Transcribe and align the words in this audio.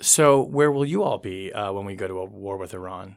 So, 0.00 0.40
where 0.42 0.70
will 0.72 0.84
you 0.86 1.02
all 1.02 1.18
be 1.18 1.52
uh, 1.52 1.72
when 1.72 1.84
we 1.84 1.94
go 1.94 2.08
to 2.08 2.18
a 2.20 2.24
war 2.24 2.56
with 2.56 2.72
Iran? 2.74 3.16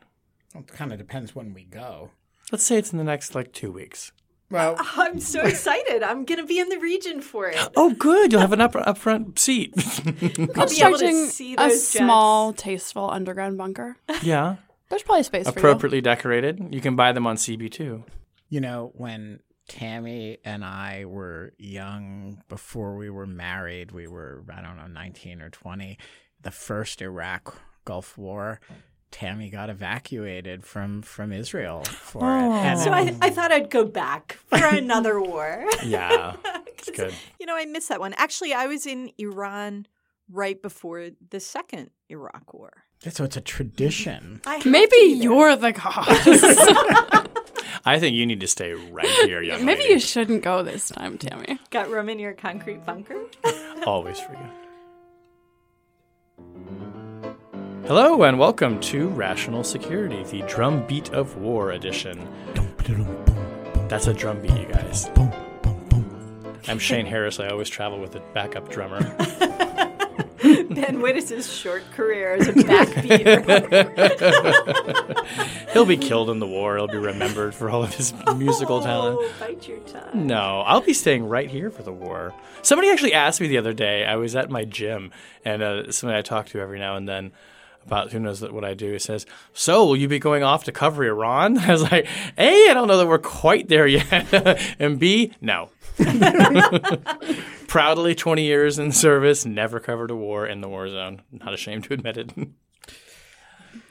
It 0.55 0.67
kind 0.67 0.91
of 0.91 0.97
depends 0.97 1.33
when 1.33 1.53
we 1.53 1.63
go. 1.63 2.11
Let's 2.51 2.63
say 2.65 2.77
it's 2.77 2.91
in 2.91 2.97
the 2.97 3.03
next 3.03 3.35
like 3.35 3.53
two 3.53 3.71
weeks. 3.71 4.11
Well, 4.51 4.75
I'm 4.97 5.19
so 5.19 5.41
excited. 5.41 6.03
I'm 6.03 6.25
going 6.25 6.39
to 6.39 6.45
be 6.45 6.59
in 6.59 6.69
the 6.69 6.77
region 6.77 7.21
for 7.21 7.47
it. 7.47 7.57
Oh, 7.75 7.91
good. 7.93 8.31
You'll 8.31 8.41
have 8.41 8.51
an 8.53 8.61
up 8.61 8.73
upfront 8.73 9.39
seat. 9.39 9.73
I'll 10.05 10.11
be 10.13 10.81
able 10.83 10.97
to 10.99 11.05
Constructing 11.07 11.25
see 11.27 11.53
a 11.53 11.57
those 11.57 11.71
jets. 11.71 11.87
small, 12.05 12.53
tasteful 12.53 13.09
underground 13.09 13.57
bunker. 13.57 13.95
yeah, 14.21 14.57
There's 14.89 15.01
probably 15.03 15.23
space 15.23 15.49
for 15.49 15.57
appropriately 15.57 16.01
decorated. 16.01 16.67
You 16.71 16.81
can 16.81 16.95
buy 16.95 17.13
them 17.13 17.25
on 17.25 17.37
CB2. 17.37 18.03
you 18.49 18.61
know, 18.61 18.91
when 18.95 19.39
Tammy 19.67 20.37
and 20.45 20.63
I 20.63 21.05
were 21.05 21.53
young, 21.57 22.43
before 22.49 22.95
we 22.95 23.09
were 23.09 23.25
married, 23.25 23.91
we 23.91 24.05
were, 24.07 24.43
I 24.53 24.61
don't 24.61 24.75
know, 24.77 24.85
19 24.87 25.41
or 25.41 25.49
20, 25.49 25.97
the 26.43 26.51
first 26.51 27.01
Iraq 27.01 27.55
Gulf 27.85 28.17
War. 28.17 28.59
Tammy 29.11 29.49
got 29.49 29.69
evacuated 29.69 30.63
from 30.65 31.01
from 31.03 31.31
Israel 31.31 31.83
for 31.83 32.19
it. 32.21 32.23
Oh. 32.43 32.53
And 32.53 32.79
So 32.79 32.91
I, 32.91 33.15
I 33.21 33.29
thought 33.29 33.51
I'd 33.51 33.69
go 33.69 33.85
back 33.85 34.39
for 34.47 34.57
another 34.65 35.21
war. 35.21 35.65
Yeah, 35.83 36.35
it's 36.67 36.89
good. 36.89 37.13
You 37.39 37.45
know, 37.45 37.55
I 37.55 37.65
miss 37.65 37.87
that 37.87 37.99
one. 37.99 38.13
Actually, 38.17 38.53
I 38.53 38.65
was 38.67 38.85
in 38.87 39.11
Iran 39.19 39.85
right 40.31 40.59
before 40.59 41.09
the 41.29 41.39
second 41.39 41.91
Iraq 42.09 42.53
War. 42.55 42.71
so 43.07 43.23
it's 43.23 43.37
a 43.37 43.41
tradition. 43.41 44.41
I. 44.47 44.57
Maybe 44.65 44.87
to 44.89 44.89
be 44.89 45.13
there. 45.15 45.23
you're 45.23 45.55
the 45.57 45.73
cause. 45.83 47.27
I 47.85 47.99
think 47.99 48.15
you 48.15 48.25
need 48.25 48.39
to 48.39 48.47
stay 48.47 48.73
right 48.73 49.05
here, 49.25 49.41
young 49.43 49.63
Maybe 49.65 49.81
lady. 49.81 49.93
you 49.93 49.99
shouldn't 49.99 50.41
go 50.41 50.63
this 50.63 50.87
time, 50.89 51.17
Tammy. 51.17 51.59
got 51.69 51.89
room 51.89 52.07
in 52.09 52.17
your 52.17 52.33
concrete 52.33 52.83
bunker. 52.85 53.17
Always 53.85 54.19
for 54.19 54.31
you. 54.31 54.62
Hello 57.85 58.23
and 58.23 58.39
welcome 58.39 58.79
to 58.79 59.09
Rational 59.09 59.63
Security, 59.63 60.23
the 60.23 60.41
Drum 60.47 60.87
Beat 60.87 61.11
of 61.13 61.37
War 61.37 61.71
edition. 61.71 62.27
That's 63.89 64.07
a 64.07 64.13
drum 64.13 64.41
beat, 64.41 64.51
you 64.51 64.65
guys. 64.67 65.09
I'm 66.67 66.79
Shane 66.79 67.05
Harris. 67.05 67.39
I 67.39 67.49
always 67.49 67.69
travel 67.69 67.99
with 67.99 68.15
a 68.15 68.21
backup 68.33 68.69
drummer. 68.69 69.01
ben 70.69 71.01
Wittes' 71.01 71.49
short 71.61 71.89
career 71.91 72.33
as 72.33 72.47
a 72.49 72.53
backbeater. 72.53 73.43
He'll 75.73 75.85
be 75.85 75.95
killed 75.97 76.29
in 76.29 76.39
the 76.39 76.47
war. 76.47 76.75
He'll 76.75 76.87
be 76.87 76.97
remembered 76.97 77.55
for 77.55 77.69
all 77.69 77.81
of 77.81 77.93
his 77.93 78.13
musical 78.35 78.81
talent. 78.81 79.19
Oh, 79.21 79.31
bite 79.39 79.67
your 79.67 79.79
tongue. 79.79 80.27
No, 80.27 80.61
I'll 80.65 80.81
be 80.81 80.93
staying 80.93 81.25
right 81.25 81.49
here 81.49 81.71
for 81.71 81.83
the 81.83 81.93
war. 81.93 82.33
Somebody 82.61 82.89
actually 82.89 83.13
asked 83.13 83.39
me 83.39 83.47
the 83.47 83.57
other 83.57 83.73
day. 83.73 84.05
I 84.05 84.17
was 84.17 84.35
at 84.35 84.49
my 84.49 84.65
gym, 84.65 85.11
and 85.45 85.63
uh, 85.63 85.91
somebody 85.91 86.19
I 86.19 86.21
talk 86.21 86.47
to 86.47 86.59
every 86.59 86.79
now 86.79 86.97
and 86.97 87.07
then 87.07 87.31
about 87.85 88.11
who 88.11 88.19
knows 88.19 88.41
what 88.41 88.63
I 88.63 88.73
do 88.73 88.91
He 88.93 88.99
says, 88.99 89.25
"So, 89.53 89.85
will 89.85 89.97
you 89.97 90.07
be 90.07 90.19
going 90.19 90.43
off 90.43 90.65
to 90.65 90.71
cover 90.71 91.03
Iran?" 91.05 91.57
I 91.59 91.71
was 91.71 91.83
like, 91.83 92.07
"A, 92.37 92.69
I 92.69 92.73
don't 92.73 92.87
know 92.87 92.97
that 92.97 93.07
we're 93.07 93.17
quite 93.19 93.69
there 93.69 93.87
yet, 93.87 94.61
and 94.79 94.99
B, 94.99 95.33
no." 95.41 95.69
Proudly, 97.67 98.15
20 98.15 98.43
years 98.43 98.79
in 98.79 98.91
service, 98.91 99.45
never 99.45 99.79
covered 99.79 100.11
a 100.11 100.15
war 100.15 100.45
in 100.47 100.61
the 100.61 100.69
war 100.69 100.87
zone. 100.89 101.21
Not 101.31 101.53
ashamed 101.53 101.85
to 101.85 101.93
admit 101.93 102.17
it. 102.17 102.31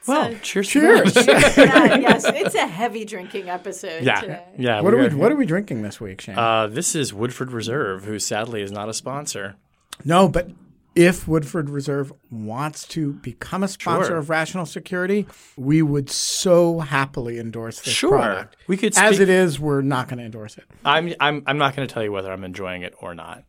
well, 0.06 0.34
cheers. 0.42 0.68
to 0.68 0.80
Cheers. 0.80 1.14
that. 1.14 1.54
Yeah, 1.56 1.96
yes, 1.98 2.24
it's 2.26 2.54
a 2.54 2.66
heavy 2.66 3.04
drinking 3.04 3.48
episode 3.48 4.02
Yeah, 4.04 4.20
today. 4.20 4.44
yeah. 4.58 4.80
What 4.80 4.94
are 4.94 4.98
we 4.98 5.02
we're- 5.04 5.14
What 5.16 5.32
are 5.32 5.36
we 5.36 5.46
drinking 5.46 5.82
this 5.82 6.00
week, 6.00 6.20
Shane? 6.20 6.38
Uh, 6.38 6.66
this 6.68 6.94
is 6.94 7.12
Woodford 7.12 7.50
Reserve, 7.52 8.04
who 8.04 8.18
sadly 8.18 8.62
is 8.62 8.70
not 8.72 8.88
a 8.88 8.94
sponsor. 8.94 9.56
no, 10.04 10.28
but 10.28 10.48
if 10.94 11.26
Woodford 11.26 11.70
Reserve 11.70 12.12
wants 12.30 12.86
to 12.88 13.14
become 13.14 13.62
a 13.62 13.68
sponsor 13.68 14.08
Sure. 14.08 14.16
of 14.18 14.28
Rational 14.30 14.66
Security, 14.66 15.26
we 15.56 15.82
would 15.82 16.10
so 16.10 16.80
happily 16.80 17.38
endorse 17.38 17.80
this 17.80 17.94
Sure. 17.94 18.10
product. 18.18 18.56
We 18.66 18.76
could 18.76 18.96
As 18.98 19.18
it 19.20 19.28
is, 19.28 19.58
we're 19.58 19.80
not 19.82 20.08
going 20.08 20.18
to 20.18 20.24
endorse 20.24 20.58
it. 20.58 20.64
I'm 20.84 21.14
I'm 21.20 21.42
I'm 21.46 21.58
not 21.58 21.74
going 21.76 21.86
to 21.88 21.92
tell 21.92 22.02
you 22.02 22.12
whether 22.12 22.30
I'm 22.32 22.44
enjoying 22.44 22.82
it 22.82 22.94
or 23.00 23.14
not. 23.14 23.44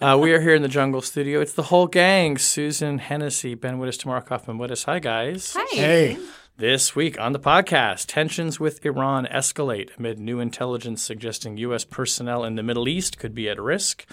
Uh, 0.00 0.18
we 0.20 0.32
are 0.32 0.40
here 0.40 0.54
in 0.54 0.62
the 0.62 0.68
Jungle 0.68 1.00
Studio. 1.00 1.40
It's 1.40 1.52
the 1.52 1.62
whole 1.64 1.86
gang: 1.86 2.36
Susan 2.38 2.98
Hennessy, 2.98 3.54
Ben 3.54 3.78
Wittes, 3.78 3.98
Tamara 3.98 4.22
Kaufman 4.22 4.58
Wittes. 4.58 4.84
Hi, 4.86 4.98
guys. 4.98 5.54
Hi. 5.56 5.76
Hey, 5.76 6.18
This 6.56 6.96
week 6.96 7.20
on 7.20 7.32
the 7.32 7.38
podcast, 7.38 8.06
tensions 8.08 8.58
with 8.58 8.84
Iran 8.84 9.26
escalate 9.30 9.90
amid 9.98 10.18
new 10.18 10.40
intelligence 10.40 11.02
suggesting 11.02 11.56
U.S. 11.58 11.84
personnel 11.84 12.44
in 12.44 12.56
the 12.56 12.62
Middle 12.62 12.88
East 12.88 13.18
could 13.18 13.34
be 13.34 13.48
at 13.48 13.60
risk. 13.60 14.04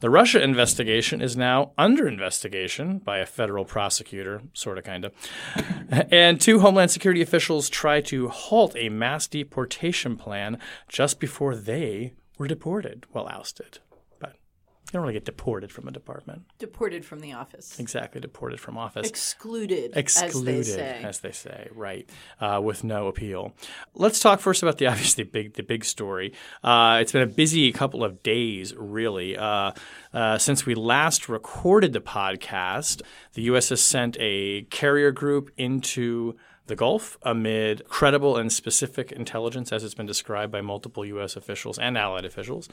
The 0.00 0.10
Russia 0.10 0.42
investigation 0.42 1.22
is 1.22 1.38
now 1.38 1.72
under 1.78 2.06
investigation 2.06 2.98
by 2.98 3.18
a 3.18 3.26
federal 3.26 3.64
prosecutor, 3.64 4.42
sort 4.52 4.76
of, 4.76 4.84
kind 4.84 5.06
of. 5.06 5.12
And 6.12 6.38
two 6.38 6.60
Homeland 6.60 6.90
Security 6.90 7.22
officials 7.22 7.70
try 7.70 8.02
to 8.02 8.28
halt 8.28 8.76
a 8.76 8.90
mass 8.90 9.26
deportation 9.26 10.16
plan 10.16 10.58
just 10.88 11.18
before 11.18 11.56
they 11.56 12.12
were 12.36 12.46
deported, 12.46 13.06
well, 13.12 13.26
ousted. 13.28 13.78
You 14.86 14.92
don't 14.92 15.02
really 15.02 15.14
get 15.14 15.24
deported 15.24 15.72
from 15.72 15.88
a 15.88 15.90
department. 15.90 16.42
Deported 16.60 17.04
from 17.04 17.18
the 17.18 17.32
office. 17.32 17.80
Exactly, 17.80 18.20
deported 18.20 18.60
from 18.60 18.78
office 18.78 19.08
Excluded, 19.08 19.96
excluded, 19.96 20.60
as 20.60 20.66
they 20.66 20.72
say. 20.76 21.02
as 21.02 21.20
they 21.20 21.32
say, 21.32 21.68
right, 21.74 22.08
uh, 22.40 22.60
with 22.62 22.84
no 22.84 23.08
appeal. 23.08 23.52
Let's 23.94 24.20
talk 24.20 24.38
first 24.38 24.62
about 24.62 24.78
the 24.78 24.86
obviously 24.92 25.24
big, 25.24 25.54
the 25.54 25.64
big 25.64 25.84
story. 25.84 26.32
Uh, 26.62 26.98
it's 27.00 27.10
been 27.10 27.22
a 27.22 27.26
busy 27.26 27.72
couple 27.72 28.04
of 28.04 28.22
days, 28.22 28.74
really, 28.76 29.36
uh, 29.36 29.72
uh, 30.14 30.38
since 30.38 30.64
we 30.64 30.76
last 30.76 31.28
recorded 31.28 31.92
the 31.92 32.00
podcast. 32.00 33.02
The 33.34 33.42
U.S. 33.42 33.70
has 33.70 33.82
sent 33.82 34.16
a 34.20 34.62
carrier 34.70 35.10
group 35.10 35.50
into 35.56 36.36
the 36.66 36.76
Gulf 36.76 37.18
amid 37.22 37.86
credible 37.88 38.36
and 38.36 38.52
specific 38.52 39.12
intelligence, 39.12 39.72
as 39.72 39.84
it's 39.84 39.94
been 39.94 40.06
described 40.06 40.52
by 40.52 40.60
multiple 40.60 41.04
U.S. 41.04 41.36
officials 41.36 41.78
and 41.78 41.96
allied 41.96 42.24
officials, 42.24 42.68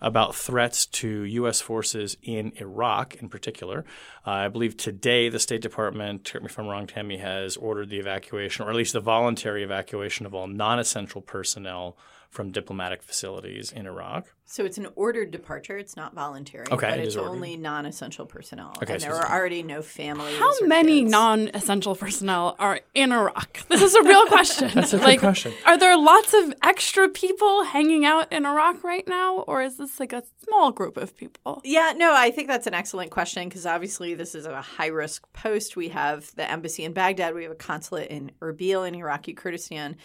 about 0.00 0.34
threats 0.34 0.86
to 0.86 1.22
U.S. 1.22 1.60
forces 1.60 2.16
in 2.22 2.52
Iraq 2.56 3.16
in 3.16 3.28
particular. 3.28 3.84
Uh, 4.26 4.30
I 4.30 4.48
believe 4.48 4.76
today 4.76 5.28
the 5.28 5.38
State 5.38 5.60
Department, 5.60 6.24
correct 6.24 6.44
me 6.44 6.50
if 6.50 6.58
I'm 6.58 6.66
wrong, 6.66 6.86
Tammy, 6.86 7.18
has 7.18 7.56
ordered 7.56 7.90
the 7.90 7.98
evacuation, 7.98 8.64
or 8.64 8.70
at 8.70 8.76
least 8.76 8.94
the 8.94 9.00
voluntary 9.00 9.62
evacuation 9.62 10.26
of 10.26 10.34
all 10.34 10.46
non 10.46 10.78
essential 10.78 11.20
personnel 11.20 11.96
from 12.34 12.50
diplomatic 12.50 13.00
facilities 13.00 13.70
in 13.70 13.86
Iraq. 13.86 14.26
So 14.44 14.64
it's 14.64 14.76
an 14.76 14.88
ordered 14.96 15.30
departure. 15.30 15.78
It's 15.78 15.96
not 15.96 16.14
voluntary. 16.14 16.66
Okay, 16.70 16.90
but 16.90 16.98
it 16.98 17.04
it's 17.06 17.14
is 17.14 17.16
only 17.16 17.56
non-essential 17.56 18.26
personnel. 18.26 18.74
Okay, 18.82 18.94
and 18.94 19.02
so 19.02 19.08
there 19.08 19.16
are 19.16 19.38
already 19.38 19.62
no 19.62 19.82
families. 19.82 20.36
How 20.36 20.50
or 20.60 20.66
many 20.66 21.02
kids. 21.02 21.12
non-essential 21.12 21.94
personnel 21.94 22.56
are 22.58 22.80
in 22.92 23.12
Iraq? 23.12 23.66
This 23.68 23.82
is 23.82 23.94
a 23.94 24.02
real 24.02 24.26
question. 24.26 24.68
That's 24.74 24.92
a 24.92 24.98
good 24.98 25.04
like, 25.04 25.20
question. 25.20 25.52
Are 25.64 25.78
there 25.78 25.96
lots 25.96 26.34
of 26.34 26.52
extra 26.62 27.08
people 27.08 27.64
hanging 27.64 28.04
out 28.04 28.32
in 28.32 28.44
Iraq 28.44 28.82
right 28.82 29.06
now, 29.06 29.38
or 29.38 29.62
is 29.62 29.76
this 29.76 30.00
like 30.00 30.12
a 30.12 30.24
small 30.44 30.72
group 30.72 30.96
of 30.96 31.16
people? 31.16 31.60
Yeah, 31.64 31.92
no, 31.96 32.14
I 32.14 32.32
think 32.32 32.48
that's 32.48 32.66
an 32.66 32.74
excellent 32.74 33.12
question 33.12 33.48
because 33.48 33.64
obviously 33.64 34.14
this 34.14 34.34
is 34.34 34.44
a 34.44 34.60
high 34.60 34.88
risk 34.88 35.32
post. 35.32 35.76
We 35.76 35.90
have 35.90 36.34
the 36.34 36.50
embassy 36.50 36.84
in 36.84 36.92
Baghdad, 36.92 37.34
we 37.34 37.44
have 37.44 37.52
a 37.52 37.56
consulate 37.56 38.10
in 38.10 38.32
Erbil 38.40 38.86
in 38.86 38.96
Iraqi 38.96 39.34
Kurdistan. 39.34 39.96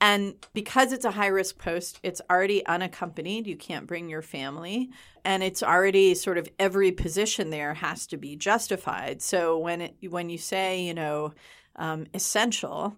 And 0.00 0.34
because 0.52 0.92
it's 0.92 1.04
a 1.04 1.12
high 1.12 1.28
risk 1.28 1.58
post, 1.58 2.00
it's 2.02 2.20
already 2.30 2.64
unaccompanied. 2.66 3.46
You 3.46 3.56
can't 3.56 3.86
bring 3.86 4.08
your 4.08 4.22
family. 4.22 4.90
And 5.24 5.42
it's 5.42 5.62
already 5.62 6.14
sort 6.14 6.36
of 6.36 6.48
every 6.58 6.92
position 6.92 7.50
there 7.50 7.74
has 7.74 8.06
to 8.08 8.16
be 8.16 8.36
justified. 8.36 9.22
So 9.22 9.56
when 9.58 9.80
it, 9.80 9.96
when 10.10 10.28
you 10.28 10.38
say, 10.38 10.82
you 10.82 10.94
know, 10.94 11.32
um, 11.76 12.06
essential, 12.12 12.96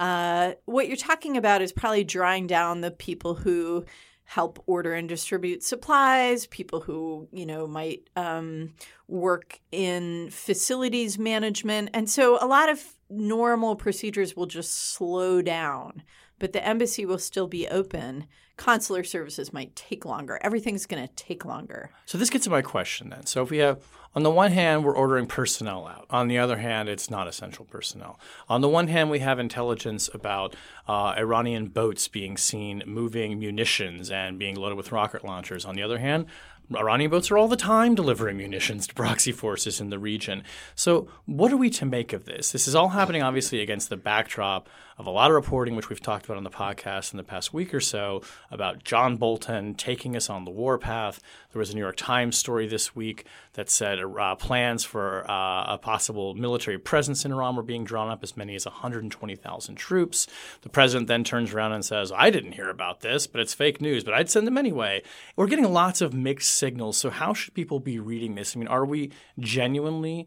uh, 0.00 0.52
what 0.64 0.88
you're 0.88 0.96
talking 0.96 1.36
about 1.36 1.62
is 1.62 1.72
probably 1.72 2.04
drawing 2.04 2.46
down 2.46 2.80
the 2.80 2.90
people 2.90 3.34
who 3.34 3.84
help 4.24 4.62
order 4.66 4.92
and 4.92 5.08
distribute 5.08 5.62
supplies, 5.62 6.46
people 6.48 6.80
who 6.80 7.28
you 7.32 7.46
know 7.46 7.66
might 7.66 8.10
um, 8.16 8.74
work 9.08 9.60
in 9.70 10.28
facilities 10.30 11.18
management, 11.18 11.90
and 11.94 12.10
so 12.10 12.36
a 12.42 12.46
lot 12.46 12.68
of 12.68 12.82
normal 13.08 13.76
procedures 13.76 14.36
will 14.36 14.46
just 14.46 14.92
slow 14.92 15.40
down 15.40 16.02
but 16.38 16.52
the 16.52 16.66
embassy 16.66 17.06
will 17.06 17.18
still 17.18 17.46
be 17.46 17.68
open. 17.68 18.26
Consular 18.56 19.04
services 19.04 19.52
might 19.52 19.76
take 19.76 20.04
longer. 20.04 20.38
Everything's 20.42 20.86
going 20.86 21.06
to 21.06 21.14
take 21.14 21.44
longer. 21.44 21.90
So 22.06 22.16
this 22.16 22.30
gets 22.30 22.44
to 22.44 22.50
my 22.50 22.62
question 22.62 23.10
then. 23.10 23.26
So 23.26 23.42
if 23.42 23.50
we 23.50 23.58
have, 23.58 23.82
on 24.14 24.22
the 24.22 24.30
one 24.30 24.52
hand, 24.52 24.82
we're 24.84 24.96
ordering 24.96 25.26
personnel 25.26 25.86
out. 25.86 26.06
On 26.08 26.28
the 26.28 26.38
other 26.38 26.56
hand, 26.56 26.88
it's 26.88 27.10
not 27.10 27.28
essential 27.28 27.66
personnel. 27.66 28.18
On 28.48 28.62
the 28.62 28.68
one 28.68 28.88
hand, 28.88 29.10
we 29.10 29.18
have 29.18 29.38
intelligence 29.38 30.08
about 30.14 30.56
uh, 30.88 31.14
Iranian 31.18 31.66
boats 31.66 32.08
being 32.08 32.38
seen 32.38 32.82
moving 32.86 33.38
munitions 33.38 34.10
and 34.10 34.38
being 34.38 34.56
loaded 34.56 34.76
with 34.76 34.90
rocket 34.92 35.22
launchers. 35.22 35.66
On 35.66 35.74
the 35.74 35.82
other 35.82 35.98
hand, 35.98 36.26
Iranian 36.74 37.10
boats 37.10 37.30
are 37.30 37.38
all 37.38 37.48
the 37.48 37.56
time 37.56 37.94
delivering 37.94 38.36
munitions 38.36 38.86
to 38.86 38.94
proxy 38.94 39.32
forces 39.32 39.80
in 39.80 39.90
the 39.90 39.98
region. 39.98 40.42
So, 40.74 41.08
what 41.26 41.52
are 41.52 41.56
we 41.56 41.70
to 41.70 41.86
make 41.86 42.12
of 42.12 42.24
this? 42.24 42.50
This 42.50 42.66
is 42.66 42.74
all 42.74 42.88
happening, 42.88 43.22
obviously, 43.22 43.60
against 43.60 43.88
the 43.88 43.96
backdrop 43.96 44.68
of 44.98 45.06
a 45.06 45.10
lot 45.10 45.30
of 45.30 45.34
reporting, 45.34 45.76
which 45.76 45.90
we've 45.90 46.00
talked 46.00 46.24
about 46.24 46.36
on 46.38 46.44
the 46.44 46.50
podcast 46.50 47.12
in 47.12 47.18
the 47.18 47.22
past 47.22 47.52
week 47.52 47.74
or 47.74 47.80
so, 47.80 48.22
about 48.50 48.82
John 48.82 49.16
Bolton 49.16 49.74
taking 49.74 50.16
us 50.16 50.30
on 50.30 50.44
the 50.44 50.50
warpath. 50.50 51.20
There 51.52 51.58
was 51.60 51.70
a 51.70 51.74
New 51.74 51.80
York 51.80 51.96
Times 51.96 52.36
story 52.36 52.66
this 52.66 52.96
week 52.96 53.26
that 53.54 53.68
said 53.68 53.98
uh, 54.00 54.34
plans 54.36 54.84
for 54.84 55.30
uh, 55.30 55.74
a 55.74 55.78
possible 55.78 56.34
military 56.34 56.78
presence 56.78 57.24
in 57.24 57.32
Iran 57.32 57.56
were 57.56 57.62
being 57.62 57.84
drawn 57.84 58.10
up, 58.10 58.22
as 58.22 58.36
many 58.36 58.54
as 58.54 58.64
120,000 58.64 59.74
troops. 59.74 60.26
The 60.62 60.68
president 60.68 61.08
then 61.08 61.24
turns 61.24 61.52
around 61.52 61.72
and 61.72 61.84
says, 61.84 62.10
I 62.10 62.30
didn't 62.30 62.52
hear 62.52 62.70
about 62.70 63.00
this, 63.00 63.26
but 63.26 63.40
it's 63.40 63.54
fake 63.54 63.80
news, 63.80 64.02
but 64.02 64.14
I'd 64.14 64.30
send 64.30 64.46
them 64.46 64.58
anyway. 64.58 65.02
We're 65.36 65.46
getting 65.46 65.70
lots 65.72 66.00
of 66.00 66.14
mixed 66.14 66.54
signals. 66.54 66.96
So, 66.96 67.10
how 67.10 67.34
should 67.34 67.54
people 67.54 67.80
be 67.80 67.98
reading 67.98 68.34
this? 68.34 68.56
I 68.56 68.58
mean, 68.58 68.68
are 68.68 68.84
we 68.86 69.12
genuinely 69.38 70.26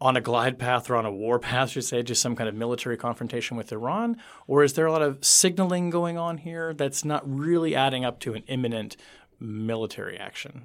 on 0.00 0.16
a 0.16 0.20
glide 0.20 0.58
path 0.58 0.90
or 0.90 0.96
on 0.96 1.06
a 1.06 1.12
war 1.12 1.38
path, 1.38 1.70
should 1.70 1.84
say, 1.84 2.02
just 2.02 2.20
some 2.20 2.36
kind 2.36 2.48
of 2.48 2.54
military 2.54 2.96
confrontation 2.96 3.56
with 3.56 3.72
Iran? 3.72 4.16
Or 4.46 4.62
is 4.62 4.74
there 4.74 4.86
a 4.86 4.92
lot 4.92 5.02
of 5.02 5.24
signaling 5.24 5.90
going 5.90 6.18
on 6.18 6.38
here 6.38 6.74
that's 6.74 7.04
not 7.04 7.22
really 7.28 7.74
adding 7.74 8.04
up 8.04 8.20
to 8.20 8.34
an 8.34 8.42
imminent 8.46 8.96
military 9.40 10.18
action? 10.18 10.64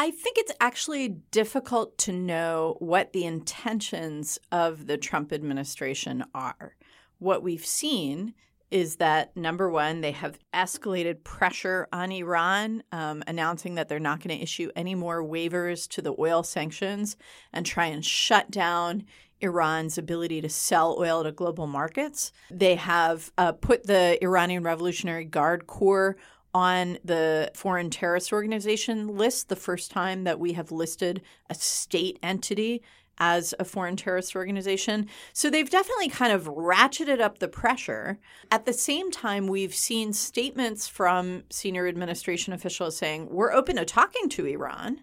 I 0.00 0.10
think 0.12 0.38
it's 0.38 0.52
actually 0.60 1.08
difficult 1.30 1.98
to 1.98 2.12
know 2.12 2.76
what 2.78 3.12
the 3.12 3.24
intentions 3.24 4.38
of 4.52 4.86
the 4.86 4.96
Trump 4.96 5.32
administration 5.32 6.24
are. 6.34 6.76
What 7.18 7.42
we've 7.42 7.66
seen 7.66 8.34
is 8.70 8.96
that 8.96 9.36
number 9.36 9.70
one, 9.70 10.00
they 10.00 10.12
have 10.12 10.38
escalated 10.52 11.24
pressure 11.24 11.88
on 11.92 12.12
Iran, 12.12 12.82
um, 12.92 13.22
announcing 13.26 13.76
that 13.76 13.88
they're 13.88 13.98
not 13.98 14.22
going 14.22 14.36
to 14.36 14.42
issue 14.42 14.70
any 14.76 14.94
more 14.94 15.22
waivers 15.22 15.88
to 15.88 16.02
the 16.02 16.14
oil 16.18 16.42
sanctions 16.42 17.16
and 17.52 17.64
try 17.64 17.86
and 17.86 18.04
shut 18.04 18.50
down 18.50 19.04
Iran's 19.40 19.96
ability 19.96 20.40
to 20.40 20.48
sell 20.48 20.96
oil 20.98 21.22
to 21.22 21.32
global 21.32 21.66
markets. 21.66 22.32
They 22.50 22.74
have 22.74 23.32
uh, 23.38 23.52
put 23.52 23.86
the 23.86 24.18
Iranian 24.22 24.62
Revolutionary 24.64 25.24
Guard 25.24 25.66
Corps 25.66 26.16
on 26.52 26.98
the 27.04 27.50
foreign 27.54 27.90
terrorist 27.90 28.32
organization 28.32 29.16
list, 29.16 29.48
the 29.48 29.56
first 29.56 29.90
time 29.90 30.24
that 30.24 30.40
we 30.40 30.54
have 30.54 30.72
listed 30.72 31.22
a 31.48 31.54
state 31.54 32.18
entity 32.22 32.82
as 33.18 33.54
a 33.58 33.64
foreign 33.64 33.96
terrorist 33.96 34.34
organization. 34.36 35.06
So 35.32 35.50
they've 35.50 35.68
definitely 35.68 36.08
kind 36.08 36.32
of 36.32 36.44
ratcheted 36.44 37.20
up 37.20 37.38
the 37.38 37.48
pressure. 37.48 38.18
At 38.50 38.64
the 38.64 38.72
same 38.72 39.10
time, 39.10 39.46
we've 39.46 39.74
seen 39.74 40.12
statements 40.12 40.88
from 40.88 41.44
senior 41.50 41.86
administration 41.86 42.52
officials 42.52 42.96
saying, 42.96 43.28
we're 43.30 43.52
open 43.52 43.76
to 43.76 43.84
talking 43.84 44.28
to 44.30 44.46
Iran, 44.46 45.00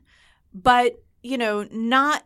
but, 0.53 1.03
you 1.21 1.37
know, 1.37 1.67
not 1.71 2.23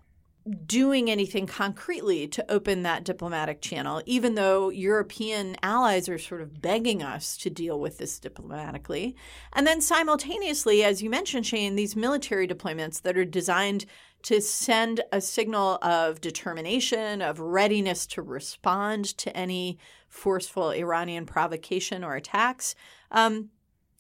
doing 0.66 1.10
anything 1.10 1.46
concretely 1.46 2.28
to 2.28 2.52
open 2.52 2.84
that 2.84 3.04
diplomatic 3.04 3.62
channel, 3.62 4.02
even 4.06 4.36
though 4.36 4.70
European 4.70 5.56
allies 5.62 6.10
are 6.10 6.18
sort 6.18 6.42
of 6.42 6.62
begging 6.62 7.04
us 7.04 7.38
to 7.38 7.50
deal 7.50 7.80
with 7.80 7.98
this 7.98 8.20
diplomatically. 8.20 9.16
And 9.54 9.68
then 9.68 9.82
simultaneously, 9.82 10.84
as 10.84 11.04
you 11.04 11.10
mentioned, 11.10 11.46
Shane, 11.46 11.76
these 11.76 11.96
military 11.96 12.48
deployments 12.48 13.02
that 13.02 13.18
are 13.18 13.26
designed 13.26 13.86
to 14.24 14.42
send 14.42 15.02
a 15.12 15.22
signal 15.22 15.78
of 15.82 16.20
determination, 16.20 17.22
of 17.22 17.40
readiness 17.40 18.06
to 18.08 18.22
respond 18.22 19.06
to 19.18 19.36
any 19.36 19.78
forceful 20.10 20.72
Iranian 20.72 21.26
provocation 21.26 22.04
or 22.04 22.16
attacks. 22.16 22.76
Um, 23.12 23.50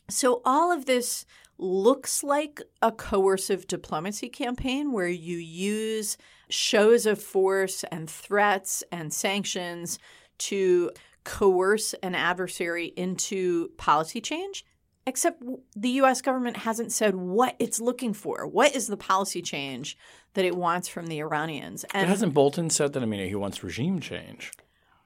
so, 0.09 0.41
all 0.43 0.71
of 0.71 0.85
this 0.85 1.25
looks 1.59 2.23
like 2.23 2.61
a 2.81 2.91
coercive 2.91 3.67
diplomacy 3.67 4.29
campaign 4.29 4.91
where 4.91 5.07
you 5.07 5.37
use 5.37 6.17
shows 6.49 7.05
of 7.05 7.21
force 7.21 7.83
and 7.91 8.09
threats 8.09 8.83
and 8.91 9.13
sanctions 9.13 9.99
to 10.37 10.91
coerce 11.23 11.93
an 12.01 12.15
adversary 12.15 12.87
into 12.95 13.69
policy 13.77 14.21
change. 14.21 14.65
Except 15.05 15.41
the 15.75 15.89
US 16.01 16.21
government 16.21 16.57
hasn't 16.57 16.91
said 16.91 17.15
what 17.15 17.55
it's 17.59 17.81
looking 17.81 18.13
for. 18.13 18.45
What 18.47 18.75
is 18.75 18.87
the 18.87 18.97
policy 18.97 19.41
change 19.41 19.97
that 20.33 20.45
it 20.45 20.55
wants 20.55 20.87
from 20.87 21.07
the 21.07 21.19
Iranians? 21.19 21.83
And 21.93 22.05
but 22.05 22.09
hasn't 22.09 22.33
Bolton 22.33 22.69
said 22.69 22.93
that? 22.93 23.03
I 23.03 23.05
mean, 23.05 23.27
he 23.27 23.35
wants 23.35 23.63
regime 23.63 23.99
change. 23.99 24.51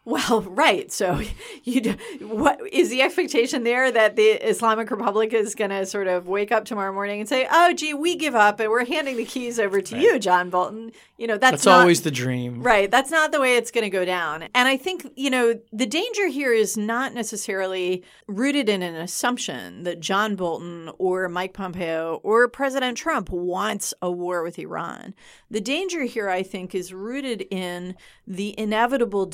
Well, 0.06 0.42
right. 0.48 0.92
So, 0.92 1.22
you 1.64 1.96
what 2.22 2.60
is 2.72 2.90
the 2.90 3.02
expectation 3.02 3.64
there 3.64 3.92
that 3.92 4.16
the 4.16 4.24
Islamic 4.24 4.92
Republic 4.92 5.34
is 5.34 5.56
going 5.56 5.72
to 5.72 5.86
sort 5.86 6.08
of 6.08 6.28
wake 6.28 6.52
up 6.52 6.66
tomorrow 6.66 6.94
morning 6.94 7.20
and 7.20 7.30
say, 7.30 7.48
"Oh, 7.52 7.74
gee, 7.74 7.94
we 7.94 8.16
give 8.16 8.36
up 8.36 8.60
and 8.60 8.70
we're 8.70 8.86
handing 8.86 9.18
the 9.18 9.26
keys 9.26 9.60
over 9.60 9.82
to 9.82 9.96
right. 9.96 10.04
you, 10.04 10.20
John 10.20 10.50
Bolton." 10.50 10.92
You 11.18 11.28
know, 11.28 11.38
that's, 11.38 11.52
that's 11.52 11.66
not, 11.66 11.82
always 11.82 12.02
the 12.02 12.12
dream. 12.12 12.62
Right. 12.62 12.92
That's 12.92 13.12
not 13.12 13.32
the 13.32 13.40
way 13.40 13.56
it's 13.56 13.72
going 13.72 13.86
to 13.86 13.90
go 13.90 14.04
down. 14.04 14.44
And 14.54 14.68
I 14.68 14.76
think, 14.76 15.10
you 15.16 15.30
know, 15.30 15.58
the 15.72 15.86
danger 15.86 16.28
here 16.28 16.52
is 16.52 16.76
not 16.76 17.14
necessarily 17.14 18.04
rooted 18.28 18.68
in 18.68 18.82
an 18.82 18.96
assumption 18.96 19.84
that 19.84 20.02
John 20.02 20.36
Bolton 20.36 20.92
or 20.98 21.30
Mike 21.30 21.54
Pompeo 21.54 22.20
or 22.24 22.50
President 22.50 22.98
Trump 22.98 23.30
wants 23.30 23.94
a 24.02 24.12
war 24.12 24.44
with 24.44 24.60
Iran. 24.60 25.14
The 25.50 25.62
danger 25.62 26.04
here, 26.04 26.30
I 26.30 26.44
think, 26.44 26.76
is 26.76 26.94
rooted 26.94 27.46
in 27.50 27.96
the 28.28 28.60
inevitable 28.60 29.26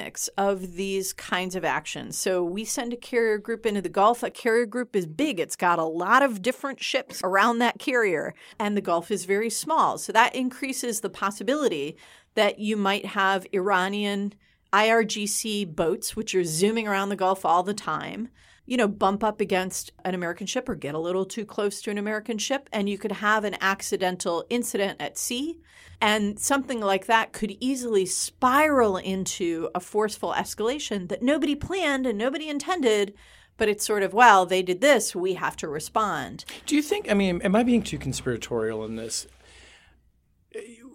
dynamics 0.00 0.28
of 0.36 0.76
these 0.76 1.12
kinds 1.12 1.54
of 1.54 1.64
actions. 1.64 2.16
So 2.16 2.42
we 2.42 2.64
send 2.64 2.92
a 2.92 2.96
carrier 2.96 3.38
group 3.38 3.66
into 3.66 3.82
the 3.82 3.88
Gulf. 3.88 4.22
A 4.22 4.30
carrier 4.30 4.66
group 4.66 4.96
is 4.96 5.06
big, 5.06 5.38
it's 5.38 5.56
got 5.56 5.78
a 5.78 5.84
lot 5.84 6.22
of 6.22 6.42
different 6.42 6.82
ships 6.82 7.20
around 7.22 7.58
that 7.58 7.78
carrier, 7.78 8.34
and 8.58 8.76
the 8.76 8.80
Gulf 8.80 9.10
is 9.10 9.24
very 9.24 9.50
small. 9.50 9.98
So 9.98 10.12
that 10.12 10.34
increases 10.34 11.00
the 11.00 11.10
possibility 11.10 11.96
that 12.34 12.58
you 12.58 12.76
might 12.76 13.06
have 13.06 13.46
Iranian 13.52 14.34
IRGC 14.72 15.74
boats, 15.74 16.16
which 16.16 16.34
are 16.34 16.44
zooming 16.44 16.86
around 16.86 17.08
the 17.08 17.16
Gulf 17.16 17.44
all 17.44 17.62
the 17.62 17.74
time, 17.74 18.28
you 18.70 18.76
know, 18.76 18.86
bump 18.86 19.24
up 19.24 19.40
against 19.40 19.90
an 20.04 20.14
American 20.14 20.46
ship 20.46 20.68
or 20.68 20.76
get 20.76 20.94
a 20.94 20.98
little 20.98 21.24
too 21.24 21.44
close 21.44 21.82
to 21.82 21.90
an 21.90 21.98
American 21.98 22.38
ship, 22.38 22.68
and 22.72 22.88
you 22.88 22.96
could 22.96 23.10
have 23.10 23.42
an 23.42 23.56
accidental 23.60 24.44
incident 24.48 25.02
at 25.02 25.18
sea. 25.18 25.58
And 26.00 26.38
something 26.38 26.80
like 26.80 27.06
that 27.06 27.32
could 27.32 27.56
easily 27.58 28.06
spiral 28.06 28.96
into 28.96 29.70
a 29.74 29.80
forceful 29.80 30.32
escalation 30.34 31.08
that 31.08 31.20
nobody 31.20 31.56
planned 31.56 32.06
and 32.06 32.16
nobody 32.16 32.48
intended. 32.48 33.12
But 33.56 33.68
it's 33.68 33.84
sort 33.84 34.04
of, 34.04 34.14
well, 34.14 34.46
they 34.46 34.62
did 34.62 34.80
this, 34.80 35.16
we 35.16 35.34
have 35.34 35.56
to 35.56 35.68
respond. 35.68 36.44
Do 36.64 36.76
you 36.76 36.82
think, 36.82 37.10
I 37.10 37.14
mean, 37.14 37.42
am 37.42 37.56
I 37.56 37.64
being 37.64 37.82
too 37.82 37.98
conspiratorial 37.98 38.84
in 38.84 38.94
this? 38.94 39.26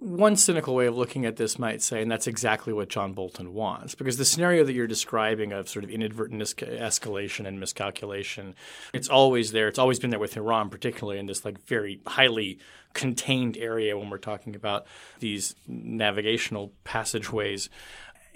One 0.06 0.36
cynical 0.36 0.76
way 0.76 0.86
of 0.86 0.96
looking 0.96 1.26
at 1.26 1.36
this 1.36 1.58
might 1.58 1.82
say, 1.82 2.02
and 2.02 2.12
that's 2.12 2.28
exactly 2.28 2.72
what 2.72 2.90
John 2.90 3.14
Bolton 3.14 3.54
wants, 3.54 3.96
because 3.96 4.18
the 4.18 4.26
scenario 4.26 4.64
that 4.64 4.74
you're 4.74 4.86
describing 4.86 5.52
of 5.52 5.68
sort 5.68 5.84
of 5.84 5.90
inadvertent 5.90 6.42
escalation 6.42 7.48
and 7.48 7.60
miscalculation, 7.60 8.54
it's 8.94 9.10
always 9.10 9.52
there. 9.52 9.68
It's 9.68 9.80
always 9.80 10.00
been 10.00 10.12
there 10.12 10.20
with 10.20 10.38
Iran, 10.38 10.70
particularly 10.70 11.20
in 11.20 11.26
this 11.26 11.44
like 11.44 11.60
very 11.66 12.02
highly 12.06 12.60
contained 12.94 13.58
area 13.58 13.98
when 13.98 14.12
we're 14.12 14.20
talking 14.20 14.56
about 14.56 14.86
these 15.20 15.56
navigational 15.68 16.72
passageways. 16.84 17.70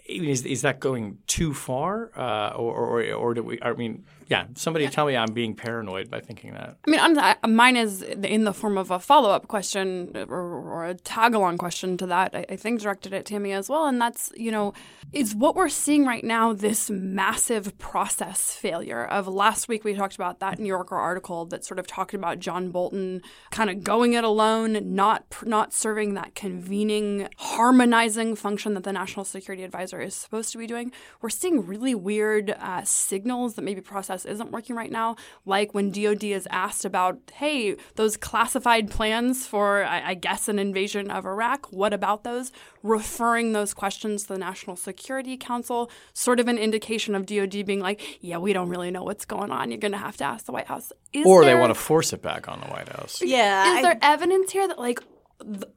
Is, 0.08 0.44
is 0.48 0.64
that 0.64 0.80
going 0.80 1.20
too 1.28 1.54
far, 1.54 2.10
uh, 2.18 2.50
or, 2.56 2.74
or, 2.74 3.14
or 3.14 3.34
do 3.36 3.44
we? 3.44 3.62
I 3.62 3.74
mean, 3.74 4.06
yeah, 4.29 4.45
somebody 4.53 4.88
tell 4.88 5.07
me 5.07 5.17
I'm 5.17 5.33
being 5.33 5.55
paranoid 5.55 6.12
by 6.12 6.19
thinking 6.19 6.53
that. 6.53 6.77
I 6.88 6.89
mean, 6.89 7.00
I, 7.17 7.36
mine 7.48 7.75
is 7.75 8.03
in 8.03 8.43
the 8.43 8.53
form 8.53 8.77
of 8.77 8.91
a 8.91 9.00
follow 9.00 9.31
up 9.31 9.48
question 9.48 10.15
or, 10.15 10.38
or, 10.39 10.86
a 10.86 10.93
tag 10.93 11.33
along 11.33 11.57
question 11.57 11.98
to 11.98 12.05
that. 12.05 12.36
I, 12.36 12.45
I, 12.48 12.55
think 12.55 12.79
directed 12.79 13.12
at 13.12 13.25
Tammy 13.25 13.53
as 13.53 13.69
well, 13.69 13.88
and 13.88 14.00
that's 14.00 14.31
you 14.38 14.51
know, 14.51 14.75
is 15.12 15.33
what 15.33 15.55
we're 15.55 15.67
seeing 15.67 16.05
right 16.05 16.24
now 16.24 16.53
this 16.53 16.91
massive 16.91 17.75
process 17.79 18.53
failure 18.53 19.03
of 19.03 19.27
last 19.27 19.67
week 19.67 19.83
we 19.83 19.95
talked 19.95 20.13
about 20.13 20.39
that 20.41 20.59
New 20.59 20.67
Yorker 20.67 20.95
article 20.95 21.45
that 21.45 21.65
sort 21.65 21.79
of 21.79 21.88
talked 21.88 22.13
about 22.13 22.38
John 22.38 22.69
Bolton 22.69 23.24
kind 23.50 23.71
of 23.71 23.83
going 23.83 24.13
it 24.13 24.24
alone, 24.24 24.93
not 24.93 25.25
not 25.43 25.74
serving 25.74 26.13
that 26.13 26.36
convening, 26.36 27.29
harmonizing 27.38 28.36
function 28.36 28.75
that 28.75 28.83
the 28.83 28.93
National 28.93 29.25
Security 29.25 29.63
Advisor 29.63 30.00
is 30.00 30.13
supposed 30.13 30.51
to 30.51 30.59
be 30.59 30.67
doing. 30.67 30.91
We're 31.19 31.29
seeing 31.29 31.65
really 31.65 31.95
weird 31.95 32.51
uh, 32.59 32.83
signals 32.83 33.55
that 33.55 33.63
maybe 33.63 33.81
process 33.81 34.19
process 34.20 34.32
isn't 34.32 34.52
working 34.52 34.76
right 34.76 34.92
now, 34.92 35.16
like 35.46 35.74
when 35.74 35.92
DoD 35.92 36.24
is 36.26 36.48
asked 36.52 36.86
about, 36.86 37.18
hey, 37.34 37.76
those 37.96 38.18
classified 38.18 38.90
plans 38.90 39.48
for, 39.48 39.84
I, 39.84 40.10
I 40.10 40.14
guess, 40.14 40.48
an 40.48 40.60
invasion 40.60 41.12
of 41.12 41.26
Iraq, 41.26 41.72
what 41.72 41.94
about 41.94 42.24
those? 42.24 42.52
Referring 42.84 43.54
those 43.54 43.74
questions 43.74 44.24
to 44.24 44.34
the 44.34 44.38
National 44.40 44.76
Security 44.76 45.38
Council, 45.38 45.90
sort 46.14 46.40
of 46.40 46.48
an 46.48 46.58
indication 46.58 47.16
of 47.16 47.26
DoD 47.26 47.66
being 47.66 47.80
like, 47.80 48.20
yeah, 48.22 48.38
we 48.38 48.54
don't 48.54 48.70
really 48.70 48.92
know 48.92 49.04
what's 49.04 49.26
going 49.26 49.52
on. 49.52 49.72
You're 49.72 49.80
going 49.80 49.92
to 49.92 49.98
have 49.98 50.18
to 50.18 50.24
ask 50.24 50.46
the 50.46 50.52
White 50.52 50.68
House. 50.68 50.92
Is 51.12 51.26
or 51.26 51.44
they 51.44 51.56
want 51.56 51.72
to 51.72 51.80
force 51.80 52.14
it 52.14 52.22
back 52.22 52.48
on 52.48 52.60
the 52.62 52.68
White 52.68 52.90
House. 52.90 53.22
Yeah. 53.22 53.72
Is 53.72 53.78
I- 53.80 53.82
there 53.82 53.98
evidence 54.02 54.52
here 54.52 54.68
that 54.68 54.78
like 54.80 55.00
th- 55.00 55.10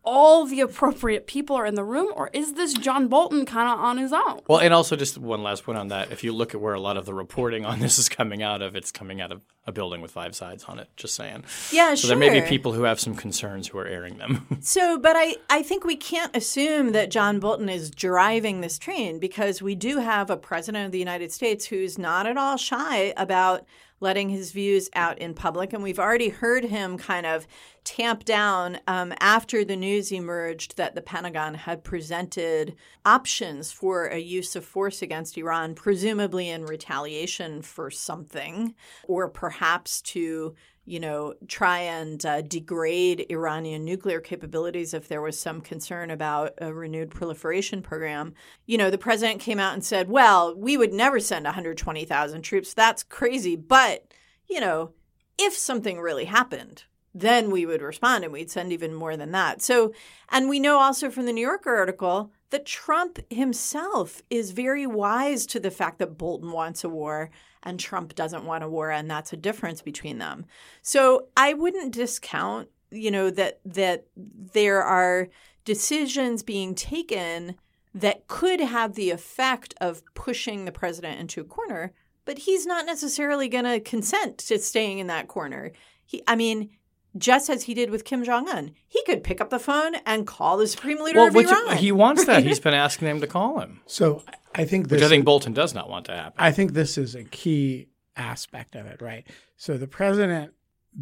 all 0.03 0.45
the 0.45 0.61
appropriate 0.61 1.27
people 1.27 1.57
are 1.57 1.67
in 1.67 1.75
the 1.77 1.85
room, 1.85 2.13
or 2.17 2.31
is 2.33 2.55
this 2.55 2.73
John 2.75 3.09
Bolton 3.09 3.47
kind 3.47 3.69
of 3.69 3.79
on 3.79 3.97
his 3.99 4.13
own? 4.13 4.41
Well, 4.49 4.59
and 4.59 4.75
also 4.75 4.97
just 4.97 5.19
one 5.19 5.43
last 5.43 5.65
point 5.65 5.79
on 5.79 5.89
that. 5.89 6.11
If 6.11 6.25
you 6.25 6.33
look 6.33 6.55
at 6.55 6.61
where 6.61 6.75
a 6.75 6.81
lot 6.81 6.97
of 6.97 7.07
the 7.07 7.15
reporting 7.15 7.65
on 7.65 7.79
this 7.81 7.99
is 7.99 8.09
coming 8.09 8.43
out 8.43 8.61
of, 8.63 8.75
it's 8.75 8.91
coming 8.91 9.21
out 9.21 9.31
of 9.31 9.43
a 9.67 9.73
building 9.73 10.01
with 10.01 10.11
five 10.11 10.35
sides 10.35 10.65
on 10.65 10.79
it. 10.81 10.89
Just 10.97 11.15
saying. 11.15 11.45
yeah, 11.71 11.91
So 11.91 12.03
sure. 12.03 12.09
there 12.09 12.19
may 12.19 12.41
be 12.41 12.47
people 12.47 12.73
who 12.73 12.83
have 12.83 12.99
some 12.99 13.15
concerns 13.15 13.69
who 13.69 13.79
are 13.79 13.87
airing 13.87 14.19
them. 14.19 14.47
So, 14.63 14.99
but 14.99 15.17
I, 15.17 15.37
I 15.51 15.63
think 15.63 15.85
we 15.85 15.97
can't 15.97 16.35
assume 16.37 16.93
that 16.93 17.11
John 17.11 17.41
Bolton 17.41 17.69
is 17.69 17.91
driving 17.91 18.61
this 18.61 18.79
train 18.79 19.19
because 19.19 19.61
we 19.61 19.75
do 19.75 19.99
have 19.99 20.31
a 20.31 20.37
president 20.37 20.87
of 20.87 20.93
the 20.93 20.99
United 20.99 21.33
States 21.33 21.67
who's 21.67 21.99
not 21.99 22.27
at 22.27 22.37
all 22.37 22.57
shy 22.57 23.13
about 23.17 23.67
letting 24.03 24.29
his 24.29 24.53
views 24.53 24.91
out 24.95 25.19
in 25.19 25.33
public. 25.33 25.73
And 25.73 25.83
we've 25.83 25.99
already 25.99 26.29
heard 26.29 26.65
him 26.65 26.99
kind 26.99 27.25
of 27.25 27.47
tamp 27.85 28.25
down 28.25 28.79
um, 28.87 29.13
after 29.21 29.65
the 29.65 29.77
news 29.77 30.13
emerged 30.13 30.77
that 30.77 30.95
the 30.95 31.01
Pentagon 31.01 31.55
had 31.55 31.83
presented 31.85 32.77
options 33.05 33.73
for 33.73 34.07
a 34.07 34.19
use 34.19 34.55
of 34.55 34.65
force 34.65 35.03
against 35.03 35.39
Iran, 35.39 35.75
presumably 35.75 36.49
in 36.49 36.65
retaliation 36.65 37.63
for 37.63 37.91
something, 37.91 38.75
or 39.05 39.29
perhaps 39.29 40.03
to 40.03 40.55
you 40.85 40.99
know, 40.99 41.35
try 41.47 41.79
and 41.79 42.25
uh, 42.27 42.43
degrade 42.43 43.27
Iranian 43.31 43.85
nuclear 43.85 44.21
capabilities 44.21 44.93
if 44.93 45.07
there 45.07 45.23
was 45.23 45.39
some 45.39 45.61
concern 45.61 46.11
about 46.11 46.55
a 46.59 46.75
renewed 46.75 47.11
proliferation 47.11 47.83
program. 47.83 48.35
You 48.67 48.79
know, 48.79 48.91
the 48.91 48.99
president 48.99 49.41
came 49.41 49.61
out 49.61 49.75
and 49.75 49.85
said, 49.85 50.09
well, 50.09 50.55
we 50.57 50.77
would 50.77 50.93
never 50.93 51.21
send 51.21 51.45
120,000 51.45 52.43
troops. 52.43 52.75
That's 52.75 53.05
crazy. 53.05 53.55
But, 53.55 54.13
you 54.49 54.61
know, 54.61 54.93
if 55.39 55.55
something 55.55 56.01
really 56.01 56.25
happened, 56.25 56.85
then 57.15 57.51
we 57.51 57.65
would 57.65 57.83
respond 57.83 58.25
and 58.25 58.33
we'd 58.33 58.51
send 58.51 58.73
even 58.73 58.95
more 58.95 59.17
than 59.17 59.33
that. 59.33 59.63
So, 59.63 59.93
and 60.31 60.49
we 60.49 60.59
know 60.59 60.79
also 60.79 61.11
from 61.11 61.27
the 61.27 61.33
New 61.33 61.47
Yorker 61.47 61.77
article 61.77 62.33
that 62.51 62.67
Trump 62.67 63.19
himself 63.31 64.23
is 64.31 64.51
very 64.51 64.87
wise 64.87 65.47
to 65.47 65.61
the 65.61 65.71
fact 65.71 65.99
that 65.99 66.19
Bolton 66.19 66.51
wants 66.51 66.83
a 66.83 66.89
war 66.89 67.31
and 67.63 67.79
Trump 67.79 68.15
doesn't 68.15 68.45
want 68.45 68.65
a 68.65 68.69
war, 68.69 68.91
and 68.91 69.11
that's 69.11 69.33
a 69.33 69.37
difference 69.37 69.83
between 69.83 70.19
them. 70.19 70.47
So 70.83 71.29
I 71.37 71.55
wouldn't 71.55 71.95
discount, 71.95 72.69
you 72.91 73.11
know, 73.11 73.31
that 73.31 73.61
that 73.65 74.07
there 74.17 74.83
are 74.83 75.29
decisions 75.65 76.43
being 76.43 76.75
taken 76.75 77.55
that 77.95 78.27
could 78.27 78.61
have 78.61 78.95
the 78.95 79.11
effect 79.11 79.75
of 79.81 80.03
pushing 80.15 80.65
the 80.65 80.73
president 80.73 81.21
into 81.21 81.41
a 81.41 81.45
corner, 81.45 81.93
but 82.25 82.39
he's 82.39 82.67
not 82.67 82.87
necessarily 82.87 83.49
going 83.49 83.65
to 83.65 83.81
consent 83.81 84.39
to 84.39 84.59
staying 84.59 84.99
in 84.99 85.09
that 85.09 85.29
corner. 85.29 85.73
He, 86.05 86.23
I 86.27 86.37
mean, 86.37 86.71
just 87.17 87.51
as 87.51 87.65
he 87.65 87.75
did 87.75 87.91
with 87.91 88.05
Kim 88.05 88.25
Jong 88.25 88.49
Un, 88.49 88.73
he 88.89 89.03
could 89.05 89.23
pick 89.23 89.41
up 89.41 89.51
the 89.51 89.59
phone 89.59 89.97
and 90.07 90.27
call 90.27 90.57
the 90.57 90.67
supreme 90.67 91.03
leader 91.03 91.19
well, 91.19 91.29
of 91.29 91.35
which, 91.35 91.49
Iran. 91.49 91.77
he 91.77 91.93
wants 91.93 92.25
that. 92.25 92.43
He's 92.43 92.61
been 92.69 92.75
asking 92.75 93.09
them 93.09 93.21
to 93.21 93.27
call 93.27 93.61
him, 93.61 93.81
So 93.87 94.23
I 94.55 94.65
think 94.65 94.89
this 94.89 94.99
which 94.99 95.07
I 95.07 95.09
think 95.09 95.25
Bolton 95.25 95.53
does 95.53 95.75
not 95.75 95.89
want 95.89 96.07
to 96.07 96.13
happen. 96.13 96.35
I 96.39 96.53
think 96.53 96.73
this 96.73 96.97
is 96.97 97.15
a 97.15 97.25
key 97.25 97.89
aspect 98.17 98.75
of 98.75 98.87
it, 98.87 99.03
right? 99.03 99.27
So 99.57 99.77
the 99.77 99.87
president 99.87 100.53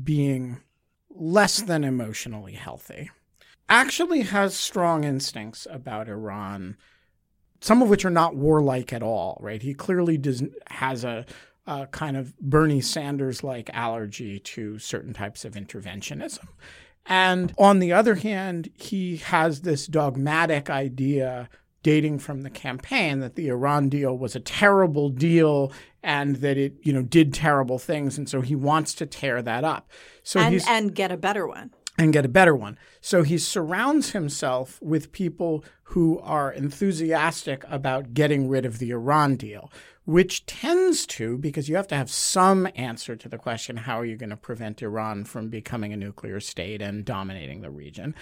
being 0.02 0.58
less 1.10 1.60
than 1.60 1.84
emotionally 1.84 2.52
healthy 2.52 3.10
actually 3.68 4.22
has 4.22 4.54
strong 4.54 5.04
instincts 5.04 5.66
about 5.70 6.08
Iran, 6.08 6.76
some 7.60 7.82
of 7.82 7.88
which 7.88 8.04
are 8.04 8.10
not 8.10 8.36
warlike 8.36 8.92
at 8.92 9.02
all, 9.02 9.38
right? 9.40 9.62
He 9.62 9.74
clearly 9.74 10.18
does 10.18 10.42
has 10.68 11.04
a, 11.04 11.26
a 11.70 11.86
kind 11.86 12.16
of 12.16 12.36
Bernie 12.40 12.80
Sanders 12.80 13.44
like 13.44 13.70
allergy 13.72 14.40
to 14.40 14.78
certain 14.80 15.14
types 15.14 15.44
of 15.44 15.54
interventionism. 15.54 16.48
And 17.06 17.54
on 17.56 17.78
the 17.78 17.92
other 17.92 18.16
hand, 18.16 18.70
he 18.74 19.18
has 19.18 19.60
this 19.60 19.86
dogmatic 19.86 20.68
idea 20.68 21.48
dating 21.82 22.18
from 22.18 22.42
the 22.42 22.50
campaign 22.50 23.20
that 23.20 23.36
the 23.36 23.48
Iran 23.48 23.88
deal 23.88 24.18
was 24.18 24.34
a 24.34 24.40
terrible 24.40 25.08
deal 25.08 25.72
and 26.02 26.36
that 26.36 26.58
it, 26.58 26.74
you 26.82 26.92
know, 26.92 27.02
did 27.02 27.32
terrible 27.32 27.78
things 27.78 28.18
and 28.18 28.28
so 28.28 28.40
he 28.40 28.56
wants 28.56 28.92
to 28.94 29.06
tear 29.06 29.40
that 29.40 29.64
up. 29.64 29.88
So 30.24 30.40
and, 30.40 30.60
and 30.68 30.94
get 30.94 31.12
a 31.12 31.16
better 31.16 31.46
one. 31.46 31.70
And 32.00 32.14
get 32.14 32.24
a 32.24 32.28
better 32.28 32.56
one. 32.56 32.78
So 33.02 33.22
he 33.22 33.36
surrounds 33.36 34.12
himself 34.12 34.80
with 34.80 35.12
people 35.12 35.62
who 35.82 36.18
are 36.20 36.50
enthusiastic 36.50 37.62
about 37.68 38.14
getting 38.14 38.48
rid 38.48 38.64
of 38.64 38.78
the 38.78 38.90
Iran 38.90 39.36
deal, 39.36 39.70
which 40.06 40.46
tends 40.46 41.04
to, 41.06 41.36
because 41.36 41.68
you 41.68 41.76
have 41.76 41.88
to 41.88 41.94
have 41.94 42.10
some 42.10 42.66
answer 42.74 43.16
to 43.16 43.28
the 43.28 43.36
question 43.36 43.76
how 43.76 44.00
are 44.00 44.06
you 44.06 44.16
going 44.16 44.30
to 44.30 44.36
prevent 44.36 44.80
Iran 44.80 45.24
from 45.24 45.50
becoming 45.50 45.92
a 45.92 45.96
nuclear 45.96 46.40
state 46.40 46.80
and 46.80 47.04
dominating 47.04 47.60
the 47.60 47.70
region? 47.70 48.14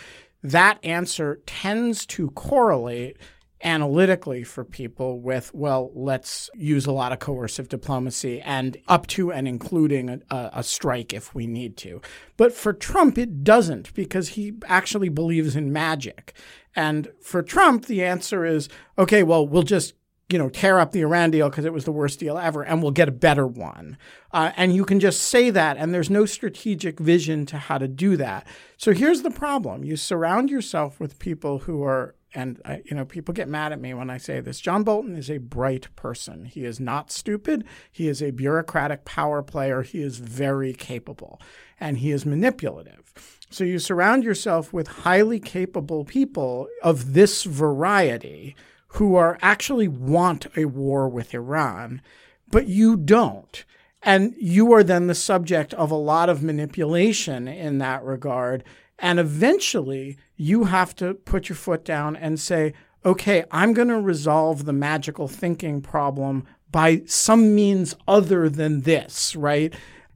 That 0.42 0.84
answer 0.84 1.40
tends 1.46 2.04
to 2.06 2.30
correlate 2.30 3.16
analytically 3.62 4.44
for 4.44 4.64
people 4.64 5.20
with, 5.20 5.52
well, 5.54 5.90
let's 5.94 6.48
use 6.54 6.86
a 6.86 6.92
lot 6.92 7.12
of 7.12 7.18
coercive 7.18 7.68
diplomacy 7.68 8.40
and 8.42 8.76
up 8.86 9.06
to 9.08 9.32
and 9.32 9.48
including 9.48 10.22
a, 10.30 10.50
a, 10.52 10.62
strike 10.62 11.12
if 11.12 11.34
we 11.34 11.46
need 11.46 11.76
to. 11.76 12.00
But 12.36 12.52
for 12.52 12.72
Trump, 12.72 13.18
it 13.18 13.42
doesn't 13.42 13.92
because 13.94 14.30
he 14.30 14.54
actually 14.66 15.08
believes 15.08 15.56
in 15.56 15.72
magic. 15.72 16.34
And 16.76 17.08
for 17.20 17.42
Trump, 17.42 17.86
the 17.86 18.04
answer 18.04 18.44
is, 18.44 18.68
okay, 18.96 19.24
well, 19.24 19.46
we'll 19.46 19.62
just 19.64 19.94
you 20.30 20.38
know, 20.38 20.50
tear 20.50 20.78
up 20.78 20.92
the 20.92 21.00
Iran 21.00 21.30
deal 21.30 21.48
because 21.48 21.64
it 21.64 21.72
was 21.72 21.84
the 21.84 21.92
worst 21.92 22.20
deal 22.20 22.36
ever, 22.36 22.62
and 22.62 22.82
we'll 22.82 22.90
get 22.90 23.08
a 23.08 23.12
better 23.12 23.46
one. 23.46 23.96
Uh, 24.30 24.52
and 24.56 24.74
you 24.74 24.84
can 24.84 25.00
just 25.00 25.22
say 25.22 25.48
that, 25.50 25.78
and 25.78 25.94
there's 25.94 26.10
no 26.10 26.26
strategic 26.26 27.00
vision 27.00 27.46
to 27.46 27.56
how 27.56 27.78
to 27.78 27.88
do 27.88 28.16
that. 28.18 28.46
So 28.76 28.92
here's 28.92 29.22
the 29.22 29.30
problem: 29.30 29.84
you 29.84 29.96
surround 29.96 30.50
yourself 30.50 31.00
with 31.00 31.18
people 31.18 31.60
who 31.60 31.82
are, 31.82 32.14
and 32.34 32.60
I, 32.64 32.82
you 32.84 32.94
know, 32.94 33.04
people 33.04 33.32
get 33.32 33.48
mad 33.48 33.72
at 33.72 33.80
me 33.80 33.94
when 33.94 34.10
I 34.10 34.18
say 34.18 34.40
this. 34.40 34.60
John 34.60 34.84
Bolton 34.84 35.16
is 35.16 35.30
a 35.30 35.38
bright 35.38 35.94
person. 35.96 36.44
He 36.44 36.64
is 36.64 36.78
not 36.78 37.10
stupid. 37.10 37.64
He 37.90 38.08
is 38.08 38.22
a 38.22 38.32
bureaucratic 38.32 39.04
power 39.04 39.42
player. 39.42 39.82
He 39.82 40.02
is 40.02 40.18
very 40.18 40.72
capable, 40.72 41.40
and 41.80 41.98
he 41.98 42.10
is 42.10 42.26
manipulative. 42.26 43.12
So 43.50 43.64
you 43.64 43.78
surround 43.78 44.24
yourself 44.24 44.72
with 44.72 44.88
highly 44.88 45.40
capable 45.40 46.04
people 46.04 46.68
of 46.82 47.14
this 47.14 47.44
variety 47.44 48.54
who 48.92 49.16
are 49.16 49.38
actually 49.40 49.88
want 49.88 50.46
a 50.56 50.66
war 50.66 51.08
with 51.08 51.34
Iran, 51.34 52.02
but 52.50 52.66
you 52.66 52.96
don't. 52.96 53.64
And 54.02 54.34
you 54.38 54.72
are 54.72 54.84
then 54.84 55.06
the 55.06 55.14
subject 55.14 55.74
of 55.74 55.90
a 55.90 55.96
lot 55.96 56.28
of 56.28 56.42
manipulation 56.42 57.48
in 57.48 57.78
that 57.78 58.04
regard. 58.04 58.64
And 58.98 59.18
eventually 59.18 60.18
you 60.36 60.64
have 60.64 60.94
to 60.96 61.14
put 61.14 61.48
your 61.48 61.56
foot 61.56 61.84
down 61.84 62.16
and 62.16 62.38
say, 62.40 62.74
okay, 63.04 63.44
I'm 63.50 63.72
going 63.72 63.88
to 63.88 64.00
resolve 64.00 64.64
the 64.64 64.72
magical 64.72 65.28
thinking 65.28 65.80
problem 65.80 66.44
by 66.70 67.02
some 67.06 67.54
means 67.54 67.94
other 68.06 68.48
than 68.48 68.82
this, 68.82 69.34
right? 69.36 69.72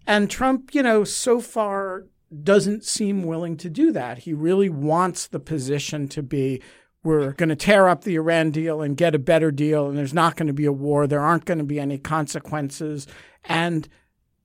And 0.06 0.30
Trump, 0.30 0.74
you 0.74 0.82
know, 0.82 1.04
so 1.04 1.40
far 1.40 2.04
doesn't 2.42 2.84
seem 2.84 3.24
willing 3.24 3.56
to 3.58 3.70
do 3.70 3.92
that. 3.92 4.18
He 4.18 4.32
really 4.32 4.68
wants 4.68 5.26
the 5.26 5.40
position 5.40 6.08
to 6.08 6.22
be 6.22 6.60
we're 7.04 7.32
going 7.32 7.48
to 7.48 7.56
tear 7.56 7.88
up 7.88 8.04
the 8.04 8.14
Iran 8.14 8.52
deal 8.52 8.80
and 8.80 8.96
get 8.96 9.14
a 9.14 9.18
better 9.18 9.50
deal, 9.50 9.88
and 9.88 9.98
there's 9.98 10.14
not 10.14 10.36
going 10.36 10.46
to 10.46 10.52
be 10.52 10.66
a 10.66 10.72
war. 10.72 11.06
There 11.06 11.20
aren't 11.20 11.46
going 11.46 11.58
to 11.58 11.64
be 11.64 11.80
any 11.80 11.98
consequences. 11.98 13.08
And 13.44 13.88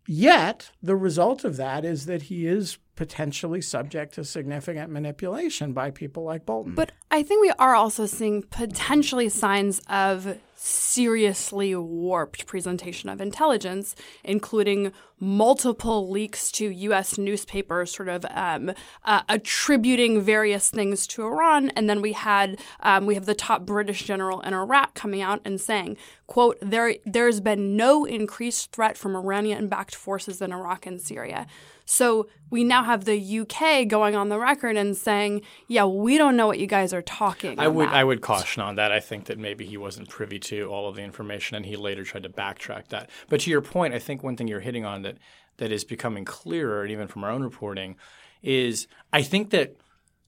yet, 0.07 0.71
the 0.81 0.95
result 0.95 1.43
of 1.43 1.57
that 1.57 1.85
is 1.85 2.05
that 2.05 2.23
he 2.23 2.47
is 2.47 2.77
potentially 2.95 3.61
subject 3.61 4.15
to 4.15 4.23
significant 4.25 4.91
manipulation 4.91 5.71
by 5.73 5.91
people 5.91 6.23
like 6.23 6.45
Bolton. 6.45 6.73
But 6.73 6.91
I 7.11 7.23
think 7.23 7.41
we 7.41 7.51
are 7.59 7.75
also 7.75 8.05
seeing 8.05 8.41
potentially 8.43 9.29
signs 9.29 9.81
of 9.89 10.37
seriously 10.67 11.75
warped 11.75 12.45
presentation 12.45 13.09
of 13.09 13.21
intelligence, 13.21 13.95
including 14.23 14.91
multiple 15.19 16.09
leaks 16.09 16.51
to 16.51 16.69
U.S. 16.69 17.17
newspapers, 17.17 17.91
sort 17.95 18.09
of 18.09 18.25
um, 18.29 18.71
uh, 19.03 19.21
attributing 19.29 20.21
various 20.21 20.69
things 20.69 21.07
to 21.07 21.23
Iran, 21.23 21.69
and 21.71 21.89
then 21.89 22.01
we 22.01 22.13
had 22.13 22.59
um, 22.81 23.05
we 23.05 23.15
have 23.15 23.25
the 23.25 23.33
top 23.33 23.65
British 23.65 24.03
general 24.03 24.41
in 24.41 24.53
Iraq 24.53 24.93
coming 24.93 25.21
out 25.21 25.41
and 25.45 25.59
saying, 25.59 25.97
"quote 26.27 26.57
There 26.61 26.95
there's 27.05 27.39
been 27.39 27.75
no 27.75 28.05
increased 28.05 28.71
threat 28.71 28.97
from 28.97 29.15
Iranian-backed 29.15 29.95
forces 29.95 30.41
in 30.41 30.51
Iraq 30.51 30.85
and 30.85 31.01
Syria." 31.01 31.47
So 31.89 32.27
we 32.49 32.65
now 32.65 32.83
have 32.83 33.05
the 33.05 33.17
UK 33.39 33.87
going 33.87 34.13
on 34.13 34.27
the 34.27 34.37
record 34.37 34.75
and 34.75 34.95
saying, 34.95 35.41
"Yeah, 35.67 35.85
we 35.85 36.17
don't 36.17 36.35
know 36.35 36.45
what 36.45 36.59
you 36.59 36.67
guys 36.67 36.93
are 36.93 37.01
talking." 37.01 37.57
I 37.57 37.69
would 37.69 37.87
about. 37.87 37.95
I 37.95 38.03
would 38.03 38.21
caution 38.21 38.61
on 38.61 38.75
that. 38.75 38.91
I 38.91 38.99
think 38.99 39.25
that 39.25 39.39
maybe 39.39 39.65
he 39.65 39.77
wasn't 39.77 40.09
privy 40.09 40.37
to 40.39 40.65
all 40.65 40.89
of 40.89 40.95
the 40.95 41.01
information, 41.01 41.55
and 41.55 41.65
he 41.65 41.77
later 41.77 42.03
tried 42.03 42.23
to 42.23 42.29
backtrack 42.29 42.89
that. 42.89 43.09
But 43.29 43.39
to 43.41 43.49
your 43.49 43.61
point, 43.61 43.93
I 43.93 43.99
think 43.99 44.21
one 44.21 44.35
thing 44.35 44.49
you're 44.49 44.59
hitting 44.59 44.85
on 44.85 45.01
that 45.03 45.17
that 45.57 45.71
is 45.71 45.85
becoming 45.85 46.25
clearer, 46.25 46.83
and 46.83 46.91
even 46.91 47.07
from 47.07 47.23
our 47.23 47.31
own 47.31 47.41
reporting, 47.41 47.95
is 48.43 48.87
I 49.13 49.21
think 49.23 49.49
that 49.51 49.75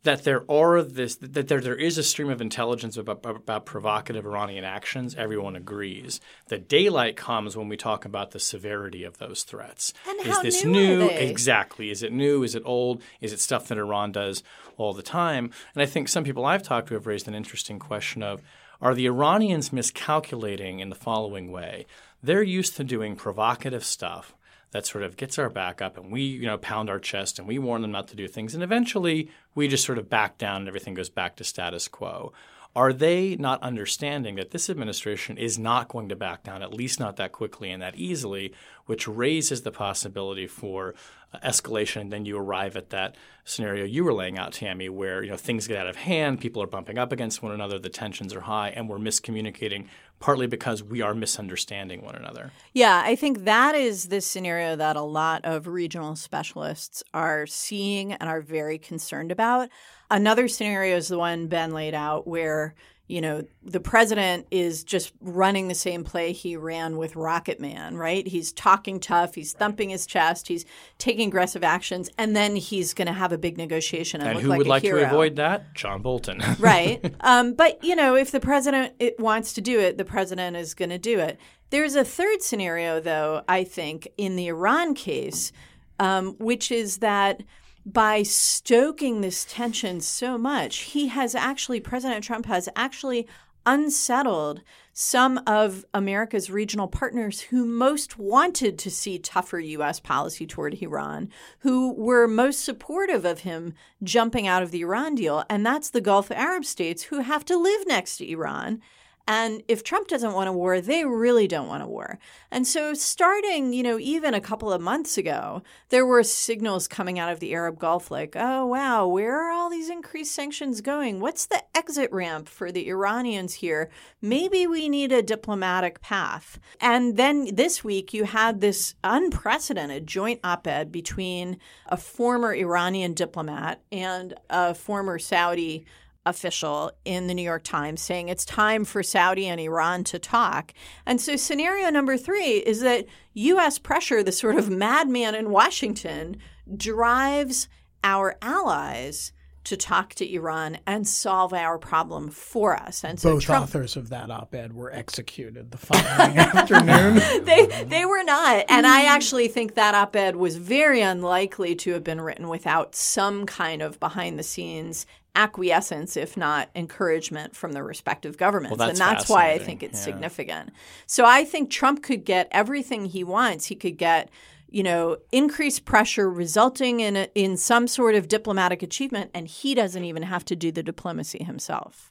that 0.04 0.24
there 0.24 0.50
are 0.50 0.82
this 0.82 1.16
that 1.18 1.48
there 1.48 1.60
there 1.60 1.76
is 1.76 1.98
a 1.98 2.04
stream 2.04 2.30
of 2.30 2.42
intelligence 2.42 2.98
about, 2.98 3.26
about 3.26 3.66
provocative 3.66 4.26
Iranian 4.26 4.64
actions. 4.64 5.16
Everyone 5.16 5.56
agrees. 5.56 6.22
The 6.48 6.58
daylight 6.58 7.16
comes 7.16 7.58
when 7.58 7.68
we 7.68 7.78
talk 7.78 8.06
about 8.06 8.32
the 8.32 8.40
severity 8.40 9.04
of 9.04 9.18
those 9.18 9.44
threats. 9.44 9.94
And 10.08 10.20
is 10.26 10.40
this 10.42 10.64
new 10.64 11.00
they? 11.00 11.28
Exactly. 11.30 11.90
Is 11.90 12.04
it 12.04 12.14
new? 12.14 12.44
Is 12.44 12.56
it 12.56 12.64
old? 12.66 13.02
Is 13.22 13.34
it 13.34 13.40
stuff 13.40 13.68
that 13.68 13.78
Iran 13.78 14.12
does 14.12 14.44
all 14.78 14.94
the 14.94 15.04
time? 15.04 15.52
And 15.74 15.84
I 15.84 15.86
think 15.86 16.08
some 16.08 16.24
people 16.24 16.46
I've 16.46 16.64
talked 16.64 16.88
to 16.90 16.94
have 16.94 17.08
raised 17.08 17.28
an 17.28 17.36
interesting 17.36 17.80
question 17.80 18.24
of 18.24 18.42
are 18.82 18.96
the 18.96 19.08
Iranians 19.08 19.74
miscalculating 19.74 20.80
in 20.80 20.90
the 20.90 20.96
following 20.96 21.52
way? 21.52 21.86
They're 22.24 22.44
used 22.44 22.78
to 22.78 22.84
doing 22.84 23.16
provocative 23.16 23.84
stuff 23.84 24.34
that 24.72 24.86
sort 24.86 25.04
of 25.04 25.18
gets 25.18 25.40
our 25.40 25.50
back 25.50 25.82
up 25.82 25.98
and 25.98 26.12
we, 26.12 26.22
you 26.22 26.46
know, 26.46 26.58
pound 26.58 26.90
our 26.90 27.00
chest 27.00 27.40
and 27.40 27.48
we 27.48 27.58
warn 27.58 27.82
them 27.82 27.92
not 27.92 28.08
to 28.10 28.16
do 28.16 28.28
things 28.28 28.54
and 28.54 28.64
eventually 28.64 29.30
we 29.56 29.68
just 29.68 29.86
sort 29.86 29.98
of 29.98 30.10
back 30.10 30.38
down 30.38 30.62
and 30.62 30.68
everything 30.68 30.94
goes 30.94 31.10
back 31.10 31.36
to 31.36 31.44
status 31.44 31.88
quo. 31.88 32.32
Are 32.76 32.94
they 32.94 33.36
not 33.36 33.64
understanding 33.64 34.36
that 34.36 34.52
this 34.52 34.70
administration 34.70 35.38
is 35.38 35.58
not 35.58 35.88
going 35.88 36.08
to 36.10 36.16
back 36.16 36.44
down, 36.44 36.62
at 36.62 36.74
least 36.74 37.00
not 37.00 37.16
that 37.16 37.32
quickly 37.32 37.72
and 37.72 37.82
that 37.82 37.96
easily, 37.96 38.54
which 38.90 39.08
raises 39.08 39.62
the 39.62 39.72
possibility 39.72 40.48
for 40.48 40.96
uh, 41.32 41.38
escalation? 41.46 42.02
And 42.02 42.12
then 42.12 42.26
you 42.26 42.38
arrive 42.40 42.76
at 42.76 42.90
that 42.90 43.16
scenario 43.46 43.86
you 43.86 44.04
were 44.04 44.14
laying 44.14 44.40
out, 44.40 44.54
Tammy, 44.54 44.90
where 44.90 45.22
you 45.24 45.30
know 45.30 45.38
things 45.38 45.68
get 45.68 45.78
out 45.78 45.88
of 45.88 45.96
hand, 45.96 46.42
people 46.42 46.64
are 46.64 46.68
bumping 46.68 46.98
up 46.98 47.12
against 47.12 47.44
one 47.44 47.52
another, 47.52 47.78
the 47.78 47.90
tensions 47.90 48.34
are 48.34 48.42
high, 48.42 48.70
and 48.70 48.90
we're 48.90 48.98
miscommunicating 48.98 49.86
partly 50.20 50.48
because 50.48 50.84
we 50.84 51.02
are 51.02 51.14
misunderstanding 51.14 52.04
one 52.04 52.16
another. 52.16 52.52
Yeah, 52.74 53.02
I 53.06 53.16
think 53.16 53.46
that 53.46 53.76
is 53.76 54.10
the 54.10 54.22
scenario 54.22 54.76
that 54.76 54.96
a 54.96 55.02
lot 55.02 55.46
of 55.46 55.68
regional 55.68 56.16
specialists 56.16 57.04
are 57.14 57.46
seeing 57.46 58.14
and 58.14 58.28
are 58.30 58.42
very 58.42 58.78
concerned 58.78 59.32
about. 59.32 59.70
Another 60.12 60.48
scenario 60.48 60.98
is 60.98 61.08
the 61.08 61.18
one 61.18 61.48
Ben 61.48 61.72
laid 61.72 61.94
out 61.94 62.28
where, 62.28 62.76
you 63.10 63.22
know, 63.22 63.42
the 63.64 63.80
president 63.80 64.46
is 64.52 64.84
just 64.84 65.12
running 65.20 65.68
the 65.68 65.74
same 65.74 66.04
play 66.04 66.32
he 66.32 66.56
ran 66.56 66.96
with 66.96 67.16
Rocket 67.16 67.60
Man, 67.60 67.98
right? 67.98 68.26
He's 68.26 68.52
talking 68.52 69.00
tough, 69.00 69.34
he's 69.34 69.52
thumping 69.52 69.90
his 69.90 70.06
chest, 70.06 70.48
he's 70.48 70.64
taking 71.00 71.30
aggressive 71.30 71.64
actions, 71.64 72.12
and 72.20 72.36
then 72.36 72.56
he's 72.56 72.94
going 72.94 73.08
to 73.08 73.14
have 73.14 73.32
a 73.32 73.38
big 73.40 73.58
negotiation 73.58 74.22
and, 74.22 74.30
And 74.30 74.38
look 74.38 74.44
who 74.44 74.50
like 74.50 74.58
would 74.60 74.68
a 74.68 74.70
like 74.70 74.84
hero. 74.84 75.00
to 75.00 75.08
avoid 75.08 75.38
that? 75.38 75.74
John 75.74 76.04
Bolton. 76.04 76.40
right. 76.60 77.04
Um, 77.22 77.54
but 77.54 77.84
you 77.84 77.96
know, 77.96 78.16
if 78.16 78.30
the 78.30 78.40
president 78.40 78.94
it 79.00 79.20
wants 79.20 79.54
to 79.54 79.62
do 79.62 79.80
it, 79.80 79.98
the 79.98 80.06
president 80.06 80.56
is 80.56 80.76
going 80.76 80.92
to 80.92 81.00
do 81.00 81.20
it. 81.20 81.40
There's 81.72 81.96
a 81.96 82.06
third 82.06 82.44
scenario, 82.44 83.00
though. 83.00 83.44
I 83.50 83.64
think 83.64 84.08
in 84.18 84.36
the 84.36 84.48
Iran 84.48 84.94
case, 84.94 85.52
um, 86.00 86.36
which 86.38 86.72
is 86.72 87.00
that 87.00 87.42
by 87.86 88.24
stoking 88.24 89.22
this 89.22 89.46
tension 89.46 90.02
so 90.02 90.38
much, 90.38 90.78
he 90.78 91.08
has 91.08 91.36
actually 91.36 91.80
President 91.80 92.24
Trump 92.24 92.46
has 92.46 92.70
actually 92.76 93.28
unsettled 93.66 94.62
some 94.94 95.40
of 95.46 95.86
America's 95.94 96.50
regional 96.50 96.88
partners 96.88 97.42
who 97.42 97.66
most 97.66 98.18
wanted 98.18 98.78
to 98.80 98.90
see 98.90 99.18
tougher 99.18 99.60
U.S. 99.60 100.00
policy 100.00 100.46
toward 100.46 100.82
Iran, 100.82 101.30
who 101.60 101.94
were 101.94 102.28
most 102.28 102.66
supportive 102.66 103.26
of 103.26 103.42
him 103.42 103.74
jumping 104.04 104.48
out 104.48 104.64
of 104.64 104.72
the 104.72 104.82
Iran 104.82 105.16
deal. 105.16 105.44
And 105.50 105.66
that's 105.66 105.90
the 105.90 106.02
Gulf 106.02 106.32
Arab 106.32 106.66
states 106.66 107.04
who 107.04 107.20
have 107.20 107.46
to 107.46 107.58
live 107.58 107.88
next 107.88 108.18
to 108.18 108.30
Iran. 108.30 108.82
And 109.30 109.62
if 109.68 109.84
Trump 109.84 110.08
doesn't 110.08 110.34
want 110.34 110.50
a 110.50 110.52
war, 110.52 110.82
they 110.82 111.06
really 111.06 111.48
don't 111.48 111.68
want 111.68 111.84
a 111.84 111.88
war. 111.88 112.18
And 112.50 112.66
so, 112.66 112.96
starting, 112.96 113.74
you 113.74 113.84
know, 113.84 114.00
even 114.00 114.34
a 114.34 114.42
couple 114.42 114.74
of 114.74 114.82
months 114.82 115.20
ago, 115.20 115.62
there 115.90 116.04
were 116.04 116.24
signals 116.24 116.88
coming 116.88 117.20
out 117.20 117.32
of 117.32 117.40
the 117.40 117.54
Arab 117.54 117.78
Gulf 117.78 118.10
like, 118.10 118.36
oh, 118.36 118.66
wow, 118.66 119.06
where 119.06 119.40
are 119.40 119.52
all 119.52 119.70
these 119.70 119.88
increased 119.88 120.34
sanctions 120.34 120.82
going? 120.82 121.20
What's 121.20 121.46
the 121.46 121.62
exit 121.78 122.12
ramp 122.12 122.50
for 122.50 122.72
the 122.72 122.90
Iranians 122.90 123.54
here? 123.54 123.92
Maybe 124.20 124.66
we 124.66 124.90
need 124.90 125.12
a 125.12 125.22
diplomatic 125.22 126.02
path. 126.02 126.60
And 126.82 127.16
then 127.16 127.54
this 127.54 127.84
week, 127.84 128.16
you 128.16 128.24
had 128.24 128.62
this 128.62 128.96
unprecedented 129.04 130.08
joint 130.08 130.40
op 130.44 130.66
ed 130.66 130.92
between 130.92 131.60
a 131.86 131.98
former 131.98 132.52
Iranian 132.52 133.14
diplomat 133.14 133.80
and 133.92 134.34
a 134.50 134.74
former 134.74 135.20
Saudi 135.20 135.86
official 136.30 136.92
in 137.04 137.28
the 137.28 137.34
New 137.34 137.44
York 137.44 137.64
Times 137.64 138.02
saying 138.02 138.30
it's 138.30 138.46
time 138.46 138.86
for 138.86 139.04
Saudi 139.04 139.48
and 139.48 139.60
Iran 139.60 140.04
to 140.06 140.20
talk. 140.20 140.74
And 141.06 141.20
so, 141.20 141.36
scenario 141.36 141.90
number 141.90 142.18
three 142.18 142.58
is 142.58 142.82
that 142.82 143.06
U.S. 143.34 143.80
pressure, 143.80 144.24
the 144.24 144.32
sort 144.32 144.56
of 144.56 144.70
madman 144.70 145.36
in 145.36 145.50
Washington, 145.50 146.38
drives 146.78 147.68
our 148.04 148.38
allies 148.42 149.34
to 149.66 149.78
talk 149.78 150.16
to 150.16 150.34
Iran 150.34 150.80
and 150.88 151.08
solve 151.08 151.54
our 151.54 151.78
problem 151.78 152.30
for 152.30 152.76
us. 152.76 153.04
And 153.04 153.20
so, 153.20 153.36
Both 153.36 153.44
Trump, 153.44 153.64
authors 153.66 153.96
of 153.96 154.10
that 154.10 154.32
op-ed 154.32 154.74
were 154.74 154.92
executed 154.92 155.72
the 155.72 155.78
following 155.78 156.38
afternoon. 156.38 157.16
they 157.46 157.68
they 157.86 158.06
were 158.06 158.24
not 158.24 158.66
and 158.70 158.88
i 158.88 159.06
actually 159.06 159.48
think 159.48 159.76
that 159.76 159.94
op-ed 159.94 160.36
was 160.36 160.56
very 160.58 161.02
unlikely 161.02 161.76
to 161.76 161.92
have 161.94 162.04
been 162.04 162.22
written 162.22 162.48
without 162.48 162.96
some 162.96 163.46
kind 163.46 163.82
of 163.82 164.00
behind 164.00 164.40
the 164.40 164.44
scenes 164.44 165.06
acquiescence 165.36 166.18
if 166.18 166.36
not 166.36 166.70
encouragement 166.76 167.56
from 167.56 167.72
the 167.74 167.84
respective 167.84 168.38
governments. 168.38 168.78
Well, 168.78 168.90
and 168.90 168.98
that's 168.98 169.22
that's 169.22 169.30
why 169.30 169.52
i 169.52 169.58
think 169.60 169.84
it's 169.84 170.00
Yeah. 170.00 170.06
significant. 170.06 170.72
So 171.06 171.26
i 171.26 171.46
think 171.46 171.70
trump 171.70 172.04
could 172.04 172.26
get 172.26 172.48
everything 172.52 173.06
he 173.06 173.24
wants. 173.24 173.66
He 173.68 173.76
could 173.76 173.98
get 173.98 174.30
you 174.70 174.84
know 174.84 175.18
increased 175.32 175.86
pressure 175.86 176.30
resulting 176.30 177.00
in 177.00 177.16
a, 177.16 177.28
in 177.36 177.58
some 177.58 177.88
sort 177.88 178.16
of 178.16 178.28
diplomatic 178.28 178.84
achievement 178.84 179.32
and 179.34 179.48
he 179.48 179.74
doesn't 179.74 180.04
even 180.04 180.24
have 180.24 180.46
to 180.46 180.56
do 180.56 180.72
the 180.72 180.84
diplomacy 180.84 181.44
himself 181.44 182.09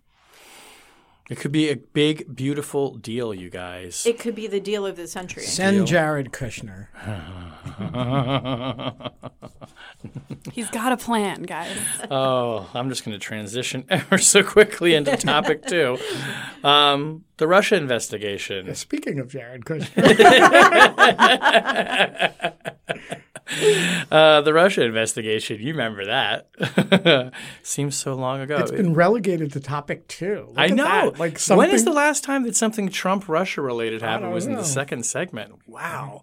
it 1.29 1.39
could 1.39 1.53
be 1.53 1.71
a 1.71 1.77
big, 1.77 2.35
beautiful 2.35 2.95
deal, 2.97 3.35
you 3.35 3.51
guys. 3.51 4.07
it 4.07 4.19
could 4.19 4.35
be 4.35 4.47
the 4.47 4.61
deal 4.61 4.87
of 4.87 4.97
the 4.97 5.07
century 5.07 5.43
Send 5.43 5.87
Jared 5.87 6.33
Kushner. 6.33 6.89
He's 10.53 10.71
got 10.71 10.93
a 10.93 10.97
plan, 10.97 11.43
guys. 11.43 11.77
oh, 12.11 12.69
I'm 12.75 12.89
just 12.89 13.05
going 13.05 13.13
to 13.19 13.19
transition 13.19 13.85
ever 13.91 14.19
so 14.19 14.43
quickly 14.43 14.95
into 14.95 15.17
topic 15.17 15.67
two. 15.67 15.99
Um, 16.65 17.25
the 17.39 17.49
Russia 17.49 17.77
investigation. 17.77 18.75
Speaking 18.75 19.19
of 19.19 19.29
Jared 19.29 19.65
Kushner, 19.65 20.05
Uh, 24.11 24.43
the 24.43 24.53
Russia 24.53 24.85
investigation. 24.85 25.59
You 25.61 25.73
remember 25.73 26.05
that? 26.05 27.33
Seems 27.63 27.97
so 27.97 28.15
long 28.15 28.41
ago. 28.43 28.59
it's 28.59 28.71
been 28.71 28.93
relegated 28.93 29.53
to 29.55 29.61
topic 29.61 30.07
two. 30.07 30.45
Look 30.49 30.59
I 30.59 30.67
know. 30.67 30.85
that. 30.85 31.19
Like 31.19 31.39
something. 31.39 31.59
When 31.67 31.71
is 31.75 31.85
the 31.87 31.93
last 31.93 32.25
time 32.25 32.43
that 32.43 32.57
something 32.57 32.91
Trump 32.91 33.27
Russia 33.27 33.63
related 33.63 34.03
happened? 34.03 34.33
Was 34.33 34.47
in 34.47 34.55
the 34.55 34.65
second 34.65 35.07
segment. 35.07 35.55
Wow. 35.67 36.23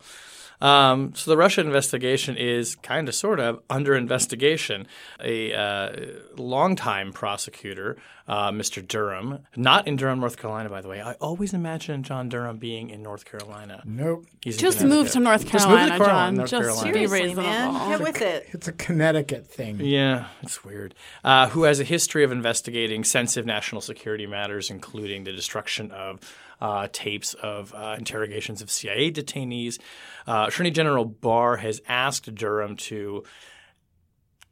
Um, 0.61 1.13
so 1.15 1.31
the 1.31 1.37
Russia 1.37 1.61
investigation 1.61 2.37
is 2.37 2.75
kind 2.75 3.07
of, 3.07 3.15
sort 3.15 3.39
of, 3.39 3.61
under 3.69 3.95
investigation. 3.95 4.87
A 5.23 5.53
uh, 5.53 5.95
longtime 6.37 7.13
prosecutor, 7.13 7.97
uh, 8.27 8.51
Mr. 8.51 8.85
Durham, 8.85 9.39
not 9.55 9.87
in 9.87 9.95
Durham, 9.97 10.19
North 10.19 10.37
Carolina, 10.37 10.69
by 10.69 10.81
the 10.81 10.87
way. 10.87 11.01
I 11.01 11.13
always 11.13 11.53
imagine 11.53 12.03
John 12.03 12.29
Durham 12.29 12.57
being 12.57 12.89
in 12.89 13.03
North 13.03 13.25
Carolina. 13.25 13.81
Nope. 13.85 14.25
He's 14.41 14.57
Just 14.57 14.79
Connecticut. 14.79 15.03
move 15.03 15.11
to 15.11 15.19
North 15.19 15.45
Carolina, 15.47 15.51
Just 15.51 15.67
move 15.69 15.79
to 15.79 15.85
Carolina, 15.87 16.05
Carolina, 16.05 16.27
John. 16.27 16.35
North 16.35 16.49
Just 16.49 16.61
Carolina. 16.61 16.93
seriously 16.93 17.35
man 17.35 17.89
get 17.89 18.01
with 18.01 18.21
it 18.21 18.47
It's 18.51 18.67
a 18.67 18.71
Connecticut 18.73 19.47
thing. 19.47 19.79
Yeah, 19.79 20.27
it's 20.41 20.63
weird. 20.63 20.95
Uh, 21.23 21.49
who 21.49 21.63
has 21.63 21.79
a 21.79 21.83
history 21.83 22.23
of 22.23 22.31
investigating 22.31 23.03
sensitive 23.03 23.45
national 23.45 23.81
security 23.81 24.25
matters, 24.25 24.69
including 24.69 25.23
the 25.23 25.31
destruction 25.31 25.91
of 25.91 26.19
uh, 26.61 26.87
tapes 26.91 27.33
of 27.35 27.73
uh, 27.73 27.95
interrogations 27.97 28.61
of 28.61 28.71
CIA 28.71 29.11
detainees. 29.11 29.79
Uh, 30.27 30.45
Attorney 30.47 30.71
General 30.71 31.05
Barr 31.05 31.57
has 31.57 31.81
asked 31.87 32.33
Durham 32.33 32.75
to 32.77 33.23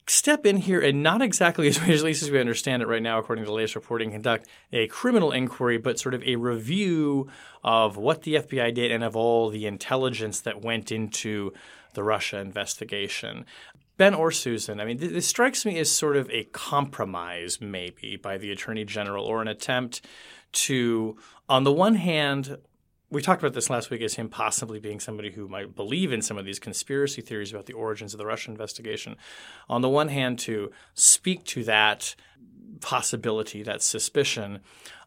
step 0.07 0.45
in 0.45 0.57
here 0.57 0.81
and 0.81 1.01
not 1.01 1.21
exactly, 1.21 1.67
as 1.69 1.77
at 1.77 2.03
least 2.03 2.23
as 2.23 2.31
we 2.31 2.39
understand 2.39 2.81
it 2.81 2.87
right 2.87 3.01
now, 3.01 3.19
according 3.19 3.43
to 3.43 3.49
the 3.49 3.55
latest 3.55 3.75
reporting, 3.75 4.11
conduct 4.11 4.47
a 4.71 4.87
criminal 4.87 5.31
inquiry, 5.31 5.77
but 5.77 5.99
sort 5.99 6.13
of 6.13 6.23
a 6.23 6.35
review 6.35 7.29
of 7.63 7.97
what 7.97 8.23
the 8.23 8.35
FBI 8.35 8.73
did 8.73 8.91
and 8.91 9.03
of 9.03 9.15
all 9.15 9.49
the 9.49 9.65
intelligence 9.65 10.41
that 10.41 10.61
went 10.61 10.91
into 10.91 11.53
the 11.93 12.03
Russia 12.03 12.39
investigation. 12.39 13.45
Ben 13.95 14.15
or 14.15 14.31
Susan, 14.31 14.79
I 14.79 14.85
mean, 14.85 14.97
th- 14.97 15.11
this 15.11 15.27
strikes 15.27 15.65
me 15.65 15.77
as 15.77 15.91
sort 15.91 16.17
of 16.17 16.29
a 16.31 16.45
compromise, 16.45 17.61
maybe, 17.61 18.15
by 18.15 18.37
the 18.37 18.51
Attorney 18.51 18.85
General 18.85 19.23
or 19.23 19.41
an 19.41 19.47
attempt 19.47 20.01
to, 20.53 21.17
on 21.49 21.63
the 21.63 21.71
one 21.71 21.95
hand, 21.95 22.57
we 23.09 23.21
talked 23.21 23.43
about 23.43 23.53
this 23.53 23.69
last 23.69 23.91
week 23.91 24.01
as 24.01 24.15
him 24.15 24.27
possibly 24.27 24.79
being 24.79 24.99
somebody 24.99 25.31
who 25.31 25.47
might 25.47 25.75
believe 25.75 26.11
in 26.11 26.21
some 26.21 26.37
of 26.37 26.45
these 26.45 26.59
conspiracy 26.59 27.21
theories 27.21 27.51
about 27.51 27.67
the 27.67 27.73
origins 27.73 28.13
of 28.13 28.17
the 28.17 28.25
Russian 28.25 28.53
investigation. 28.53 29.15
On 29.69 29.81
the 29.81 29.89
one 29.89 30.07
hand, 30.07 30.39
to 30.39 30.71
speak 30.95 31.43
to 31.45 31.63
that 31.65 32.15
possibility, 32.81 33.61
that 33.61 33.83
suspicion. 33.83 34.59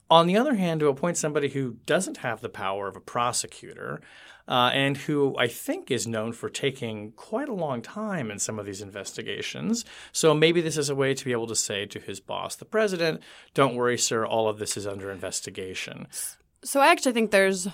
On 0.09 0.29
the 0.29 0.37
other 0.37 0.55
hand, 0.55 0.81
to 0.81 0.89
appoint 0.89 1.17
somebody 1.17 1.49
who 1.49 1.79
doesn't 1.85 2.19
have 2.19 2.41
the 2.41 2.49
power 2.49 2.87
of 2.87 2.95
a 2.95 3.01
prosecutor 3.01 4.01
uh, 4.49 4.71
and 4.73 4.97
who 4.97 5.37
I 5.39 5.49
think 5.49 5.91
is 5.91 6.07
known 6.07 6.33
for 6.33 6.49
taking 6.49 7.13
quite 7.13 7.49
a 7.49 7.55
long 7.55 7.83
time 7.83 8.31
in 8.31 8.39
some 8.39 8.59
of 8.59 8.67
these 8.67 8.83
investigations. 8.83 9.85
So 10.13 10.35
maybe 10.35 10.61
this 10.61 10.77
is 10.77 10.89
a 10.89 10.95
way 10.95 11.15
to 11.15 11.25
be 11.25 11.33
able 11.33 11.49
to 11.49 11.57
say 11.57 11.87
to 11.87 11.99
his 11.99 12.21
boss, 12.21 12.57
the 12.57 12.65
president, 12.65 13.23
don't 13.55 13.77
worry, 13.77 13.99
sir, 13.99 14.25
all 14.25 14.49
of 14.49 14.59
this 14.59 14.77
is 14.77 14.87
under 14.87 15.11
investigation. 15.11 16.07
So 16.65 16.81
I 16.81 16.89
actually 16.89 17.13
think 17.13 17.31
there's 17.31 17.69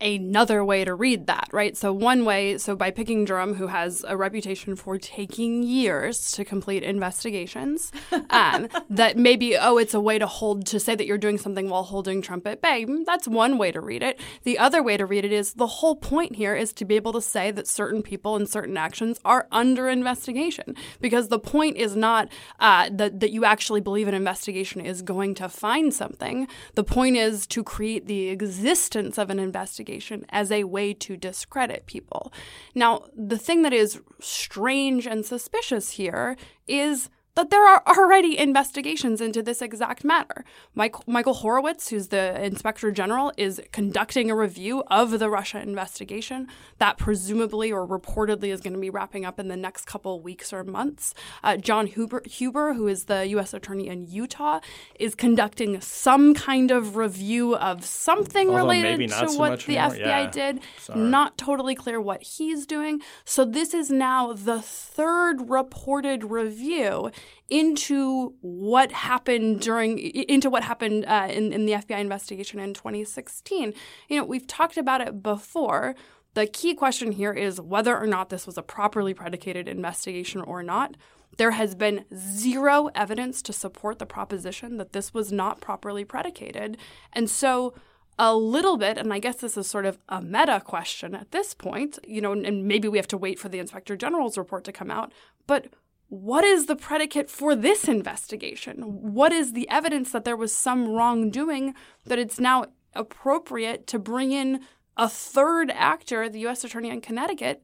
another 0.00 0.64
way 0.64 0.84
to 0.84 0.94
read 0.94 1.26
that, 1.26 1.48
right? 1.52 1.76
So 1.76 1.92
one 1.92 2.24
way, 2.24 2.58
so 2.58 2.76
by 2.76 2.90
picking 2.90 3.24
Durham, 3.24 3.54
who 3.54 3.66
has 3.66 4.04
a 4.06 4.16
reputation 4.16 4.76
for 4.76 4.98
taking 4.98 5.62
years 5.62 6.30
to 6.32 6.44
complete 6.44 6.82
investigations, 6.82 7.90
um, 8.30 8.68
that 8.88 9.16
maybe 9.16 9.56
oh, 9.56 9.76
it's 9.76 9.94
a 9.94 10.00
way 10.00 10.18
to 10.18 10.26
hold 10.26 10.66
to 10.66 10.78
say 10.78 10.94
that 10.94 11.06
you're 11.06 11.18
doing 11.18 11.38
something 11.38 11.68
while 11.68 11.82
holding 11.82 12.22
Trump 12.22 12.46
at 12.46 12.62
bay. 12.62 12.86
That's 13.06 13.26
one 13.26 13.58
way 13.58 13.72
to 13.72 13.80
read 13.80 14.02
it. 14.02 14.20
The 14.44 14.58
other 14.58 14.82
way 14.82 14.96
to 14.96 15.06
read 15.06 15.24
it 15.24 15.32
is 15.32 15.54
the 15.54 15.66
whole 15.66 15.96
point 15.96 16.36
here 16.36 16.54
is 16.54 16.72
to 16.74 16.84
be 16.84 16.96
able 16.96 17.12
to 17.14 17.22
say 17.22 17.50
that 17.50 17.66
certain 17.66 18.02
people 18.02 18.36
and 18.36 18.48
certain 18.48 18.76
actions 18.76 19.18
are 19.24 19.48
under 19.50 19.88
investigation, 19.88 20.76
because 21.00 21.28
the 21.28 21.38
point 21.38 21.76
is 21.76 21.96
not 21.96 22.28
uh, 22.60 22.88
that 22.92 23.20
that 23.20 23.32
you 23.32 23.44
actually 23.44 23.80
believe 23.80 24.06
an 24.06 24.14
investigation 24.14 24.80
is 24.80 25.02
going 25.02 25.34
to 25.34 25.48
find 25.48 25.92
something. 25.92 26.46
The 26.74 26.84
point 26.84 27.16
is 27.16 27.46
to 27.48 27.64
create 27.64 28.06
the 28.06 28.28
existence 28.28 29.18
of 29.18 29.30
an 29.30 29.38
investigation 29.38 29.87
investigation 29.88 30.26
as 30.30 30.50
a 30.50 30.64
way 30.64 30.94
to 30.94 31.16
discredit 31.16 31.86
people. 31.86 32.32
Now, 32.74 33.04
the 33.16 33.38
thing 33.38 33.62
that 33.62 33.72
is 33.72 34.00
strange 34.20 35.06
and 35.06 35.24
suspicious 35.24 35.90
here 35.92 36.36
is 36.66 37.08
that 37.38 37.50
there 37.50 37.64
are 37.64 37.84
already 37.86 38.36
investigations 38.36 39.20
into 39.20 39.44
this 39.44 39.62
exact 39.62 40.02
matter. 40.02 40.44
Mike, 40.74 40.96
Michael 41.06 41.34
Horowitz, 41.34 41.88
who's 41.88 42.08
the 42.08 42.44
inspector 42.44 42.90
general, 42.90 43.30
is 43.36 43.60
conducting 43.70 44.28
a 44.28 44.34
review 44.34 44.82
of 44.90 45.20
the 45.20 45.30
Russia 45.30 45.60
investigation 45.60 46.48
that 46.78 46.98
presumably 46.98 47.70
or 47.70 47.86
reportedly 47.86 48.48
is 48.48 48.60
going 48.60 48.72
to 48.72 48.80
be 48.80 48.90
wrapping 48.90 49.24
up 49.24 49.38
in 49.38 49.46
the 49.46 49.56
next 49.56 49.84
couple 49.84 50.20
weeks 50.20 50.52
or 50.52 50.64
months. 50.64 51.14
Uh, 51.44 51.56
John 51.56 51.86
Huber, 51.86 52.22
Huber, 52.26 52.74
who 52.74 52.88
is 52.88 53.04
the 53.04 53.24
U.S. 53.28 53.54
attorney 53.54 53.86
in 53.86 54.08
Utah, 54.08 54.58
is 54.98 55.14
conducting 55.14 55.80
some 55.80 56.34
kind 56.34 56.72
of 56.72 56.96
review 56.96 57.54
of 57.54 57.84
something 57.84 58.48
Although 58.48 58.62
related 58.64 59.10
to 59.10 59.28
so 59.30 59.38
what 59.38 59.60
the 59.60 59.74
more. 59.76 59.90
FBI 59.90 59.98
Yeah. 60.00 60.30
did. 60.30 60.60
Sorry. 60.80 60.98
Not 60.98 61.38
totally 61.38 61.76
clear 61.76 62.00
what 62.00 62.20
he's 62.24 62.66
doing. 62.66 63.00
So 63.24 63.44
this 63.44 63.74
is 63.74 63.90
now 63.90 64.32
the 64.32 64.60
third 64.60 65.48
reported 65.48 66.24
review 66.24 67.12
into 67.48 68.34
what 68.40 68.92
happened 68.92 69.60
during 69.60 69.98
into 69.98 70.50
what 70.50 70.64
happened 70.64 71.04
uh, 71.06 71.28
in, 71.30 71.52
in 71.52 71.66
the 71.66 71.72
FBI 71.72 71.98
investigation 71.98 72.60
in 72.60 72.74
2016. 72.74 73.72
You 74.08 74.16
know, 74.16 74.24
we've 74.24 74.46
talked 74.46 74.76
about 74.76 75.00
it 75.00 75.22
before. 75.22 75.94
The 76.34 76.46
key 76.46 76.74
question 76.74 77.12
here 77.12 77.32
is 77.32 77.60
whether 77.60 77.98
or 77.98 78.06
not 78.06 78.28
this 78.28 78.46
was 78.46 78.58
a 78.58 78.62
properly 78.62 79.14
predicated 79.14 79.66
investigation 79.66 80.40
or 80.40 80.62
not. 80.62 80.96
There 81.36 81.52
has 81.52 81.74
been 81.74 82.04
zero 82.14 82.90
evidence 82.94 83.42
to 83.42 83.52
support 83.52 83.98
the 83.98 84.06
proposition 84.06 84.76
that 84.76 84.92
this 84.92 85.12
was 85.12 85.32
not 85.32 85.60
properly 85.60 86.04
predicated. 86.04 86.76
And 87.12 87.28
so 87.28 87.74
a 88.18 88.34
little 88.34 88.76
bit, 88.76 88.98
and 88.98 89.12
I 89.12 89.20
guess 89.20 89.36
this 89.36 89.56
is 89.56 89.68
sort 89.68 89.86
of 89.86 89.98
a 90.08 90.20
meta 90.20 90.60
question 90.64 91.14
at 91.14 91.30
this 91.30 91.54
point, 91.54 91.98
you 92.06 92.20
know, 92.20 92.32
and 92.32 92.66
maybe 92.66 92.88
we 92.88 92.98
have 92.98 93.06
to 93.08 93.18
wait 93.18 93.38
for 93.38 93.48
the 93.48 93.60
inspector 93.60 93.96
general's 93.96 94.36
report 94.36 94.64
to 94.64 94.72
come 94.72 94.90
out, 94.90 95.12
but 95.46 95.68
what 96.08 96.42
is 96.42 96.66
the 96.66 96.76
predicate 96.76 97.30
for 97.30 97.54
this 97.54 97.86
investigation? 97.86 98.82
What 98.82 99.32
is 99.32 99.52
the 99.52 99.68
evidence 99.68 100.10
that 100.12 100.24
there 100.24 100.36
was 100.36 100.54
some 100.54 100.88
wrongdoing 100.88 101.74
that 102.06 102.18
it's 102.18 102.40
now 102.40 102.66
appropriate 102.94 103.86
to 103.88 103.98
bring 103.98 104.32
in 104.32 104.60
a 104.96 105.08
third 105.08 105.70
actor, 105.70 106.28
the 106.28 106.40
U.S. 106.40 106.64
Attorney 106.64 106.88
in 106.90 107.00
Connecticut, 107.00 107.62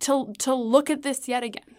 to 0.00 0.32
to 0.38 0.54
look 0.54 0.90
at 0.90 1.02
this 1.02 1.28
yet 1.28 1.42
again? 1.42 1.76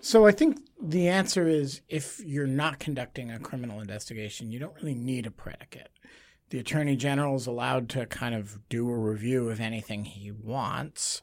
So 0.00 0.26
I 0.26 0.32
think 0.32 0.58
the 0.80 1.08
answer 1.08 1.46
is 1.46 1.80
if 1.88 2.20
you're 2.24 2.48
not 2.48 2.80
conducting 2.80 3.30
a 3.30 3.38
criminal 3.38 3.80
investigation, 3.80 4.50
you 4.50 4.58
don't 4.58 4.74
really 4.74 4.96
need 4.96 5.26
a 5.26 5.30
predicate. 5.30 5.90
The 6.50 6.58
attorney 6.58 6.96
general 6.96 7.36
is 7.36 7.46
allowed 7.46 7.88
to 7.90 8.06
kind 8.06 8.34
of 8.34 8.58
do 8.68 8.90
a 8.90 8.98
review 8.98 9.48
of 9.48 9.60
anything 9.60 10.04
he 10.04 10.32
wants. 10.32 11.22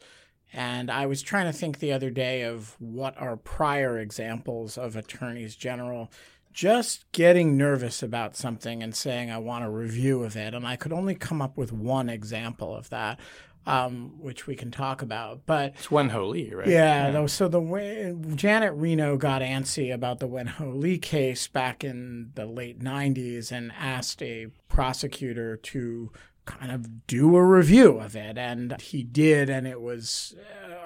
And 0.53 0.89
I 0.89 1.05
was 1.05 1.21
trying 1.21 1.45
to 1.45 1.53
think 1.57 1.79
the 1.79 1.91
other 1.93 2.09
day 2.09 2.41
of 2.43 2.75
what 2.79 3.19
are 3.19 3.38
prior 3.38 3.99
examples 3.99 4.77
of 4.77 4.95
attorneys 4.95 5.55
general 5.55 6.12
just 6.51 7.09
getting 7.12 7.55
nervous 7.57 8.01
about 8.01 8.35
something 8.35 8.81
and 8.81 8.95
saying, 8.95 9.29
I 9.29 9.38
want 9.38 9.63
a 9.63 9.69
review 9.69 10.23
of 10.23 10.35
it. 10.35 10.53
And 10.53 10.65
I 10.65 10.75
could 10.75 10.91
only 10.91 11.13
come 11.15 11.41
up 11.41 11.55
with 11.55 11.71
one 11.71 12.09
example 12.09 12.75
of 12.75 12.89
that, 12.89 13.19
um, 13.67 14.15
which 14.19 14.47
we 14.47 14.55
can 14.55 14.71
talk 14.71 15.03
about. 15.03 15.45
But 15.45 15.73
It's 15.75 15.91
Wen 15.91 16.09
Ho 16.09 16.27
Lee, 16.27 16.51
right? 16.53 16.67
yeah, 16.67 17.12
though. 17.12 17.27
So 17.27 17.47
the 17.47 17.59
way 17.62 18.15
Janet 18.33 18.73
Reno 18.73 19.15
got 19.15 19.43
antsy 19.43 19.93
about 19.93 20.19
the 20.19 20.27
Wen 20.27 20.47
Ho 20.47 20.69
Lee 20.71 20.97
case 20.97 21.47
back 21.47 21.83
in 21.83 22.31
the 22.33 22.47
late 22.47 22.79
'90s 22.79 23.51
and 23.51 23.71
asked 23.77 24.23
a 24.23 24.47
prosecutor 24.69 25.55
to 25.57 26.12
kind 26.49 26.71
of 26.71 27.05
do 27.07 27.35
a 27.35 27.45
review 27.45 27.99
of 27.99 28.15
it, 28.15 28.38
and 28.38 28.79
he 28.81 29.03
did, 29.03 29.49
and 29.49 29.67
it 29.67 29.81
was 29.81 30.35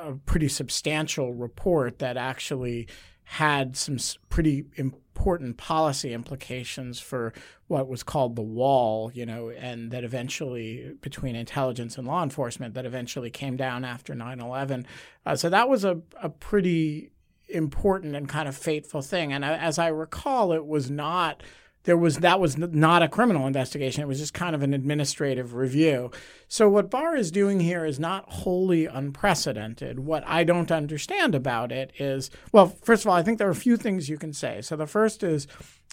a 0.02 0.14
pretty 0.14 0.50
substantial 0.50 1.34
report 1.34 2.00
that 2.00 2.18
actually 2.18 2.88
had 3.24 3.78
some 3.78 3.98
pretty 4.30 4.66
important 4.76 5.56
policy 5.56 6.14
implications 6.14 7.00
for 7.00 7.34
what 7.68 7.88
was 7.88 8.04
called 8.04 8.36
the 8.36 8.42
wall, 8.42 9.10
you 9.14 9.26
know, 9.26 9.50
and 9.50 9.92
that 9.92 10.04
eventually 10.04 10.94
between 11.02 11.36
intelligence 11.36 11.98
and 11.98 12.06
law 12.06 12.22
enforcement 12.22 12.74
that 12.74 12.86
eventually 12.86 13.30
came 13.30 13.56
down 13.56 13.86
after 13.86 14.14
9/11. 14.14 14.86
Uh, 15.26 15.36
so 15.36 15.50
that 15.50 15.70
was 15.70 15.86
a, 15.86 16.02
a 16.22 16.30
pretty 16.30 17.12
important 17.48 18.16
and 18.16 18.28
kind 18.28 18.50
of 18.50 18.58
fateful 18.58 19.02
thing. 19.02 19.32
And 19.32 19.46
as 19.46 19.80
I 19.80 19.88
recall, 19.88 20.52
it 20.52 20.66
was 20.66 20.92
not 20.92 21.42
there 21.84 21.98
was 21.98 22.18
that 22.18 22.40
was 22.40 22.58
not 22.58 23.04
a 23.04 23.08
criminal 23.08 23.46
investigation. 23.46 24.04
It 24.04 24.08
was 24.08 24.20
just 24.20 24.34
kind 24.34 24.56
of 24.56 24.64
an 24.64 24.74
administrative 24.74 25.54
review. 25.54 26.12
So 26.48 26.70
what 26.70 26.90
Barr 26.90 27.16
is 27.16 27.32
doing 27.32 27.60
here 27.60 27.86
is 27.86 28.00
not 28.00 28.30
wholly 28.30 28.86
unprecedented. 28.86 30.00
What 30.00 30.24
I 30.26 30.44
don't 30.44 30.72
understand 30.72 31.36
about 31.36 31.72
it 31.72 31.92
is, 32.00 32.30
well, 32.52 32.68
first 32.84 33.04
of 33.04 33.10
all, 33.10 33.16
I 33.16 33.24
think 33.24 33.38
there 33.38 33.48
are 33.48 33.52
a 33.52 33.56
few 33.56 33.78
things 33.78 34.10
you 34.10 34.18
can 34.18 34.34
say. 34.34 34.62
So 34.62 34.76
the 34.76 34.88
first 34.88 35.24
is, 35.24 35.48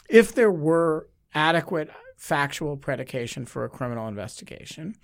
if 0.09 0.35
there 0.35 0.53
were 0.53 1.09
adequate 1.35 1.91
factual 2.17 2.77
predication 2.77 3.47
for 3.47 3.65
a 3.65 3.69
criminal 3.69 4.07
investigation, 4.07 4.95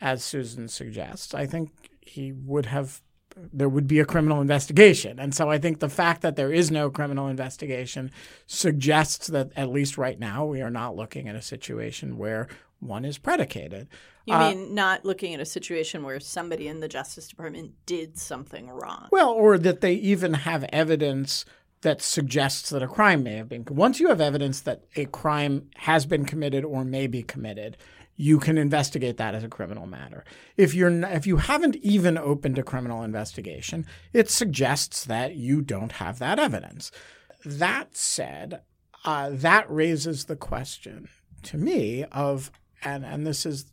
as 0.00 0.22
Susan 0.22 0.68
suggests, 0.68 1.34
I 1.34 1.46
think 1.46 1.70
he 2.00 2.32
would 2.32 2.66
have 2.66 3.02
there 3.52 3.68
would 3.68 3.86
be 3.86 4.00
a 4.00 4.04
criminal 4.04 4.40
investigation. 4.40 5.18
And 5.18 5.34
so 5.34 5.50
I 5.50 5.58
think 5.58 5.80
the 5.80 5.88
fact 5.88 6.22
that 6.22 6.36
there 6.36 6.52
is 6.52 6.70
no 6.70 6.90
criminal 6.90 7.28
investigation 7.28 8.10
suggests 8.46 9.26
that 9.28 9.50
at 9.56 9.70
least 9.70 9.98
right 9.98 10.18
now 10.18 10.44
we 10.44 10.60
are 10.60 10.70
not 10.70 10.96
looking 10.96 11.28
at 11.28 11.36
a 11.36 11.42
situation 11.42 12.18
where 12.18 12.48
one 12.80 13.04
is 13.04 13.18
predicated. 13.18 13.88
You 14.26 14.34
Uh, 14.34 14.50
mean 14.50 14.74
not 14.74 15.04
looking 15.04 15.34
at 15.34 15.40
a 15.40 15.46
situation 15.46 16.02
where 16.02 16.20
somebody 16.20 16.68
in 16.68 16.80
the 16.80 16.88
Justice 16.88 17.28
Department 17.28 17.72
did 17.86 18.18
something 18.18 18.68
wrong? 18.68 19.08
Well, 19.10 19.30
or 19.30 19.58
that 19.58 19.80
they 19.80 19.94
even 19.94 20.34
have 20.34 20.64
evidence 20.72 21.44
that 21.80 22.02
suggests 22.02 22.70
that 22.70 22.82
a 22.82 22.88
crime 22.88 23.22
may 23.22 23.36
have 23.36 23.48
been. 23.48 23.64
Once 23.70 24.00
you 24.00 24.08
have 24.08 24.20
evidence 24.20 24.60
that 24.62 24.84
a 24.96 25.04
crime 25.06 25.68
has 25.76 26.06
been 26.06 26.24
committed 26.24 26.64
or 26.64 26.84
may 26.84 27.06
be 27.06 27.22
committed, 27.22 27.76
you 28.20 28.40
can 28.40 28.58
investigate 28.58 29.16
that 29.16 29.34
as 29.34 29.44
a 29.44 29.48
criminal 29.48 29.86
matter. 29.86 30.24
If 30.56 30.74
you're 30.74 30.90
n- 30.90 31.04
if 31.04 31.26
you 31.26 31.36
haven't 31.36 31.76
even 31.76 32.18
opened 32.18 32.58
a 32.58 32.64
criminal 32.64 33.02
investigation, 33.02 33.86
it 34.12 34.28
suggests 34.28 35.04
that 35.04 35.36
you 35.36 35.62
don't 35.62 35.92
have 35.92 36.18
that 36.18 36.38
evidence. 36.38 36.90
That 37.44 37.96
said, 37.96 38.62
uh, 39.04 39.30
that 39.32 39.70
raises 39.70 40.24
the 40.24 40.36
question 40.36 41.08
to 41.44 41.56
me 41.56 42.04
of 42.10 42.50
and 42.82 43.06
and 43.06 43.24
this 43.24 43.46
is 43.46 43.72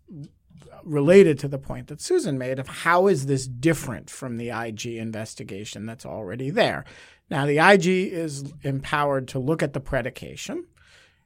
related 0.84 1.40
to 1.40 1.48
the 1.48 1.58
point 1.58 1.88
that 1.88 2.00
Susan 2.00 2.38
made 2.38 2.60
of 2.60 2.68
how 2.68 3.08
is 3.08 3.26
this 3.26 3.48
different 3.48 4.12
from 4.12 4.38
the 4.38 4.50
IG 4.50 4.86
investigation 4.86 5.88
that's 5.88 6.06
already 6.06 6.52
there. 6.52 6.86
Now, 7.30 7.48
the 7.48 7.58
IG 7.58 7.88
is 7.88 8.54
empowered 8.62 9.28
to 9.30 9.40
look 9.40 9.64
at 9.64 9.74
the 9.74 9.80
predication, 9.80 10.66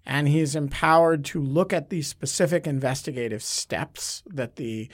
and 0.05 0.27
he's 0.27 0.55
empowered 0.55 1.25
to 1.25 1.41
look 1.41 1.73
at 1.73 1.89
the 1.89 2.01
specific 2.01 2.65
investigative 2.65 3.43
steps 3.43 4.23
that 4.27 4.55
the 4.55 4.89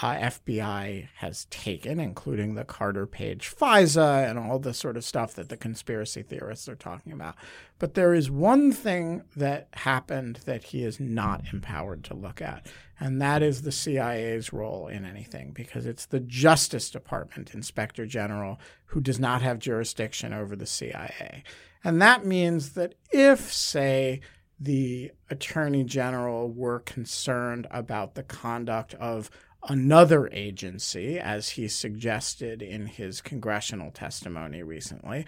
uh, 0.00 0.14
FBI 0.14 1.08
has 1.16 1.46
taken, 1.46 1.98
including 1.98 2.54
the 2.54 2.64
Carter 2.64 3.06
Page 3.06 3.52
FISA 3.54 4.28
and 4.28 4.38
all 4.38 4.58
the 4.58 4.74
sort 4.74 4.96
of 4.96 5.04
stuff 5.04 5.34
that 5.34 5.48
the 5.48 5.56
conspiracy 5.56 6.22
theorists 6.22 6.68
are 6.68 6.76
talking 6.76 7.12
about. 7.12 7.34
But 7.78 7.94
there 7.94 8.14
is 8.14 8.30
one 8.30 8.70
thing 8.70 9.22
that 9.34 9.68
happened 9.72 10.40
that 10.44 10.64
he 10.64 10.84
is 10.84 11.00
not 11.00 11.52
empowered 11.52 12.04
to 12.04 12.14
look 12.14 12.40
at, 12.40 12.66
and 13.00 13.20
that 13.20 13.42
is 13.42 13.62
the 13.62 13.72
CIA's 13.72 14.52
role 14.52 14.86
in 14.86 15.04
anything, 15.04 15.52
because 15.52 15.84
it's 15.84 16.06
the 16.06 16.20
Justice 16.20 16.90
Department 16.90 17.54
Inspector 17.54 18.04
General 18.06 18.60
who 18.86 19.00
does 19.00 19.18
not 19.18 19.42
have 19.42 19.58
jurisdiction 19.58 20.32
over 20.32 20.54
the 20.54 20.66
CIA. 20.66 21.42
And 21.82 22.00
that 22.02 22.24
means 22.24 22.70
that 22.70 22.94
if, 23.10 23.52
say, 23.52 24.20
the 24.60 25.12
Attorney 25.30 25.84
General 25.84 26.50
were 26.50 26.80
concerned 26.80 27.66
about 27.70 28.14
the 28.14 28.22
conduct 28.22 28.94
of 28.94 29.30
another 29.68 30.28
agency, 30.28 31.18
as 31.18 31.50
he 31.50 31.68
suggested 31.68 32.62
in 32.62 32.86
his 32.86 33.20
congressional 33.20 33.90
testimony 33.90 34.62
recently. 34.62 35.26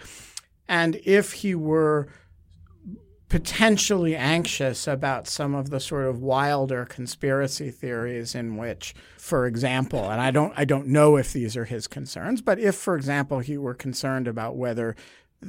And 0.67 0.99
if 1.03 1.33
he 1.33 1.53
were 1.55 2.07
potentially 3.31 4.13
anxious 4.13 4.87
about 4.87 5.25
some 5.25 5.55
of 5.55 5.69
the 5.69 5.79
sort 5.79 6.05
of 6.05 6.21
wilder 6.21 6.83
conspiracy 6.83 7.71
theories 7.71 8.35
in 8.35 8.57
which 8.57 8.93
for 9.17 9.47
example 9.47 10.09
and 10.09 10.19
I 10.19 10.31
don't 10.31 10.51
I 10.57 10.65
don't 10.65 10.87
know 10.87 11.15
if 11.15 11.31
these 11.31 11.55
are 11.55 11.63
his 11.63 11.87
concerns 11.87 12.41
but 12.41 12.59
if 12.59 12.75
for 12.75 12.93
example 12.97 13.39
he 13.39 13.57
were 13.57 13.73
concerned 13.73 14.27
about 14.27 14.57
whether 14.57 14.97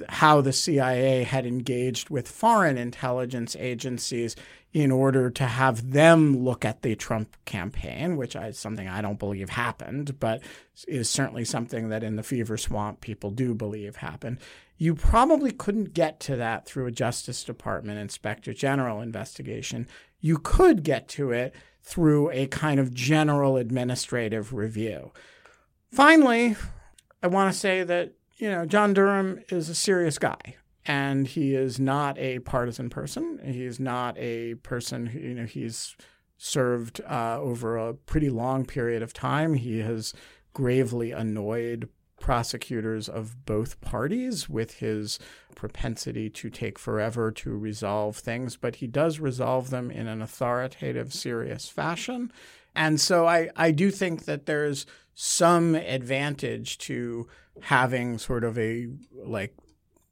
how 0.08 0.40
the 0.40 0.52
CIA 0.52 1.24
had 1.24 1.46
engaged 1.46 2.08
with 2.08 2.28
foreign 2.28 2.78
intelligence 2.78 3.56
agencies 3.58 4.36
in 4.72 4.90
order 4.90 5.28
to 5.30 5.44
have 5.44 5.92
them 5.92 6.36
look 6.38 6.64
at 6.64 6.80
the 6.80 6.94
Trump 6.94 7.36
campaign, 7.44 8.16
which 8.16 8.34
is 8.34 8.58
something 8.58 8.88
I 8.88 9.02
don't 9.02 9.18
believe 9.18 9.50
happened, 9.50 10.18
but 10.18 10.42
is 10.88 11.10
certainly 11.10 11.44
something 11.44 11.90
that 11.90 12.02
in 12.02 12.16
the 12.16 12.22
fever 12.22 12.56
swamp 12.56 13.02
people 13.02 13.30
do 13.30 13.54
believe 13.54 13.96
happened. 13.96 14.38
You 14.78 14.94
probably 14.94 15.52
couldn't 15.52 15.92
get 15.92 16.20
to 16.20 16.36
that 16.36 16.64
through 16.66 16.86
a 16.86 16.92
Justice 16.92 17.44
Department 17.44 17.98
Inspector 17.98 18.52
General 18.54 19.02
investigation. 19.02 19.86
You 20.20 20.38
could 20.38 20.82
get 20.82 21.06
to 21.08 21.32
it 21.32 21.54
through 21.82 22.30
a 22.30 22.46
kind 22.46 22.80
of 22.80 22.94
general 22.94 23.58
administrative 23.58 24.54
review. 24.54 25.12
Finally, 25.90 26.56
I 27.22 27.26
want 27.26 27.52
to 27.52 27.58
say 27.58 27.84
that 27.84 28.14
you 28.42 28.50
know 28.50 28.66
John 28.66 28.92
Durham 28.92 29.38
is 29.50 29.68
a 29.68 29.74
serious 29.74 30.18
guy 30.18 30.56
and 30.84 31.28
he 31.28 31.54
is 31.54 31.78
not 31.78 32.18
a 32.18 32.40
partisan 32.40 32.90
person. 32.90 33.38
He 33.44 33.64
is 33.64 33.78
not 33.78 34.18
a 34.18 34.56
person 34.56 35.06
who, 35.06 35.20
you 35.20 35.34
know, 35.34 35.44
he's 35.44 35.96
served 36.36 37.00
uh, 37.08 37.38
over 37.40 37.76
a 37.76 37.94
pretty 37.94 38.30
long 38.30 38.64
period 38.64 39.00
of 39.00 39.12
time. 39.12 39.54
He 39.54 39.78
has 39.78 40.12
gravely 40.52 41.12
annoyed 41.12 41.88
prosecutors 42.18 43.08
of 43.08 43.46
both 43.46 43.80
parties 43.80 44.48
with 44.48 44.74
his 44.74 45.20
propensity 45.54 46.28
to 46.30 46.50
take 46.50 46.80
forever 46.80 47.30
to 47.30 47.56
resolve 47.56 48.16
things, 48.16 48.56
but 48.56 48.76
he 48.76 48.88
does 48.88 49.20
resolve 49.20 49.70
them 49.70 49.88
in 49.88 50.08
an 50.08 50.20
authoritative, 50.20 51.14
serious 51.14 51.68
fashion. 51.68 52.32
And 52.74 53.00
so 53.00 53.28
I, 53.28 53.50
I 53.54 53.70
do 53.70 53.92
think 53.92 54.24
that 54.24 54.46
there's 54.46 54.84
some 55.14 55.74
advantage 55.76 56.78
to 56.78 57.28
having 57.60 58.18
sort 58.18 58.44
of 58.44 58.58
a 58.58 58.88
like 59.14 59.54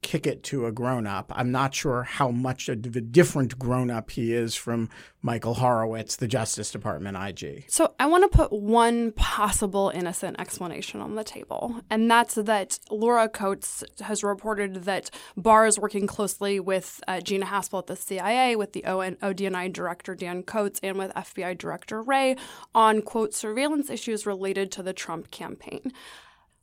kick 0.03 0.27
it 0.27 0.43
to 0.43 0.67
a 0.67 0.73
grown 0.73 1.07
up. 1.07 1.31
I'm 1.35 1.51
not 1.51 1.75
sure 1.75 2.05
how 2.05 2.31
much 2.31 2.69
a 2.69 2.77
different 2.77 3.59
grown 3.59 3.91
up 3.91 4.11
he 4.11 4.33
is 4.33 4.55
from 4.55 4.89
Michael 5.21 5.55
Horowitz, 5.55 6.17
the 6.17 6.27
Justice 6.27 6.71
Department 6.71 7.17
IG. 7.19 7.67
So 7.69 7.95
I 8.01 8.07
want 8.07 8.31
to 8.31 8.37
put 8.37 8.51
one 8.51 9.13
possible 9.13 9.93
innocent 9.95 10.41
explanation 10.41 11.01
on 11.01 11.17
the 11.17 11.25
table, 11.25 11.83
and 11.91 12.11
that's 12.11 12.37
that 12.37 12.79
Laura 12.91 13.29
Coates 13.29 13.85
has 14.01 14.25
reported 14.25 14.85
that 14.85 15.11
Barr 15.37 15.67
is 15.67 15.79
working 15.79 16.07
closely 16.07 16.59
with 16.59 17.01
uh, 17.07 17.21
Gina 17.21 17.47
Haspel 17.47 17.81
at 17.81 17.87
the 17.87 17.97
CIA, 17.97 18.57
with 18.57 18.73
the 18.73 18.85
ON- 18.87 19.17
ODNI 19.17 19.71
director 19.73 20.15
Dan 20.15 20.43
Coats, 20.43 20.81
and 20.83 20.97
with 20.97 21.13
FBI 21.13 21.59
Director 21.59 22.03
Wray 22.03 22.37
on 22.75 23.03
quote 23.03 23.35
surveillance 23.35 23.91
issues 23.91 24.25
related 24.25 24.73
to 24.73 24.83
the 24.83 24.95
Trump 24.95 25.31
campaign. 25.31 25.93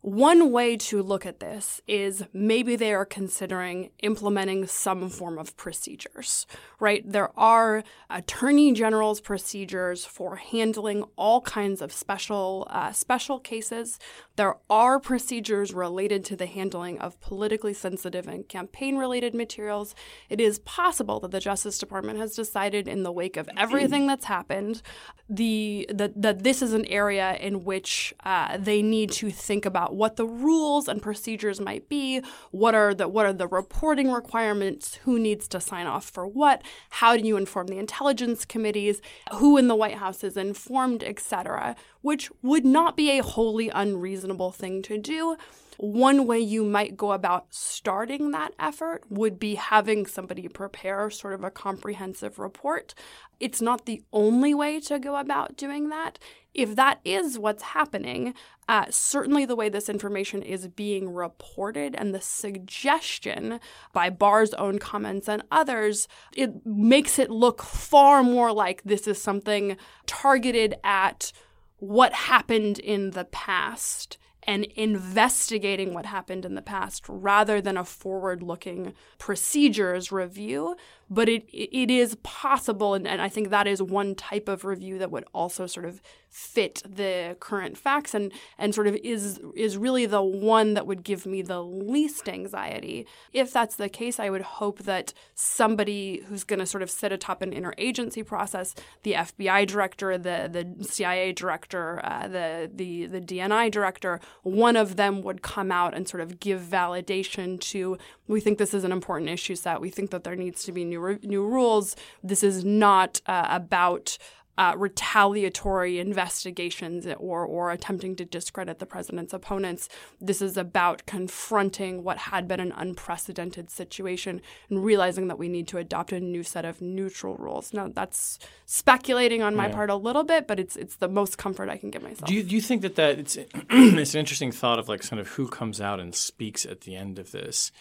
One 0.07 0.53
way 0.53 0.77
to 0.77 1.03
look 1.03 1.25
at 1.25 1.41
this 1.41 1.81
is 1.85 2.23
maybe 2.31 2.77
they 2.77 2.93
are 2.93 3.03
considering 3.03 3.89
implementing 3.99 4.65
some 4.65 5.09
form 5.09 5.37
of 5.37 5.57
procedures, 5.57 6.47
right? 6.79 7.03
There 7.05 7.37
are 7.37 7.83
attorney 8.09 8.71
general's 8.71 9.19
procedures 9.19 10.05
for 10.05 10.37
handling 10.37 11.03
all 11.17 11.41
kinds 11.41 11.81
of 11.81 11.91
special 11.91 12.67
uh, 12.69 12.93
special 12.93 13.37
cases. 13.37 13.99
There 14.37 14.55
are 14.69 14.97
procedures 14.97 15.73
related 15.73 16.23
to 16.25 16.37
the 16.37 16.45
handling 16.45 16.99
of 16.99 17.19
politically 17.19 17.73
sensitive 17.73 18.29
and 18.29 18.47
campaign 18.47 18.95
related 18.95 19.35
materials. 19.35 19.93
It 20.29 20.39
is 20.39 20.59
possible 20.59 21.19
that 21.19 21.31
the 21.31 21.41
Justice 21.41 21.77
Department 21.77 22.17
has 22.17 22.33
decided 22.33 22.87
in 22.87 23.03
the 23.03 23.11
wake 23.11 23.35
of 23.35 23.49
everything 23.57 24.07
that's 24.07 24.25
happened, 24.25 24.81
the 25.29 25.85
that, 25.93 26.21
that 26.21 26.43
this 26.43 26.61
is 26.61 26.71
an 26.71 26.85
area 26.85 27.35
in 27.41 27.65
which 27.65 28.13
uh, 28.23 28.55
they 28.57 28.81
need 28.81 29.11
to 29.11 29.29
think 29.31 29.65
about 29.65 29.87
about 29.87 29.96
what 29.97 30.15
the 30.15 30.25
rules 30.25 30.87
and 30.87 31.01
procedures 31.01 31.59
might 31.59 31.89
be, 31.89 32.21
what 32.51 32.75
are 32.75 32.93
the 32.93 33.07
what 33.07 33.25
are 33.25 33.33
the 33.33 33.47
reporting 33.47 34.11
requirements, 34.11 34.95
who 35.03 35.19
needs 35.19 35.47
to 35.49 35.59
sign 35.59 35.87
off 35.87 36.05
for 36.05 36.27
what, 36.27 36.61
how 36.89 37.17
do 37.17 37.27
you 37.27 37.37
inform 37.37 37.67
the 37.67 37.77
intelligence 37.77 38.45
committees, 38.45 39.01
who 39.35 39.57
in 39.57 39.67
the 39.67 39.75
White 39.75 39.95
House 39.95 40.23
is 40.23 40.37
informed, 40.37 41.03
etc., 41.03 41.75
which 42.01 42.31
would 42.41 42.65
not 42.65 42.95
be 42.95 43.11
a 43.11 43.23
wholly 43.23 43.69
unreasonable 43.69 44.51
thing 44.51 44.81
to 44.83 44.97
do. 44.97 45.35
One 45.77 46.25
way 46.25 46.39
you 46.39 46.63
might 46.63 46.97
go 46.97 47.11
about 47.11 47.47
starting 47.51 48.31
that 48.31 48.53
effort 48.59 49.03
would 49.09 49.39
be 49.39 49.55
having 49.55 50.07
somebody 50.07 50.47
prepare 50.47 51.11
sort 51.11 51.35
of 51.35 51.43
a 51.43 51.51
comprehensive 51.51 52.39
report. 52.39 52.95
It's 53.39 53.61
not 53.61 53.85
the 53.85 54.01
only 54.11 54.55
way 54.55 54.79
to 54.81 54.97
go 54.97 55.17
about 55.17 55.55
doing 55.55 55.89
that. 55.89 56.17
If 56.57 56.75
that 56.75 56.99
is 57.05 57.37
what's 57.37 57.61
happening, 57.61 58.33
uh, 58.67 58.85
certainly 58.89 59.45
the 59.45 59.55
way 59.55 59.69
this 59.69 59.87
information 59.87 60.41
is 60.41 60.67
being 60.67 61.13
reported 61.13 61.95
and 61.95 62.13
the 62.13 62.19
suggestion 62.19 63.59
by 63.93 64.09
Barr's 64.09 64.55
own 64.55 64.79
comments 64.79 65.29
and 65.29 65.43
others, 65.51 66.07
it 66.35 66.65
makes 66.65 67.19
it 67.19 67.29
look 67.29 67.61
far 67.61 68.23
more 68.23 68.51
like 68.51 68.81
this 68.83 69.07
is 69.07 69.21
something 69.21 69.77
targeted 70.07 70.75
at 70.83 71.31
what 71.77 72.11
happened 72.11 72.79
in 72.79 73.11
the 73.11 73.25
past 73.25 74.17
and 74.47 74.63
investigating 74.75 75.93
what 75.93 76.05
happened 76.05 76.45
in 76.45 76.55
the 76.55 76.61
past 76.61 77.03
rather 77.07 77.61
than 77.61 77.77
a 77.77 77.83
forward 77.83 78.41
looking 78.41 78.93
procedures 79.19 80.11
review 80.11 80.75
but 81.09 81.29
it 81.29 81.45
it 81.51 81.89
is 81.89 82.15
possible 82.23 82.93
and, 82.93 83.07
and 83.07 83.21
i 83.21 83.29
think 83.29 83.49
that 83.49 83.67
is 83.67 83.81
one 83.81 84.15
type 84.15 84.47
of 84.47 84.65
review 84.65 84.97
that 84.97 85.11
would 85.11 85.25
also 85.33 85.65
sort 85.65 85.85
of 85.85 86.01
fit 86.29 86.83
the 86.87 87.35
current 87.39 87.77
facts 87.77 88.13
and 88.13 88.31
and 88.57 88.75
sort 88.75 88.85
of 88.85 88.95
is 88.97 89.39
is 89.55 89.77
really 89.77 90.05
the 90.05 90.21
one 90.21 90.73
that 90.73 90.85
would 90.85 91.03
give 91.03 91.25
me 91.25 91.41
the 91.41 91.63
least 91.63 92.27
anxiety. 92.27 93.07
If 93.33 93.51
that's 93.51 93.75
the 93.75 93.89
case 93.89 94.19
i 94.19 94.29
would 94.29 94.41
hope 94.41 94.79
that 94.79 95.13
somebody 95.33 96.21
who's 96.27 96.43
going 96.43 96.59
to 96.59 96.65
sort 96.65 96.83
of 96.83 96.91
sit 96.91 97.11
atop 97.11 97.41
an 97.41 97.51
interagency 97.51 98.25
process 98.25 98.75
the 99.03 99.13
fbi 99.13 99.65
director 99.65 100.17
the 100.17 100.49
the 100.51 100.85
cia 100.85 101.31
director 101.31 102.01
uh, 102.03 102.27
the 102.27 102.69
the 102.73 103.07
the 103.07 103.21
dni 103.21 103.71
director 103.71 104.19
one 104.43 104.75
of 104.75 104.95
them 104.95 105.21
would 105.21 105.41
come 105.41 105.71
out 105.71 105.93
and 105.95 106.07
sort 106.07 106.21
of 106.21 106.39
give 106.39 106.61
validation 106.61 107.59
to 107.59 107.97
we 108.27 108.41
think 108.41 108.57
this 108.57 108.73
is 108.73 108.83
an 108.83 108.91
important 108.91 109.29
issue 109.29 109.55
set. 109.55 109.79
We 109.79 109.89
think 109.89 110.11
that 110.11 110.23
there 110.23 110.35
needs 110.35 110.63
to 110.63 110.71
be 110.71 110.83
new 110.83 110.96
new 110.97 111.19
new 111.23 111.45
rules. 111.45 111.95
This 112.23 112.43
is 112.43 112.65
not 112.65 113.21
uh, 113.25 113.47
about 113.49 114.17
uh, 114.57 114.73
retaliatory 114.75 115.99
investigations 115.99 117.05
or, 117.17 117.45
or 117.45 117.71
attempting 117.71 118.15
to 118.15 118.25
discredit 118.25 118.79
the 118.79 118.85
president's 118.85 119.33
opponents. 119.33 119.87
This 120.19 120.41
is 120.41 120.57
about 120.57 121.05
confronting 121.05 122.03
what 122.03 122.17
had 122.17 122.47
been 122.47 122.59
an 122.59 122.73
unprecedented 122.75 123.69
situation 123.69 124.41
and 124.69 124.83
realizing 124.83 125.27
that 125.27 125.37
we 125.37 125.47
need 125.47 125.67
to 125.69 125.77
adopt 125.77 126.11
a 126.11 126.19
new 126.19 126.41
set 126.41 126.65
of 126.65 126.81
neutral 126.81 127.35
rules. 127.35 127.71
Now, 127.71 127.87
that's 127.87 128.39
speculating 128.65 129.43
on 129.43 129.55
my 129.55 129.67
yeah. 129.67 129.75
part 129.75 129.89
a 129.91 129.95
little 129.95 130.23
bit, 130.23 130.47
but 130.47 130.59
it's 130.59 130.75
it's 130.75 130.95
the 130.95 131.07
most 131.07 131.37
comfort 131.37 131.69
I 131.69 131.77
can 131.77 131.91
give 131.91 132.01
myself. 132.01 132.27
Do 132.27 132.33
you, 132.33 132.43
do 132.43 132.55
you 132.55 132.61
think 132.61 132.81
that, 132.81 132.95
that 132.95 133.19
it's, 133.19 133.37
it's 133.69 134.13
an 134.15 134.19
interesting 134.19 134.51
thought 134.51 134.79
of 134.79 134.89
like 134.89 135.07
kind 135.07 135.19
of 135.19 135.27
who 135.27 135.47
comes 135.47 135.79
out 135.79 135.99
and 135.99 136.15
speaks 136.15 136.65
at 136.65 136.81
the 136.81 136.95
end 136.95 137.19
of 137.19 137.31
this? 137.31 137.71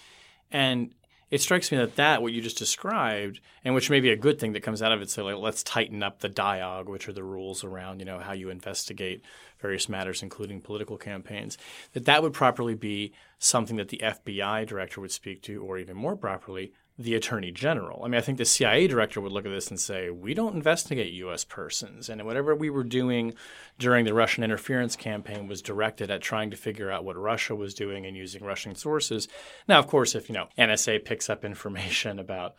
And 0.51 0.93
it 1.31 1.41
strikes 1.41 1.73
me 1.73 1.79
that 1.79 1.97
that 1.97 2.23
what 2.23 2.33
you 2.33 2.41
just 2.41 2.59
described, 2.59 3.41
and 3.65 3.75
which 3.75 3.91
may 3.91 4.01
be 4.01 4.11
a 4.11 4.17
good 4.17 4.39
thing 4.39 4.53
that 4.53 4.63
comes 4.63 4.81
out 4.81 4.93
of 4.93 5.03
it, 5.03 5.11
so 5.11 5.25
like 5.25 5.37
let's 5.37 5.63
tighten 5.63 6.03
up 6.03 6.21
the 6.21 6.29
DIOG, 6.29 6.87
which 6.87 7.09
are 7.09 7.13
the 7.13 7.25
rules 7.25 7.65
around 7.65 7.99
you 7.99 8.07
know 8.07 8.19
how 8.19 8.33
you 8.33 8.49
investigate 8.49 9.23
various 9.59 9.89
matters, 9.89 10.23
including 10.23 10.61
political 10.61 10.97
campaigns. 10.97 11.59
That 11.95 12.05
that 12.05 12.23
would 12.23 12.33
properly 12.33 12.75
be 12.75 13.13
something 13.39 13.77
that 13.77 13.89
the 13.89 14.01
FBI 14.03 14.67
director 14.67 15.01
would 15.01 15.11
speak 15.11 15.43
to, 15.43 15.63
or 15.63 15.79
even 15.79 15.97
more 15.97 16.17
properly, 16.17 16.73
the 16.99 17.15
attorney 17.15 17.51
general. 17.51 18.03
I 18.03 18.09
mean, 18.09 18.19
I 18.19 18.23
think 18.23 18.39
the 18.39 18.47
CIA 18.47 18.87
director 18.87 19.21
would 19.21 19.33
look 19.33 19.45
at 19.45 19.51
this 19.51 19.69
and 19.69 19.79
say, 19.79 20.09
we 20.09 20.33
don't 20.33 20.55
investigate 20.55 21.13
U.S. 21.13 21.45
persons. 21.45 22.09
And 22.09 22.25
whatever 22.25 22.55
we 22.55 22.71
were 22.71 22.85
doing 22.85 23.35
during 23.79 24.07
the 24.07 24.15
Russian 24.15 24.43
interference 24.43 24.97
campaign 24.97 25.47
was 25.47 25.61
directed 25.61 26.11
at 26.11 26.23
trying 26.23 26.51
to 26.53 26.57
figure 26.57 26.91
out 26.91 27.05
what 27.05 27.17
Russia 27.17 27.55
was 27.55 27.75
doing 27.75 28.07
and 28.07 28.17
using 28.17 28.43
Russian 28.43 28.75
sources. 28.75 29.29
Now, 29.69 29.79
of 29.79 29.87
course, 29.87 30.15
if, 30.15 30.31
you 30.31 30.35
know, 30.35 30.49
NSA 30.57 31.05
picks 31.05 31.29
up 31.29 31.45
information 31.45 32.19
about, 32.19 32.55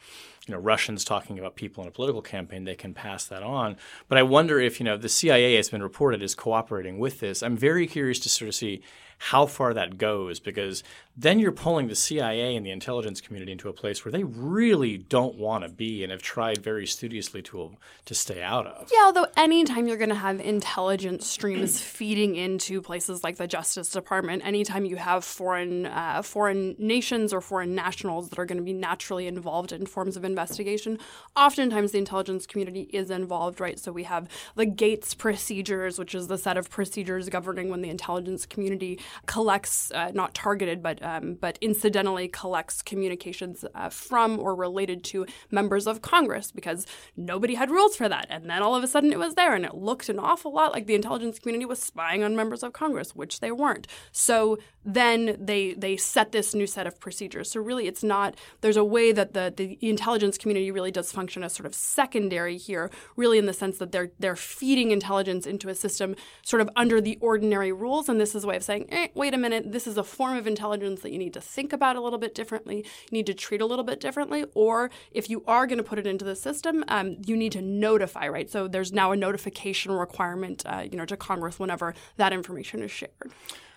you 0.45 0.54
know, 0.54 0.60
Russians 0.60 1.04
talking 1.04 1.39
about 1.39 1.56
people 1.56 1.82
in 1.82 1.88
a 1.88 1.91
political 1.91 2.21
campaign, 2.21 2.63
they 2.63 2.76
can 2.76 2.93
pass 2.93 3.26
that 3.26 3.41
on. 3.41 3.76
But 4.08 4.19
I 4.19 4.23
wonder 4.23 4.60
if, 4.60 4.80
you 4.80 4.84
know, 4.84 4.97
the 4.97 5.10
CIA 5.10 5.56
has 5.56 5.69
been 5.69 5.82
reported 5.82 6.21
as 6.21 6.36
cooperating 6.36 7.00
with 7.00 7.19
this. 7.21 7.41
I'm 7.41 7.58
very 7.58 7.88
curious 7.88 8.19
to 8.19 8.30
sort 8.30 8.50
of 8.50 8.56
see 8.56 8.84
how 9.17 9.45
far 9.45 9.73
that 9.73 9.97
goes 9.97 10.39
because 10.39 10.84
then 11.19 11.39
you're 11.39 11.51
pulling 11.51 11.88
the 11.88 11.95
CIA 11.95 12.56
and 12.56 12.63
the 12.63 12.69
intelligence 12.69 13.21
community 13.21 13.51
into 13.51 13.67
a 13.69 13.73
place 13.73 14.06
where 14.06 14.12
they 14.12 14.23
really 14.23 14.97
don't 14.97 15.36
want 15.36 15.63
to 15.63 15.69
be 15.69 16.03
and 16.03 16.12
have 16.12 16.21
tried 16.21 16.60
very 16.60 16.86
studiously 16.86 17.41
to 17.41 17.75
to 18.06 18.13
stay 18.13 18.43
out 18.43 18.67
of. 18.67 18.89
Yeah, 18.93 19.06
although 19.06 19.25
anytime 19.36 19.88
you're 19.88 19.97
going 19.97 20.10
to 20.10 20.15
have 20.15 20.39
intelligence 20.39 21.25
streams 21.25 21.82
feeding 21.82 22.36
into 22.36 22.82
places 22.84 23.23
like 23.23 23.38
the 23.38 23.47
Justice 23.47 23.89
Department, 23.89 24.45
anytime 24.45 24.86
you 24.86 24.97
have 24.97 25.25
foreign 25.25 25.88
uh, 25.88 26.21
foreign 26.21 26.75
nations 26.77 27.34
or 27.34 27.41
foreign 27.41 27.73
nationals 27.73 28.30
that 28.30 28.38
are 28.38 28.45
going 28.45 28.60
to 28.60 28.63
be 28.63 28.73
naturally 28.73 29.25
involved 29.25 29.71
in 29.71 29.88
forms 29.88 30.15
of 30.17 30.23
investigation, 30.23 30.99
oftentimes 31.36 31.93
the 31.93 31.97
intelligence 31.97 32.45
community 32.45 32.82
is 32.93 33.10
involved, 33.10 33.60
right? 33.60 33.80
So 33.80 33.91
we 33.91 34.03
have 34.03 34.27
the 34.53 34.67
Gates 34.67 35.15
procedures, 35.15 35.97
which 35.97 36.13
is 36.13 36.27
the 36.27 36.38
set 36.38 36.58
of 36.58 36.69
procedures 36.69 37.27
governing 37.27 37.69
when 37.69 37.82
the 37.82 37.89
intelligence 37.89 38.45
community 38.45 38.99
collects, 39.26 39.91
uh, 39.91 40.12
not 40.13 40.34
targeted, 40.34 40.82
but 40.82 41.02
um, 41.04 41.36
but 41.36 41.58
incidentally 41.62 42.28
collects 42.28 42.82
communications 42.82 43.65
uh, 43.76 43.89
from 43.89 44.39
or 44.39 44.56
related 44.56 45.04
to 45.06 45.26
members 45.52 45.88
of 45.88 46.02
Congress 46.02 46.52
because 46.52 46.86
nobody 47.15 47.56
had 47.56 47.70
rules 47.70 47.96
for 47.96 48.10
that, 48.10 48.28
and 48.30 48.50
then 48.50 48.62
all 48.62 48.76
of 48.76 48.84
a 48.84 48.88
sudden 48.88 49.12
it 49.12 49.20
was 49.20 49.36
there, 49.36 49.54
and 49.56 49.65
it 49.65 49.76
looked 49.76 50.10
an 50.10 50.20
awful 50.20 50.54
lot 50.54 50.72
like 50.72 50.88
the 50.88 50.96
intelligence 50.96 51.39
community 51.39 51.65
was 51.65 51.82
spying 51.82 52.24
on 52.24 52.36
members 52.36 52.63
of 52.63 52.74
Congress, 52.74 53.15
which 53.15 53.39
they 53.39 53.52
weren't. 53.52 53.88
So 54.12 54.58
then 54.86 55.36
they 55.39 55.74
they 55.74 55.98
set 55.98 56.32
this 56.32 56.56
new 56.56 56.65
set 56.65 56.88
of 56.88 57.00
procedures. 57.00 57.52
So 57.52 57.60
really, 57.60 57.88
it's 57.88 58.04
not. 58.04 58.36
There's 58.62 58.78
a 58.78 58.84
way 58.84 59.12
that 59.12 59.34
the 59.34 59.54
the 59.56 59.78
intelligence 59.82 60.38
community 60.38 60.72
really 60.72 60.91
does 60.91 61.12
function 61.12 61.43
as 61.43 61.54
sort 61.54 61.65
of 61.65 61.76
secondary 61.76 62.58
here, 62.58 62.89
really 63.15 63.38
in 63.38 63.46
the 63.46 63.54
sense 63.54 63.78
that 63.80 63.91
they're 63.91 64.12
they're 64.20 64.36
feeding 64.36 64.91
intelligence 64.91 65.46
into 65.46 65.70
a 65.70 65.76
system 65.76 66.15
sort 66.43 66.62
of 66.62 66.70
under 66.76 67.02
the 67.02 67.17
ordinary 67.22 67.72
rules, 67.72 68.08
and 68.08 68.20
this 68.20 68.34
is 68.34 68.43
a 68.43 68.48
way 68.48 68.56
of 68.56 68.63
saying 68.63 68.88
eh, 68.97 69.07
wait 69.13 69.33
a 69.33 69.38
minute, 69.38 69.71
this 69.71 69.88
is 69.88 69.97
a 69.97 70.03
form 70.03 70.38
of 70.38 70.47
intelligence 70.47 71.01
that 71.01 71.12
you 71.12 71.17
need 71.17 71.33
to 71.33 71.41
think 71.41 71.71
about 71.71 71.95
a 71.95 72.01
little 72.01 72.19
bit 72.19 72.33
differently, 72.33 72.77
you 72.77 73.12
need 73.12 73.25
to 73.27 73.33
treat 73.33 73.62
a 73.62 73.65
little 73.65 73.86
bit 73.86 73.99
differently, 73.99 74.45
or 74.53 74.89
if 75.12 75.29
you 75.29 75.43
are 75.47 75.67
going 75.67 75.77
to 75.77 75.83
put 75.83 75.99
it 75.99 76.07
into 76.07 76.25
the 76.25 76.36
system, 76.36 76.83
um, 76.88 77.17
you 77.25 77.38
need 77.38 77.51
to 77.51 77.62
notify, 77.62 78.27
right? 78.27 78.49
So 78.49 78.67
there's 78.67 78.91
now 78.91 79.12
a 79.12 79.15
notification 79.15 79.91
requirement, 79.91 80.63
uh, 80.65 80.86
you 80.89 80.97
know, 80.97 81.05
to 81.05 81.17
Congress 81.17 81.60
whenever 81.60 81.93
that 82.17 82.33
information 82.33 82.81
is 82.81 82.91
shared. 82.91 83.31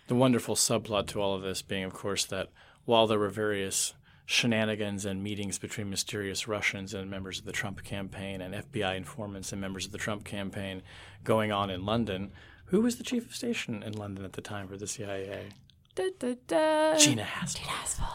The 0.08 0.14
wonderful 0.14 0.56
subplot 0.56 1.06
to 1.08 1.20
all 1.20 1.34
of 1.34 1.42
this 1.42 1.62
being, 1.62 1.84
of 1.84 1.92
course, 1.92 2.24
that 2.26 2.48
while 2.84 3.06
there 3.06 3.18
were 3.18 3.28
various 3.28 3.94
shenanigans 4.30 5.04
and 5.04 5.22
meetings 5.22 5.58
between 5.58 5.90
mysterious 5.90 6.46
Russians 6.46 6.94
and 6.94 7.10
members 7.10 7.40
of 7.40 7.44
the 7.44 7.52
Trump 7.52 7.82
campaign 7.82 8.40
and 8.40 8.54
FBI 8.54 8.96
informants 8.96 9.50
and 9.50 9.60
members 9.60 9.86
of 9.86 9.92
the 9.92 9.98
Trump 9.98 10.24
campaign 10.24 10.82
going 11.24 11.50
on 11.50 11.68
in 11.68 11.84
London, 11.84 12.30
who 12.70 12.80
was 12.80 12.96
the 12.96 13.04
chief 13.04 13.26
of 13.26 13.34
station 13.34 13.82
in 13.82 13.92
London 13.92 14.24
at 14.24 14.32
the 14.34 14.40
time 14.40 14.66
for 14.68 14.76
the 14.76 14.86
CIA? 14.86 15.48
Da, 15.96 16.04
da, 16.20 16.34
da. 16.46 16.96
Gina 16.98 17.24
Haspel. 17.24 17.66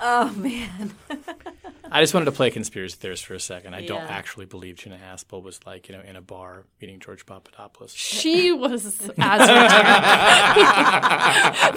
Oh 0.01 0.31
man. 0.37 0.93
I 1.91 2.01
just 2.01 2.13
wanted 2.13 2.25
to 2.25 2.31
play 2.31 2.49
conspiracy 2.49 2.95
theorist 2.97 3.25
for 3.25 3.33
a 3.35 3.39
second. 3.39 3.75
I 3.75 3.85
don't 3.85 4.01
actually 4.09 4.45
believe 4.45 4.77
Gina 4.77 4.97
Haspel 4.97 5.43
was 5.43 5.59
like, 5.65 5.89
you 5.89 5.95
know, 5.95 6.01
in 6.01 6.15
a 6.15 6.21
bar 6.21 6.63
meeting 6.81 6.99
George 6.99 7.25
Papadopoulos. 7.25 7.93
She 7.93 8.51
was 8.53 8.85
as 8.85 8.95
retarded. 8.97 9.47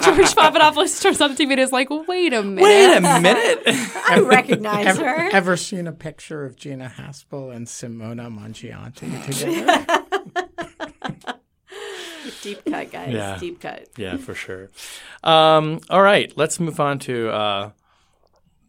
George 0.03 0.35
Papadopoulos 0.35 0.99
turns 1.01 1.19
on 1.21 1.35
the 1.35 1.43
TV 1.45 1.51
and 1.51 1.59
is 1.59 1.71
like, 1.73 1.89
wait 1.89 2.33
a 2.33 2.41
minute. 2.43 2.63
Wait 2.63 2.97
a 2.97 3.01
minute. 3.01 3.59
I 4.09 4.19
recognize 4.25 4.87
Ever, 4.87 5.03
her. 5.05 5.29
ever 5.33 5.57
seen 5.57 5.85
a 5.85 5.91
picture 5.91 6.45
of 6.45 6.55
Gina 6.55 6.91
Haspel 6.97 7.53
and 7.53 7.67
Simona 7.67 8.29
Mangiante 8.33 9.25
together? 9.25 10.05
Deep 12.41 12.63
cut, 12.65 12.91
guys. 12.91 13.13
Yeah. 13.13 13.37
Deep 13.39 13.59
cut. 13.61 13.87
yeah, 13.97 14.17
for 14.17 14.33
sure. 14.33 14.69
Um, 15.23 15.81
all 15.89 16.01
right, 16.01 16.31
let's 16.37 16.59
move 16.59 16.79
on 16.79 16.99
to 16.99 17.29
uh, 17.29 17.69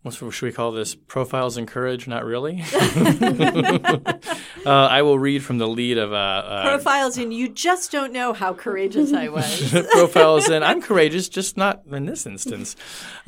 what 0.02 0.14
should 0.14 0.42
we 0.42 0.52
call 0.52 0.72
this? 0.72 0.94
Profiles 0.94 1.58
in 1.58 1.66
courage? 1.66 2.08
Not 2.08 2.24
really. 2.24 2.62
uh, 4.64 4.70
I 4.70 5.02
will 5.02 5.18
read 5.18 5.44
from 5.44 5.58
the 5.58 5.68
lead 5.68 5.98
of 5.98 6.10
uh, 6.10 6.16
uh, 6.16 6.62
Profiles 6.62 7.18
in 7.18 7.32
you 7.32 7.50
just 7.50 7.92
don't 7.92 8.10
know 8.10 8.32
how 8.32 8.54
courageous 8.54 9.12
I 9.12 9.28
was. 9.28 9.70
profiles 9.90 10.48
in 10.48 10.62
I'm 10.62 10.80
courageous, 10.80 11.28
just 11.28 11.58
not 11.58 11.82
in 11.90 12.06
this 12.06 12.24
instance. 12.24 12.76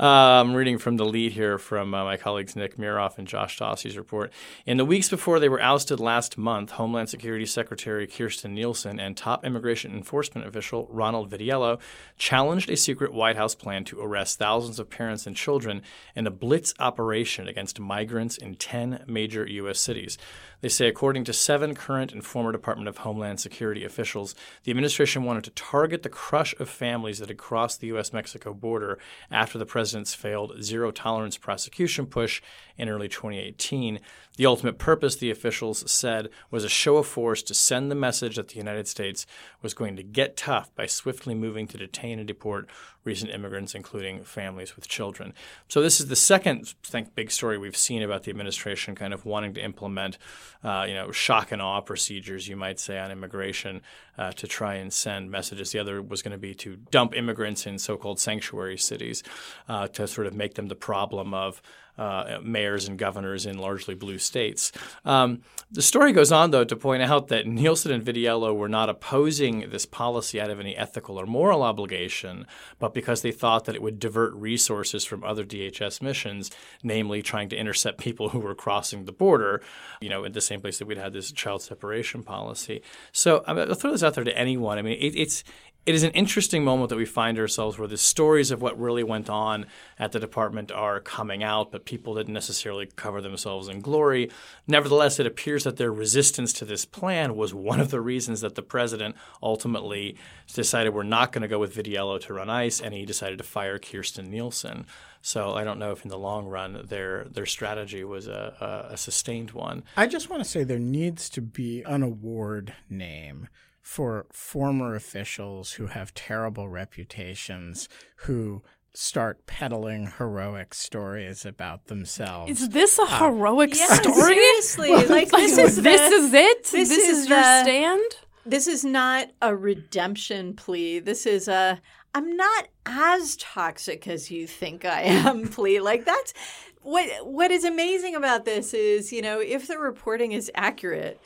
Uh, 0.01 0.07
I'm 0.07 0.55
reading 0.55 0.79
from 0.79 0.97
the 0.97 1.05
lead 1.05 1.33
here 1.33 1.59
from 1.59 1.93
uh, 1.93 2.05
my 2.05 2.17
colleagues 2.17 2.57
Nick 2.57 2.79
Miroff 2.79 3.19
and 3.19 3.29
Josh 3.29 3.59
Dawsey's 3.59 3.99
report. 3.99 4.33
In 4.65 4.79
the 4.79 4.87
weeks 4.87 5.11
before 5.11 5.39
they 5.39 5.51
were 5.51 5.61
ousted 5.61 6.01
last 6.01 6.39
month, 6.39 6.71
Homeland 6.71 7.11
Security 7.11 7.45
Secretary 7.45 8.07
Kirstjen 8.07 8.53
Nielsen 8.53 8.99
and 8.99 9.15
top 9.15 9.45
immigration 9.45 9.93
enforcement 9.93 10.47
official 10.47 10.89
Ronald 10.91 11.31
Vitiello 11.31 11.81
challenged 12.17 12.71
a 12.71 12.79
secret 12.79 13.13
White 13.13 13.37
House 13.37 13.55
plan 13.55 13.85
to 13.85 14.01
arrest 14.01 14.39
thousands 14.39 14.79
of 14.79 14.89
parents 14.89 15.27
and 15.27 15.37
children 15.37 15.83
in 16.17 16.27
a 16.27 16.31
blitz 16.31 16.62
operation 16.79 17.49
against 17.49 17.81
migrants 17.81 18.37
in 18.37 18.55
10 18.55 19.05
major 19.07 19.47
U.S. 19.47 19.81
cities. 19.81 20.19
They 20.63 20.69
say, 20.69 20.87
according 20.87 21.25
to 21.25 21.33
seven 21.33 21.75
current 21.75 22.13
and 22.13 22.25
former 22.25 22.53
Department 22.53 22.89
of 22.89 22.99
Homeland 22.99 23.41
Security 23.41 23.85
officials, 23.85 24.37
the 24.63 24.71
administration 24.71 25.25
wanted 25.25 25.43
to 25.45 25.51
target 25.51 26.05
the 26.05 26.09
crush 26.09 26.55
of 26.61 26.71
families 26.71 27.19
that 27.19 27.29
had 27.29 27.37
crossed 27.37 27.81
the 27.81 27.89
U.S. 27.89 28.13
Mexico 28.13 28.55
border 28.55 28.97
after 29.29 29.59
the 29.59 29.67
president's 29.67 30.15
failed 30.15 30.63
zero 30.63 30.93
tolerance 30.93 31.37
prosecution 31.37 32.07
push 32.07 32.41
in 32.79 32.89
early 32.89 33.09
2018. 33.09 33.99
The 34.37 34.47
ultimate 34.47 34.79
purpose, 34.79 35.17
the 35.17 35.33
officials 35.33 35.91
said, 35.91 36.29
was 36.51 36.65
a 36.65 36.69
show 36.69 36.97
of 36.97 37.07
force 37.07 37.43
to 37.43 37.55
send 37.55 37.91
the 37.91 37.97
message 37.97 38.37
that 38.37 38.49
the 38.49 38.57
United 38.57 38.87
States 38.87 39.27
was 39.63 39.75
going 39.75 39.97
to 39.97 40.03
get 40.03 40.37
tough 40.37 40.75
by 40.77 40.87
swiftly 40.87 41.35
moving 41.35 41.67
to 41.67 41.77
detain 41.77 42.19
and 42.19 42.29
deport 42.29 42.69
recent 43.05 43.31
immigrants, 43.31 43.75
including 43.75 44.23
families 44.23 44.77
with 44.77 44.89
children. 44.89 45.35
So, 45.69 45.83
this 45.83 46.01
is 46.01 46.07
the 46.07 46.17
second 46.17 46.75
big 47.15 47.31
story 47.31 47.59
we've 47.59 47.77
seen 47.77 48.03
about 48.03 48.23
the 48.23 48.31
administration 48.31 48.95
kind 48.95 49.13
of 49.13 49.27
wanting 49.27 49.55
to 49.55 49.65
implement, 49.65 50.19
uh, 50.65 50.85
you 50.89 50.95
know, 50.95 51.11
shock 51.11 51.53
and 51.53 51.61
awe 51.61 51.81
procedures, 51.81 52.49
you 52.49 52.57
might 52.57 52.79
say, 52.79 52.99
on 52.99 53.11
immigration 53.11 53.83
uh, 54.19 54.33
to 54.33 54.47
try 54.47 54.75
and 54.75 54.93
send 54.93 55.31
messages. 55.31 55.73
The 55.73 55.79
other 55.79 56.01
was 56.01 56.23
going 56.23 56.33
to 56.33 56.39
be 56.39 56.55
to 56.57 56.77
dump 56.91 57.17
immigrants 57.17 57.67
in 57.67 57.79
so 57.79 57.97
called 57.97 58.21
sanctuary 58.21 58.79
cities 58.79 59.23
uh, 59.69 59.89
to 59.89 60.07
sort 60.07 60.27
of 60.27 60.35
make 60.35 60.55
them 60.55 60.69
the 60.69 60.77
problem 60.77 61.35
of 61.35 61.61
uh, 61.99 62.39
mayors 62.43 62.89
and 62.89 62.99
governors 62.99 63.47
in 63.47 63.59
largely 63.59 63.95
blue 63.95 64.19
states. 64.19 64.73
Um, 65.05 65.43
the 65.71 65.83
story 65.83 66.13
goes 66.13 66.33
on, 66.33 66.51
though, 66.51 66.65
to 66.65 66.77
point 66.77 67.03
out 67.03 67.29
that 67.29 67.47
Nielsen 67.47 67.93
and 67.93 68.05
Vitiello 68.05 68.55
were 68.55 68.69
not 68.69 68.89
opposing 68.89 69.71
this 69.71 69.87
policy 69.87 70.41
out 70.41 70.51
of 70.51 70.59
any 70.59 70.77
ethical 70.77 71.21
or 71.21 71.27
moral 71.27 71.63
obligation, 71.63 72.47
but 72.79 72.95
because 72.95 73.23
they 73.23 73.33
thought 73.33 73.67
that 73.67 73.75
it 73.75 73.83
would 73.83 73.99
divert 73.99 74.35
resources 74.35 75.05
from 75.05 75.23
other 75.23 75.45
DHS 75.45 76.01
missions, 76.03 76.51
namely 76.83 77.23
trying 77.23 77.49
to 77.51 77.57
intercept 77.57 77.99
people 77.99 78.31
who 78.31 78.41
were 78.41 78.55
crossing 78.55 79.05
the 79.05 79.13
border, 79.13 79.63
you 80.01 80.09
know, 80.09 80.25
in 80.25 80.33
the 80.33 80.41
same 80.41 80.61
place 80.61 80.79
that 80.79 80.87
we'd 80.87 80.99
had 80.99 81.13
this 81.13 81.31
child 81.33 81.63
separation 81.63 82.23
policy. 82.23 82.83
So 83.13 83.45
I'll 83.47 83.75
throw 83.75 83.93
this 83.93 84.03
out 84.03 84.15
there 84.15 84.25
to 84.25 84.39
anyone. 84.39 84.79
I 84.79 84.83
mean, 84.83 84.99
it, 84.99 85.15
it's 85.15 85.45
it 85.85 85.95
is 85.97 86.05
an 86.05 86.13
interesting 86.13 86.63
moment 86.63 86.91
that 86.91 86.97
we 86.97 87.05
find 87.05 87.39
ourselves 87.39 87.77
where 87.77 87.89
the 87.89 87.97
stories 87.97 88.53
of 88.53 88.63
what 88.63 88.79
really 88.79 89.03
went 89.03 89.29
on 89.29 89.67
at 89.99 90.13
the 90.13 90.21
department 90.21 90.71
are 90.71 91.01
coming 91.01 91.43
out, 91.43 91.73
but 91.73 91.85
people 91.85 92.15
didn't 92.15 92.35
necessarily 92.35 92.87
cover 92.95 93.21
themselves 93.21 93.67
in 93.67 93.81
glory. 93.81 94.31
Nevertheless, 94.69 95.19
it 95.19 95.27
appears 95.27 95.65
that 95.65 95.79
their 95.79 95.93
resistance 95.93 96.53
to 96.55 96.65
this 96.65 96.85
plan 96.85 97.35
was 97.35 97.53
one 97.53 97.81
of 97.81 97.91
the 97.91 98.01
reasons 98.01 98.43
that 98.43 98.55
the 98.55 98.63
president 98.63 99.17
ultimately 99.43 100.17
decided 100.53 100.95
we're 100.95 101.03
not 101.03 101.33
going 101.33 101.43
to 101.43 101.49
go 101.49 101.59
with 101.59 101.75
Vitiello 101.75 102.21
to 102.21 102.35
run 102.35 102.49
ICE, 102.49 102.81
and 102.81 102.95
he 102.95 103.05
decided 103.05 103.39
to 103.39 103.45
fire 103.45 103.79
Kirstjen 103.79 104.29
Nielsen. 104.29 104.87
So 105.21 105.55
I 105.55 105.65
don't 105.65 105.79
know 105.79 105.93
if 105.93 106.05
in 106.05 106.11
the 106.11 106.19
long 106.19 106.47
run 106.47 106.85
their 106.89 107.25
their 107.25 107.47
strategy 107.47 108.03
was 108.03 108.27
a, 108.27 108.89
a, 108.91 108.95
a 108.95 108.97
sustained 108.97 109.53
one. 109.53 109.85
I 109.97 110.09
just 110.09 110.29
want 110.29 110.43
to 110.43 110.49
say 110.49 110.65
there 110.65 110.81
needs 110.81 111.31
to 111.31 111.41
be 111.41 111.83
an 111.83 112.03
award 112.03 112.75
name 112.91 113.49
for 113.83 114.27
former 114.33 114.95
officials 114.95 115.73
who 115.73 115.89
have 115.89 116.15
terrible 116.15 116.69
reputations 116.69 117.89
who 118.17 118.63
start 118.95 119.47
peddling 119.47 120.13
heroic 120.19 120.73
stories 120.75 121.45
about 121.47 121.87
themselves. 121.87 122.51
Is 122.61 122.69
this 122.71 122.99
a 122.99 123.03
uh, 123.03 123.19
heroic 123.19 123.75
Yeah, 123.77 123.87
story? 123.95 124.15
seriously. 124.35 124.91
Like, 125.07 125.31
this 125.31 125.59
is 125.59 125.77
this 125.83 126.01
the- 126.01 126.15
is 126.17 126.33
it. 126.35 126.63
this 126.65 126.89
This, 126.89 126.91
is 126.91 127.19
is, 127.25 127.29
your 127.29 127.43
stand. 127.43 128.11
This 128.45 128.67
is 128.67 128.85
not 128.85 129.29
a 129.41 129.55
redemption 129.57 130.55
plea. 130.55 130.99
This 130.99 131.27
is 131.27 131.49
a 131.49 131.81
I'm 132.15 132.37
not 132.37 132.69
as 132.85 133.37
toxic 133.37 134.07
as 134.07 134.31
you 134.31 134.47
think 134.47 134.85
I 134.85 135.03
am 135.03 135.49
plea. 135.49 135.81
Like 135.81 136.05
that's 136.05 136.35
what 136.83 137.09
what 137.27 137.51
is 137.51 137.65
amazing 137.65 138.15
about 138.15 138.45
this 138.45 138.75
is, 138.75 139.13
you 139.13 139.23
know, 139.23 139.41
if 139.41 139.69
the 139.69 139.79
reporting 139.79 140.33
is 140.33 140.51
accurate, 140.55 141.19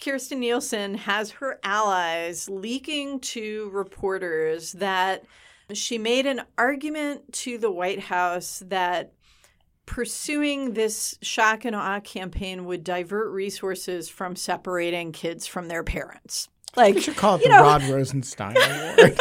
Kirstjen 0.00 0.38
Nielsen 0.38 0.94
has 0.94 1.32
her 1.32 1.58
allies 1.62 2.48
leaking 2.48 3.20
to 3.20 3.70
reporters 3.72 4.72
that 4.72 5.24
she 5.72 5.98
made 5.98 6.26
an 6.26 6.42
argument 6.58 7.32
to 7.32 7.58
the 7.58 7.70
White 7.70 8.00
House 8.00 8.62
that 8.66 9.12
pursuing 9.86 10.72
this 10.72 11.18
shock 11.22 11.64
and 11.64 11.76
awe 11.76 12.00
campaign 12.00 12.64
would 12.64 12.84
divert 12.84 13.30
resources 13.32 14.08
from 14.08 14.36
separating 14.36 15.12
kids 15.12 15.46
from 15.46 15.68
their 15.68 15.84
parents. 15.84 16.48
Like 16.76 16.94
You 16.96 17.00
should 17.00 17.16
call 17.16 17.36
it 17.36 17.42
the 17.42 17.48
know- 17.50 17.62
Rod 17.62 17.82
Rosenstein 17.84 18.56
Award. 18.98 19.18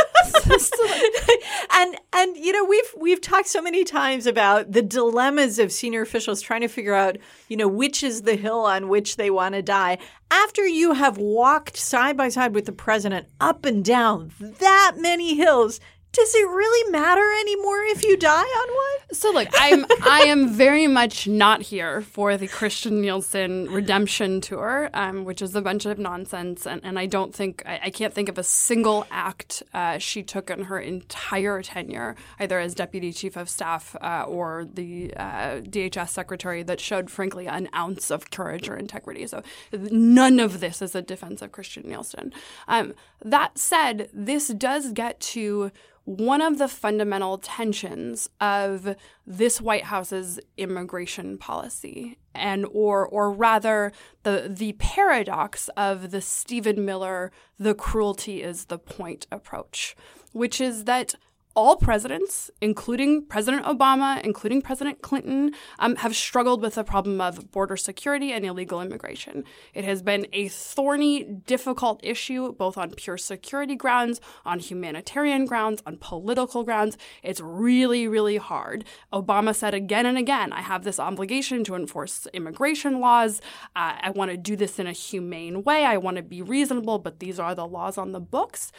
and 1.71 1.95
and 2.13 2.37
you 2.37 2.51
know 2.51 2.63
we've 2.65 2.93
we've 2.97 3.21
talked 3.21 3.47
so 3.47 3.61
many 3.61 3.83
times 3.83 4.25
about 4.25 4.71
the 4.71 4.81
dilemmas 4.81 5.59
of 5.59 5.71
senior 5.71 6.01
officials 6.01 6.41
trying 6.41 6.61
to 6.61 6.67
figure 6.67 6.93
out 6.93 7.17
you 7.49 7.57
know 7.57 7.67
which 7.67 8.03
is 8.03 8.23
the 8.23 8.35
hill 8.35 8.59
on 8.61 8.87
which 8.89 9.17
they 9.17 9.29
want 9.29 9.55
to 9.55 9.61
die 9.61 9.97
after 10.31 10.65
you 10.65 10.93
have 10.93 11.17
walked 11.17 11.77
side 11.77 12.17
by 12.17 12.29
side 12.29 12.53
with 12.55 12.65
the 12.65 12.71
president 12.71 13.27
up 13.39 13.65
and 13.65 13.83
down 13.85 14.31
that 14.59 14.93
many 14.97 15.35
hills 15.35 15.79
does 16.13 16.35
it 16.35 16.47
really 16.47 16.91
matter 16.91 17.27
anymore 17.41 17.81
if 17.85 18.05
you 18.05 18.15
die 18.15 18.41
on 18.41 18.67
one 18.69 19.13
So 19.13 19.31
look, 19.31 19.47
I'm 19.55 19.85
I 20.03 20.21
am 20.27 20.49
very 20.49 20.85
much 20.85 21.27
not 21.27 21.63
here 21.63 22.01
for 22.01 22.37
the 22.37 22.47
Kirstjen 22.47 23.01
Nielsen 23.01 23.67
redemption 23.71 24.39
tour, 24.39 24.91
um, 24.93 25.25
which 25.25 25.41
is 25.41 25.55
a 25.55 25.61
bunch 25.61 25.85
of 25.85 25.97
nonsense, 25.97 26.67
and, 26.67 26.81
and 26.83 26.99
I 26.99 27.07
don't 27.07 27.33
think 27.33 27.63
I, 27.65 27.79
I 27.85 27.89
can't 27.89 28.13
think 28.13 28.29
of 28.29 28.37
a 28.37 28.43
single 28.43 29.07
act 29.09 29.63
uh, 29.73 29.97
she 29.97 30.21
took 30.21 30.51
in 30.51 30.65
her 30.65 30.79
entire 30.79 31.63
tenure, 31.63 32.15
either 32.39 32.59
as 32.59 32.75
deputy 32.75 33.11
chief 33.11 33.35
of 33.35 33.49
staff 33.49 33.95
uh, 33.99 34.25
or 34.27 34.67
the 34.71 35.13
uh, 35.15 35.61
DHS 35.61 36.09
secretary, 36.09 36.61
that 36.63 36.79
showed 36.79 37.09
frankly 37.09 37.47
an 37.47 37.69
ounce 37.75 38.11
of 38.11 38.29
courage 38.29 38.69
or 38.69 38.75
integrity. 38.75 39.25
So 39.25 39.41
none 39.71 40.39
of 40.39 40.59
this 40.59 40.81
is 40.81 40.93
a 40.93 41.01
defense 41.01 41.41
of 41.41 41.51
Kirstjen 41.51 41.85
Nielsen. 41.85 42.31
Um, 42.67 42.93
that 43.25 43.57
said, 43.57 44.09
this 44.13 44.49
does 44.49 44.91
get 44.91 45.19
to 45.21 45.71
one 46.05 46.41
of 46.41 46.57
the 46.57 46.67
fundamental 46.67 47.37
tensions 47.37 48.29
of 48.41 48.95
this 49.25 49.61
White 49.61 49.85
House's 49.85 50.39
immigration 50.57 51.37
policy 51.37 52.17
and 52.35 52.65
or 52.71 53.07
or 53.07 53.31
rather 53.31 53.91
the 54.23 54.51
the 54.53 54.73
paradox 54.73 55.69
of 55.77 56.11
the 56.11 56.21
Stephen 56.21 56.83
Miller 56.83 57.31
the 57.57 57.73
cruelty 57.73 58.41
is 58.41 58.65
the 58.65 58.79
point 58.79 59.27
approach 59.31 59.95
which 60.31 60.59
is 60.59 60.85
that 60.85 61.15
all 61.55 61.75
presidents, 61.75 62.49
including 62.61 63.25
President 63.25 63.65
Obama, 63.65 64.21
including 64.23 64.61
President 64.61 65.01
Clinton, 65.01 65.53
um, 65.79 65.95
have 65.97 66.15
struggled 66.15 66.61
with 66.61 66.75
the 66.75 66.83
problem 66.83 67.21
of 67.21 67.51
border 67.51 67.77
security 67.77 68.31
and 68.31 68.45
illegal 68.45 68.81
immigration. 68.81 69.43
It 69.73 69.85
has 69.85 70.01
been 70.01 70.27
a 70.33 70.47
thorny, 70.47 71.23
difficult 71.23 71.99
issue, 72.03 72.53
both 72.53 72.77
on 72.77 72.91
pure 72.91 73.17
security 73.17 73.75
grounds, 73.75 74.19
on 74.45 74.59
humanitarian 74.59 75.45
grounds, 75.45 75.81
on 75.85 75.97
political 75.97 76.63
grounds. 76.63 76.97
It's 77.21 77.41
really, 77.41 78.07
really 78.07 78.37
hard. 78.37 78.85
Obama 79.11 79.55
said 79.55 79.73
again 79.73 80.05
and 80.05 80.17
again, 80.17 80.51
I 80.53 80.61
have 80.61 80.83
this 80.83 80.99
obligation 80.99 81.63
to 81.65 81.75
enforce 81.75 82.27
immigration 82.33 82.99
laws. 82.99 83.41
Uh, 83.75 83.93
I 84.01 84.09
want 84.09 84.31
to 84.31 84.37
do 84.37 84.55
this 84.55 84.79
in 84.79 84.87
a 84.87 84.91
humane 84.91 85.63
way. 85.63 85.85
I 85.85 85.97
want 85.97 86.17
to 86.17 86.23
be 86.23 86.41
reasonable, 86.41 86.99
but 86.99 87.19
these 87.19 87.39
are 87.39 87.53
the 87.53 87.67
laws 87.67 87.97
on 87.97 88.11
the 88.11 88.19
books. 88.19 88.71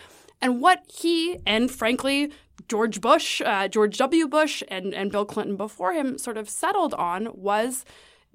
And 0.45 0.61
what 0.61 0.85
he 0.93 1.39
and 1.47 1.71
frankly 1.71 2.31
George 2.69 3.01
Bush, 3.01 3.41
uh, 3.45 3.67
George 3.67 3.97
W. 3.97 4.29
Bush, 4.29 4.63
and, 4.69 4.95
and 4.95 5.11
Bill 5.11 5.25
Clinton 5.25 5.57
before 5.57 5.95
him 5.95 6.19
sort 6.19 6.37
of 6.37 6.51
settled 6.51 6.93
on 6.95 7.29
was 7.33 7.85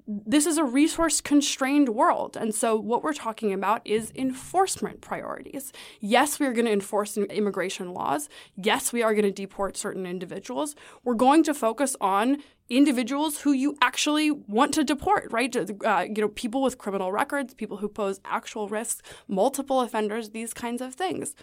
this 0.06 0.44
is 0.44 0.58
a 0.58 0.64
resource 0.64 1.20
constrained 1.20 1.90
world. 1.90 2.36
And 2.36 2.52
so, 2.52 2.74
what 2.74 3.04
we're 3.04 3.12
talking 3.12 3.52
about 3.52 3.80
is 3.84 4.12
enforcement 4.16 5.00
priorities. 5.00 5.72
Yes, 6.00 6.40
we 6.40 6.46
are 6.46 6.52
going 6.52 6.64
to 6.64 6.72
enforce 6.72 7.16
immigration 7.16 7.92
laws. 7.92 8.28
Yes, 8.56 8.92
we 8.92 9.04
are 9.04 9.14
going 9.14 9.24
to 9.24 9.30
deport 9.30 9.76
certain 9.76 10.06
individuals. 10.06 10.74
We're 11.04 11.14
going 11.14 11.44
to 11.44 11.54
focus 11.54 11.94
on 12.00 12.38
individuals 12.68 13.40
who 13.40 13.52
you 13.52 13.76
actually 13.82 14.30
want 14.32 14.74
to 14.74 14.84
deport, 14.84 15.30
right? 15.30 15.54
Uh, 15.56 16.06
you 16.08 16.22
know, 16.22 16.28
people 16.28 16.62
with 16.62 16.78
criminal 16.78 17.12
records, 17.12 17.54
people 17.54 17.76
who 17.76 17.88
pose 17.88 18.20
actual 18.24 18.68
risks, 18.68 19.02
multiple 19.28 19.80
offenders, 19.80 20.30
these 20.30 20.52
kinds 20.52 20.80
of 20.80 20.94
things. 20.94 21.34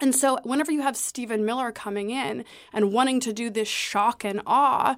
And 0.00 0.14
so, 0.14 0.38
whenever 0.44 0.70
you 0.70 0.82
have 0.82 0.96
Stephen 0.96 1.44
Miller 1.44 1.72
coming 1.72 2.10
in 2.10 2.44
and 2.72 2.92
wanting 2.92 3.20
to 3.20 3.32
do 3.32 3.50
this 3.50 3.68
shock 3.68 4.24
and 4.24 4.40
awe, 4.46 4.96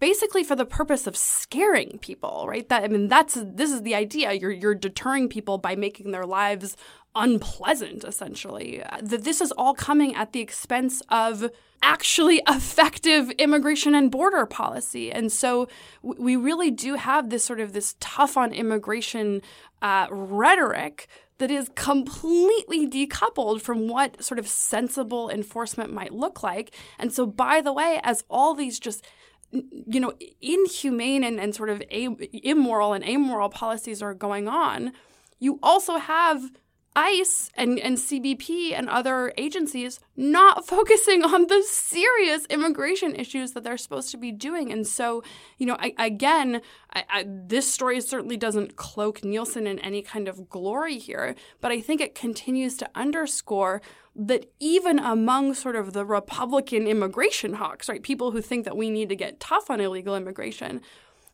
basically 0.00 0.42
for 0.42 0.56
the 0.56 0.64
purpose 0.64 1.06
of 1.06 1.16
scaring 1.16 1.98
people, 2.00 2.46
right? 2.48 2.68
That 2.68 2.82
I 2.82 2.88
mean, 2.88 3.08
that's 3.08 3.34
this 3.34 3.70
is 3.70 3.82
the 3.82 3.94
idea. 3.94 4.32
You're 4.32 4.50
you're 4.50 4.74
deterring 4.74 5.28
people 5.28 5.58
by 5.58 5.76
making 5.76 6.10
their 6.10 6.26
lives 6.26 6.76
unpleasant, 7.14 8.02
essentially. 8.04 8.82
That 9.00 9.24
this 9.24 9.40
is 9.40 9.52
all 9.52 9.74
coming 9.74 10.14
at 10.14 10.32
the 10.32 10.40
expense 10.40 11.02
of 11.10 11.50
actually 11.82 12.42
effective 12.48 13.30
immigration 13.32 13.94
and 13.94 14.10
border 14.10 14.46
policy. 14.46 15.12
And 15.12 15.30
so 15.30 15.68
we 16.02 16.34
really 16.34 16.70
do 16.70 16.94
have 16.94 17.30
this 17.30 17.44
sort 17.44 17.60
of 17.60 17.72
this 17.72 17.94
tough 18.00 18.36
on 18.36 18.52
immigration 18.52 19.42
uh, 19.82 20.08
rhetoric 20.10 21.08
that 21.40 21.50
is 21.50 21.70
completely 21.74 22.86
decoupled 22.86 23.62
from 23.62 23.88
what 23.88 24.22
sort 24.22 24.38
of 24.38 24.46
sensible 24.46 25.28
enforcement 25.30 25.92
might 25.92 26.12
look 26.12 26.42
like. 26.42 26.74
And 26.98 27.12
so, 27.12 27.26
by 27.26 27.60
the 27.60 27.72
way, 27.72 27.98
as 28.04 28.24
all 28.30 28.54
these 28.54 28.78
just 28.78 29.04
you 29.52 29.98
know, 29.98 30.12
inhumane 30.40 31.24
and, 31.24 31.40
and 31.40 31.54
sort 31.54 31.70
of 31.70 31.82
a- 31.90 32.46
immoral 32.46 32.92
and 32.92 33.04
amoral 33.04 33.48
policies 33.48 34.00
are 34.00 34.14
going 34.14 34.46
on, 34.46 34.92
you 35.40 35.58
also 35.62 35.96
have 35.96 36.52
ICE 36.96 37.50
and, 37.54 37.78
and 37.78 37.96
CBP 37.96 38.72
and 38.72 38.88
other 38.88 39.32
agencies 39.36 40.00
not 40.16 40.66
focusing 40.66 41.22
on 41.24 41.46
the 41.46 41.62
serious 41.66 42.46
immigration 42.46 43.14
issues 43.14 43.52
that 43.52 43.64
they're 43.64 43.78
supposed 43.78 44.10
to 44.10 44.16
be 44.16 44.32
doing. 44.32 44.72
And 44.72 44.86
so, 44.86 45.22
you 45.58 45.66
know, 45.66 45.76
I, 45.78 45.94
again, 45.98 46.62
I, 46.92 47.04
I, 47.08 47.26
this 47.26 47.72
story 47.72 48.00
certainly 48.00 48.36
doesn't 48.36 48.76
cloak 48.76 49.24
Nielsen 49.24 49.66
in 49.66 49.78
any 49.78 50.02
kind 50.02 50.28
of 50.28 50.48
glory 50.48 50.98
here, 50.98 51.34
but 51.60 51.70
I 51.70 51.80
think 51.80 52.00
it 52.00 52.14
continues 52.14 52.76
to 52.78 52.90
underscore 52.94 53.80
that 54.16 54.52
even 54.58 54.98
among 54.98 55.54
sort 55.54 55.76
of 55.76 55.92
the 55.92 56.04
Republican 56.04 56.86
immigration 56.86 57.54
hawks, 57.54 57.88
right, 57.88 58.02
people 58.02 58.32
who 58.32 58.42
think 58.42 58.64
that 58.64 58.76
we 58.76 58.90
need 58.90 59.08
to 59.08 59.16
get 59.16 59.38
tough 59.38 59.70
on 59.70 59.80
illegal 59.80 60.16
immigration, 60.16 60.80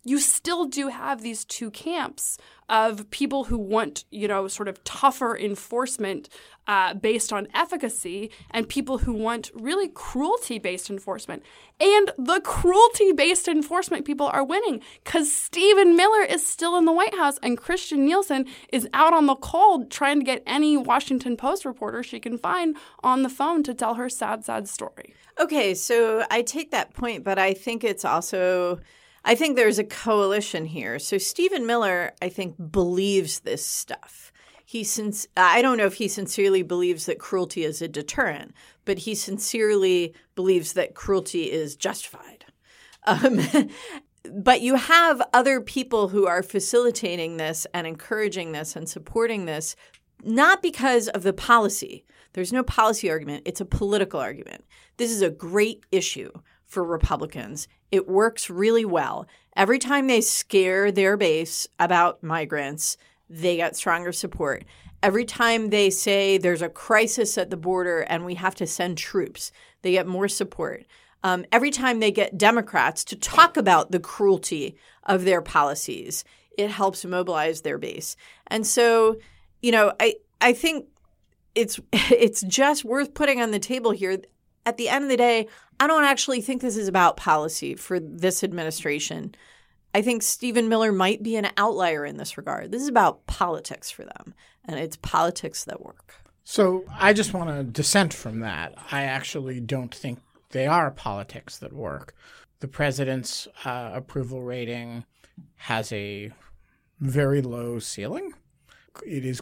you 0.04 0.20
still 0.20 0.66
do 0.66 0.88
have 0.88 1.20
these 1.20 1.44
two 1.44 1.70
camps 1.70 2.38
of 2.68 3.08
people 3.10 3.44
who 3.44 3.58
want, 3.58 4.04
you 4.10 4.26
know, 4.26 4.48
sort 4.48 4.68
of 4.68 4.82
tougher 4.84 5.36
enforcement 5.36 6.28
uh, 6.66 6.94
based 6.94 7.32
on 7.32 7.46
efficacy 7.54 8.30
and 8.50 8.68
people 8.68 8.98
who 8.98 9.12
want 9.12 9.50
really 9.54 9.88
cruelty 9.88 10.58
based 10.58 10.90
enforcement. 10.90 11.42
And 11.78 12.10
the 12.18 12.40
cruelty 12.40 13.12
based 13.12 13.46
enforcement 13.46 14.04
people 14.04 14.26
are 14.26 14.44
winning 14.44 14.82
because 15.04 15.32
Stephen 15.32 15.96
Miller 15.96 16.22
is 16.22 16.44
still 16.44 16.76
in 16.76 16.84
the 16.84 16.92
White 16.92 17.14
House 17.14 17.38
and 17.42 17.58
Kirstjen 17.58 17.98
Nielsen 17.98 18.46
is 18.72 18.88
out 18.92 19.12
on 19.12 19.26
the 19.26 19.36
cold 19.36 19.90
trying 19.90 20.18
to 20.18 20.24
get 20.24 20.42
any 20.46 20.76
Washington 20.76 21.36
Post 21.36 21.64
reporter 21.64 22.02
she 22.02 22.18
can 22.18 22.36
find 22.36 22.76
on 23.04 23.22
the 23.22 23.28
phone 23.28 23.62
to 23.62 23.74
tell 23.74 23.94
her 23.94 24.08
sad, 24.08 24.44
sad 24.44 24.68
story. 24.68 25.14
Okay, 25.38 25.74
so 25.74 26.24
I 26.30 26.42
take 26.42 26.70
that 26.70 26.94
point, 26.94 27.22
but 27.22 27.38
I 27.38 27.52
think 27.52 27.84
it's 27.84 28.04
also 28.04 28.80
I 29.28 29.34
think 29.34 29.56
there's 29.56 29.80
a 29.80 29.84
coalition 29.84 30.66
here. 30.66 31.00
So 31.00 31.18
Stephen 31.18 31.66
Miller, 31.66 32.12
I 32.22 32.28
think, 32.28 32.54
believes 32.70 33.40
this 33.40 33.66
stuff. 33.66 34.32
He 34.64 34.84
since 34.84 35.26
I 35.36 35.62
don't 35.62 35.78
know 35.78 35.86
if 35.86 35.94
he 35.94 36.06
sincerely 36.06 36.62
believes 36.62 37.06
that 37.06 37.18
cruelty 37.18 37.64
is 37.64 37.82
a 37.82 37.88
deterrent, 37.88 38.54
but 38.84 39.00
he 39.00 39.16
sincerely 39.16 40.14
believes 40.36 40.74
that 40.74 40.94
cruelty 40.94 41.50
is 41.50 41.74
justified. 41.74 42.44
Um, 43.04 43.40
but 44.32 44.60
you 44.60 44.76
have 44.76 45.20
other 45.32 45.60
people 45.60 46.08
who 46.08 46.26
are 46.26 46.42
facilitating 46.42 47.36
this 47.36 47.66
and 47.74 47.86
encouraging 47.86 48.52
this 48.52 48.76
and 48.76 48.88
supporting 48.88 49.46
this, 49.46 49.74
not 50.24 50.62
because 50.62 51.08
of 51.08 51.24
the 51.24 51.32
policy. 51.32 52.04
There's 52.32 52.52
no 52.52 52.62
policy 52.62 53.10
argument, 53.10 53.42
it's 53.44 53.60
a 53.60 53.64
political 53.64 54.20
argument. 54.20 54.64
This 54.98 55.10
is 55.10 55.22
a 55.22 55.30
great 55.30 55.84
issue 55.90 56.30
for 56.66 56.84
Republicans. 56.84 57.68
It 57.90 58.08
works 58.08 58.50
really 58.50 58.84
well. 58.84 59.26
Every 59.56 59.78
time 59.78 60.06
they 60.06 60.20
scare 60.20 60.92
their 60.92 61.16
base 61.16 61.66
about 61.78 62.22
migrants, 62.22 62.96
they 63.30 63.56
get 63.56 63.76
stronger 63.76 64.12
support. 64.12 64.64
Every 65.02 65.24
time 65.24 65.70
they 65.70 65.90
say 65.90 66.36
there's 66.36 66.62
a 66.62 66.68
crisis 66.68 67.38
at 67.38 67.50
the 67.50 67.56
border 67.56 68.00
and 68.00 68.24
we 68.24 68.34
have 68.34 68.54
to 68.56 68.66
send 68.66 68.98
troops, 68.98 69.52
they 69.82 69.92
get 69.92 70.06
more 70.06 70.28
support. 70.28 70.84
Um, 71.22 71.44
every 71.52 71.70
time 71.70 72.00
they 72.00 72.10
get 72.10 72.38
Democrats 72.38 73.04
to 73.04 73.16
talk 73.16 73.56
about 73.56 73.90
the 73.90 74.00
cruelty 74.00 74.76
of 75.04 75.24
their 75.24 75.42
policies, 75.42 76.24
it 76.56 76.70
helps 76.70 77.04
mobilize 77.04 77.62
their 77.62 77.78
base. 77.78 78.16
And 78.46 78.66
so, 78.66 79.16
you 79.62 79.72
know, 79.72 79.92
I 80.00 80.16
I 80.40 80.52
think 80.52 80.86
it's 81.54 81.80
it's 81.92 82.42
just 82.42 82.84
worth 82.84 83.14
putting 83.14 83.40
on 83.40 83.50
the 83.50 83.58
table 83.58 83.90
here. 83.90 84.18
At 84.66 84.76
the 84.76 84.88
end 84.88 85.04
of 85.04 85.10
the 85.10 85.16
day, 85.16 85.48
I 85.80 85.86
don't 85.86 86.04
actually 86.04 86.42
think 86.42 86.60
this 86.60 86.76
is 86.76 86.88
about 86.88 87.16
policy 87.16 87.74
for 87.76 88.00
this 88.00 88.42
administration. 88.44 89.34
I 89.94 90.02
think 90.02 90.22
Stephen 90.22 90.68
Miller 90.68 90.92
might 90.92 91.22
be 91.22 91.36
an 91.36 91.48
outlier 91.56 92.04
in 92.04 92.18
this 92.18 92.36
regard. 92.36 92.72
This 92.72 92.82
is 92.82 92.88
about 92.88 93.26
politics 93.26 93.90
for 93.90 94.04
them, 94.04 94.34
and 94.64 94.78
it's 94.78 94.96
politics 94.96 95.64
that 95.64 95.80
work. 95.80 96.16
So 96.44 96.84
I 96.98 97.12
just 97.12 97.32
want 97.32 97.48
to 97.48 97.62
dissent 97.64 98.12
from 98.12 98.40
that. 98.40 98.74
I 98.90 99.04
actually 99.04 99.60
don't 99.60 99.94
think 99.94 100.18
they 100.50 100.66
are 100.66 100.90
politics 100.90 101.58
that 101.58 101.72
work. 101.72 102.14
The 102.60 102.68
president's 102.68 103.48
uh, 103.64 103.90
approval 103.94 104.42
rating 104.42 105.04
has 105.56 105.92
a 105.92 106.32
very 107.00 107.42
low 107.42 107.78
ceiling. 107.78 108.32
It 109.04 109.24
is 109.24 109.40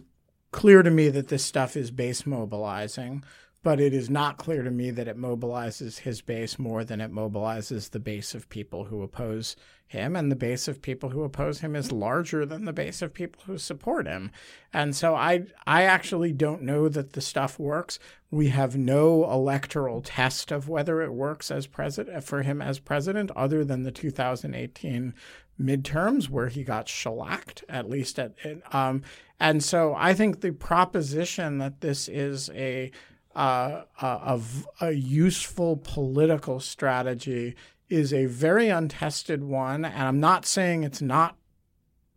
clear 0.50 0.82
to 0.82 0.90
me 0.90 1.08
that 1.08 1.28
this 1.28 1.44
stuff 1.44 1.76
is 1.76 1.90
base 1.90 2.26
mobilizing, 2.26 3.24
but 3.64 3.80
it 3.80 3.94
is 3.94 4.10
not 4.10 4.36
clear 4.36 4.62
to 4.62 4.70
me 4.70 4.90
that 4.90 5.08
it 5.08 5.16
mobilizes 5.16 6.00
his 6.00 6.20
base 6.20 6.58
more 6.58 6.84
than 6.84 7.00
it 7.00 7.10
mobilizes 7.10 7.90
the 7.90 7.98
base 7.98 8.34
of 8.34 8.50
people 8.50 8.84
who 8.84 9.02
oppose 9.02 9.56
him. 9.86 10.14
And 10.14 10.30
the 10.30 10.36
base 10.36 10.68
of 10.68 10.82
people 10.82 11.08
who 11.08 11.22
oppose 11.22 11.60
him 11.60 11.74
is 11.74 11.90
larger 11.90 12.44
than 12.44 12.66
the 12.66 12.74
base 12.74 13.00
of 13.00 13.14
people 13.14 13.42
who 13.46 13.56
support 13.56 14.06
him. 14.06 14.30
And 14.74 14.94
so 14.94 15.14
I, 15.14 15.46
I 15.66 15.84
actually 15.84 16.30
don't 16.30 16.62
know 16.62 16.90
that 16.90 17.14
the 17.14 17.22
stuff 17.22 17.58
works. 17.58 17.98
We 18.30 18.48
have 18.48 18.76
no 18.76 19.24
electoral 19.30 20.02
test 20.02 20.52
of 20.52 20.68
whether 20.68 21.00
it 21.00 21.14
works 21.14 21.50
as 21.50 21.66
president 21.66 22.22
for 22.22 22.42
him 22.42 22.60
as 22.60 22.78
president, 22.78 23.30
other 23.34 23.64
than 23.64 23.82
the 23.82 23.92
2018 23.92 25.14
midterms 25.58 26.28
where 26.28 26.48
he 26.48 26.64
got 26.64 26.88
shellacked, 26.88 27.64
at 27.66 27.88
least 27.88 28.18
at. 28.18 28.34
Um, 28.72 29.02
and 29.40 29.64
so 29.64 29.94
I 29.96 30.12
think 30.12 30.40
the 30.40 30.52
proposition 30.52 31.58
that 31.58 31.80
this 31.80 32.08
is 32.08 32.50
a 32.50 32.90
uh, 33.34 33.82
a, 34.00 34.40
a, 34.80 34.92
useful 34.92 35.76
political 35.76 36.60
strategy 36.60 37.56
is 37.88 38.12
a 38.12 38.26
very 38.26 38.68
untested 38.68 39.42
one. 39.42 39.84
And 39.84 40.02
I'm 40.02 40.20
not 40.20 40.46
saying 40.46 40.84
it's 40.84 41.02
not, 41.02 41.36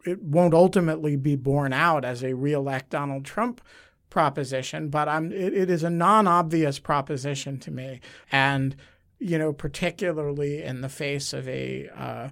it 0.06 0.22
won't 0.22 0.54
ultimately 0.54 1.16
be 1.16 1.36
borne 1.36 1.74
out 1.74 2.06
as 2.06 2.24
a 2.24 2.36
reelect 2.36 2.92
Donald 2.92 3.26
Trump 3.26 3.62
proposition, 4.10 4.90
but 4.90 5.08
I'm, 5.08 5.32
it, 5.32 5.54
it 5.54 5.70
is 5.70 5.84
a 5.84 5.90
non 5.90 6.28
obvious 6.28 6.80
proposition 6.80 7.60
to 7.60 7.72
me. 7.72 8.00
And, 8.32 8.76
you 9.20 9.40
know, 9.40 9.54
particularly 9.54 10.62
in 10.62 10.82
the 10.82 10.90
face 10.90 11.34
of 11.34 11.48
a, 11.50 11.90
uh, 11.96 12.30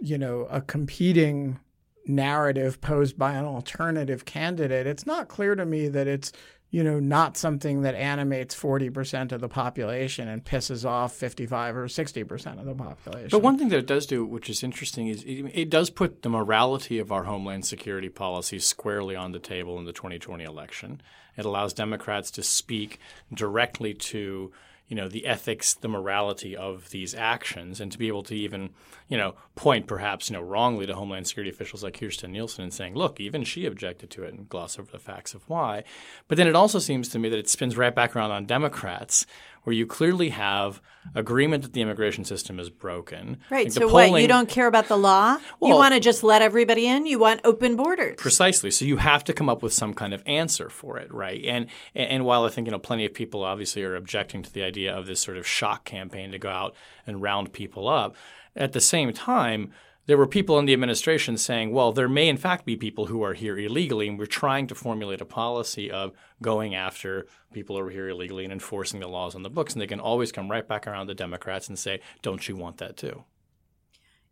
you 0.00 0.18
know, 0.18 0.46
a 0.50 0.60
competing 0.60 1.58
narrative 2.06 2.80
posed 2.80 3.18
by 3.18 3.32
an 3.32 3.44
alternative 3.44 4.24
candidate, 4.24 4.86
it's 4.86 5.06
not 5.06 5.28
clear 5.28 5.54
to 5.54 5.66
me 5.66 5.88
that 5.88 6.06
it's 6.06 6.32
you 6.70 6.82
know, 6.82 6.98
not 6.98 7.36
something 7.36 7.82
that 7.82 7.94
animates 7.94 8.54
40% 8.54 9.32
of 9.32 9.40
the 9.40 9.48
population 9.48 10.28
and 10.28 10.44
pisses 10.44 10.84
off 10.84 11.12
55 11.12 11.76
or 11.76 11.86
60% 11.86 12.58
of 12.58 12.66
the 12.66 12.74
population. 12.74 13.28
But 13.30 13.42
one 13.42 13.56
thing 13.56 13.68
that 13.68 13.78
it 13.78 13.86
does 13.86 14.06
do, 14.06 14.24
which 14.24 14.50
is 14.50 14.62
interesting, 14.62 15.06
is 15.06 15.22
it, 15.22 15.44
it 15.54 15.70
does 15.70 15.90
put 15.90 16.22
the 16.22 16.28
morality 16.28 16.98
of 16.98 17.12
our 17.12 17.24
homeland 17.24 17.64
security 17.64 18.08
policy 18.08 18.58
squarely 18.58 19.14
on 19.14 19.32
the 19.32 19.38
table 19.38 19.78
in 19.78 19.84
the 19.84 19.92
2020 19.92 20.42
election. 20.42 21.00
It 21.36 21.44
allows 21.44 21.72
Democrats 21.72 22.30
to 22.32 22.42
speak 22.42 22.98
directly 23.32 23.94
to 23.94 24.52
you 24.88 24.96
know 24.96 25.08
the 25.08 25.26
ethics, 25.26 25.74
the 25.74 25.88
morality 25.88 26.56
of 26.56 26.90
these 26.90 27.14
actions, 27.14 27.80
and 27.80 27.90
to 27.90 27.98
be 27.98 28.08
able 28.08 28.22
to 28.24 28.34
even 28.34 28.70
you 29.08 29.16
know 29.16 29.34
point 29.54 29.86
perhaps 29.86 30.30
you 30.30 30.36
know 30.36 30.42
wrongly 30.42 30.86
to 30.86 30.94
Homeland 30.94 31.26
Security 31.26 31.50
officials 31.50 31.82
like 31.82 31.98
Kirstjen 31.98 32.30
Nielsen 32.30 32.64
and 32.64 32.72
saying, 32.72 32.94
look, 32.94 33.20
even 33.20 33.44
she 33.44 33.66
objected 33.66 34.10
to 34.10 34.24
it, 34.24 34.34
and 34.34 34.48
gloss 34.48 34.78
over 34.78 34.90
the 34.90 34.98
facts 34.98 35.34
of 35.34 35.48
why. 35.48 35.84
But 36.28 36.38
then 36.38 36.46
it 36.48 36.54
also 36.54 36.78
seems 36.78 37.08
to 37.10 37.18
me 37.18 37.28
that 37.28 37.38
it 37.38 37.48
spins 37.48 37.76
right 37.76 37.94
back 37.94 38.14
around 38.14 38.30
on 38.30 38.46
Democrats, 38.46 39.26
where 39.66 39.74
you 39.74 39.84
clearly 39.84 40.28
have 40.28 40.80
agreement 41.16 41.64
that 41.64 41.72
the 41.72 41.80
immigration 41.80 42.24
system 42.24 42.60
is 42.60 42.70
broken. 42.70 43.38
Right. 43.50 43.66
Like 43.66 43.72
so 43.72 43.88
polling, 43.88 44.12
what? 44.12 44.22
You 44.22 44.28
don't 44.28 44.48
care 44.48 44.68
about 44.68 44.86
the 44.86 44.96
law? 44.96 45.38
Well, 45.58 45.72
you 45.72 45.76
want 45.76 45.92
to 45.94 45.98
just 45.98 46.22
let 46.22 46.40
everybody 46.40 46.86
in? 46.86 47.04
You 47.04 47.18
want 47.18 47.40
open 47.42 47.74
borders? 47.74 48.14
Precisely. 48.16 48.70
So 48.70 48.84
you 48.84 48.98
have 48.98 49.24
to 49.24 49.32
come 49.32 49.48
up 49.48 49.64
with 49.64 49.72
some 49.72 49.92
kind 49.92 50.14
of 50.14 50.22
answer 50.24 50.70
for 50.70 50.98
it, 50.98 51.12
right? 51.12 51.44
And 51.44 51.66
and 51.96 52.24
while 52.24 52.44
I 52.44 52.48
think 52.48 52.68
you 52.68 52.70
know 52.70 52.78
plenty 52.78 53.06
of 53.06 53.12
people 53.12 53.42
obviously 53.42 53.82
are 53.82 53.96
objecting 53.96 54.44
to 54.44 54.52
the 54.52 54.62
idea 54.62 54.96
of 54.96 55.06
this 55.06 55.20
sort 55.20 55.36
of 55.36 55.44
shock 55.44 55.84
campaign 55.84 56.30
to 56.30 56.38
go 56.38 56.48
out 56.48 56.76
and 57.04 57.20
round 57.20 57.52
people 57.52 57.88
up, 57.88 58.14
at 58.54 58.70
the 58.70 58.80
same 58.80 59.12
time 59.12 59.72
there 60.06 60.16
were 60.16 60.26
people 60.26 60.58
in 60.58 60.64
the 60.64 60.72
administration 60.72 61.36
saying, 61.36 61.72
well, 61.72 61.92
there 61.92 62.08
may 62.08 62.28
in 62.28 62.36
fact 62.36 62.64
be 62.64 62.76
people 62.76 63.06
who 63.06 63.22
are 63.22 63.34
here 63.34 63.58
illegally, 63.58 64.08
and 64.08 64.18
we're 64.18 64.26
trying 64.26 64.66
to 64.68 64.74
formulate 64.74 65.20
a 65.20 65.26
policy 65.26 65.90
of 65.90 66.12
going 66.40 66.74
after 66.74 67.26
people 67.52 67.76
who 67.76 67.82
are 67.82 67.90
here 67.90 68.08
illegally 68.08 68.44
and 68.44 68.52
enforcing 68.52 69.00
the 69.00 69.08
laws 69.08 69.34
on 69.34 69.42
the 69.42 69.50
books. 69.50 69.72
And 69.72 69.82
they 69.82 69.86
can 69.86 70.00
always 70.00 70.30
come 70.30 70.50
right 70.50 70.66
back 70.66 70.86
around 70.86 71.08
the 71.08 71.14
Democrats 71.14 71.68
and 71.68 71.78
say, 71.78 72.00
don't 72.22 72.48
you 72.48 72.56
want 72.56 72.78
that 72.78 72.96
too? 72.96 73.24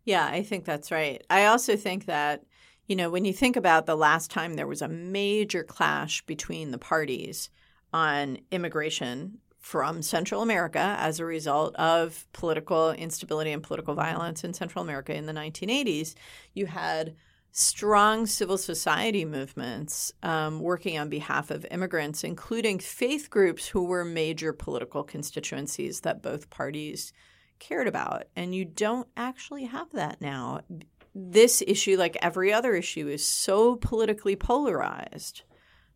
Yeah, 0.05 0.25
I 0.25 0.43
think 0.43 0.65
that's 0.65 0.91
right. 0.91 1.23
I 1.29 1.45
also 1.45 1.75
think 1.75 2.05
that, 2.05 2.43
you 2.87 2.95
know, 2.95 3.09
when 3.09 3.25
you 3.25 3.33
think 3.33 3.57
about 3.57 3.85
the 3.85 3.97
last 3.97 4.31
time 4.31 4.53
there 4.53 4.67
was 4.67 4.81
a 4.81 4.87
major 4.87 5.63
clash 5.63 6.25
between 6.25 6.71
the 6.71 6.77
parties 6.77 7.49
on 7.91 8.37
immigration 8.51 9.39
from 9.65 10.03
Central 10.03 10.43
America 10.43 10.95
as 10.99 11.19
a 11.19 11.25
result 11.25 11.75
of 11.77 12.27
political 12.33 12.91
instability 12.91 13.51
and 13.51 13.63
political 13.63 13.95
violence 13.95 14.43
in 14.43 14.53
Central 14.53 14.83
America 14.83 15.11
in 15.11 15.25
the 15.25 15.33
1980s, 15.33 16.13
you 16.53 16.67
had 16.67 17.15
strong 17.51 18.27
civil 18.27 18.59
society 18.59 19.25
movements 19.25 20.13
um, 20.21 20.59
working 20.59 20.99
on 20.99 21.09
behalf 21.09 21.49
of 21.49 21.65
immigrants, 21.71 22.23
including 22.23 22.77
faith 22.77 23.31
groups 23.31 23.67
who 23.67 23.83
were 23.85 24.05
major 24.05 24.53
political 24.53 25.03
constituencies 25.03 26.01
that 26.01 26.21
both 26.21 26.51
parties 26.51 27.11
cared 27.57 27.87
about. 27.87 28.25
And 28.35 28.53
you 28.53 28.65
don't 28.65 29.07
actually 29.17 29.63
have 29.63 29.91
that 29.93 30.21
now. 30.21 30.61
This 31.15 31.63
issue, 31.65 31.97
like 31.97 32.15
every 32.21 32.53
other 32.53 32.75
issue, 32.75 33.07
is 33.07 33.25
so 33.25 33.77
politically 33.77 34.35
polarized 34.35 35.41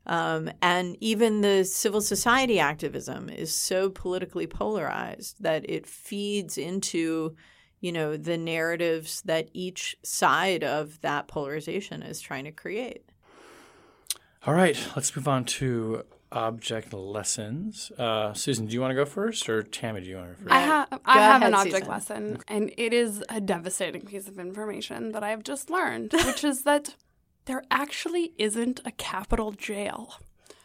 um, 0.05 0.49
and 0.61 0.97
even 0.99 1.41
the 1.41 1.63
civil 1.63 2.01
society 2.01 2.59
activism 2.59 3.29
is 3.29 3.53
so 3.53 3.89
politically 3.89 4.47
polarized 4.47 5.41
that 5.41 5.69
it 5.69 5.85
feeds 5.85 6.57
into, 6.57 7.35
you 7.79 7.91
know, 7.91 8.17
the 8.17 8.37
narratives 8.37 9.21
that 9.25 9.49
each 9.53 9.95
side 10.03 10.63
of 10.63 10.99
that 11.01 11.27
polarization 11.27 12.01
is 12.01 12.21
trying 12.21 12.45
to 12.45 12.51
create. 12.51 13.03
All 14.47 14.53
right, 14.53 14.77
let's 14.95 15.15
move 15.15 15.27
on 15.27 15.43
to 15.45 16.03
object 16.31 16.93
lessons. 16.93 17.91
Uh, 17.97 18.33
Susan, 18.33 18.67
do 18.67 18.73
you 18.73 18.81
want 18.81 18.91
to 18.91 18.95
go 18.95 19.05
first, 19.05 19.49
or 19.49 19.63
Tammy, 19.63 20.01
do 20.01 20.07
you 20.07 20.15
want 20.15 20.29
to 20.29 20.43
go 20.43 20.49
first? 20.49 20.53
I, 20.53 20.61
ha- 20.61 20.87
I 21.05 21.19
have 21.19 21.41
an 21.41 21.53
object 21.53 21.75
Susan. 21.75 21.89
lesson, 21.89 22.37
and 22.47 22.71
it 22.77 22.93
is 22.93 23.23
a 23.29 23.41
devastating 23.41 24.01
piece 24.01 24.27
of 24.27 24.39
information 24.39 25.11
that 25.11 25.23
I've 25.23 25.43
just 25.43 25.69
learned, 25.69 26.13
which 26.25 26.43
is 26.43 26.63
that 26.63 26.95
there 27.49 27.63
actually 27.71 28.31
isn't 28.37 28.79
a 28.85 28.91
Capitol 28.91 29.51
jail. 29.51 30.13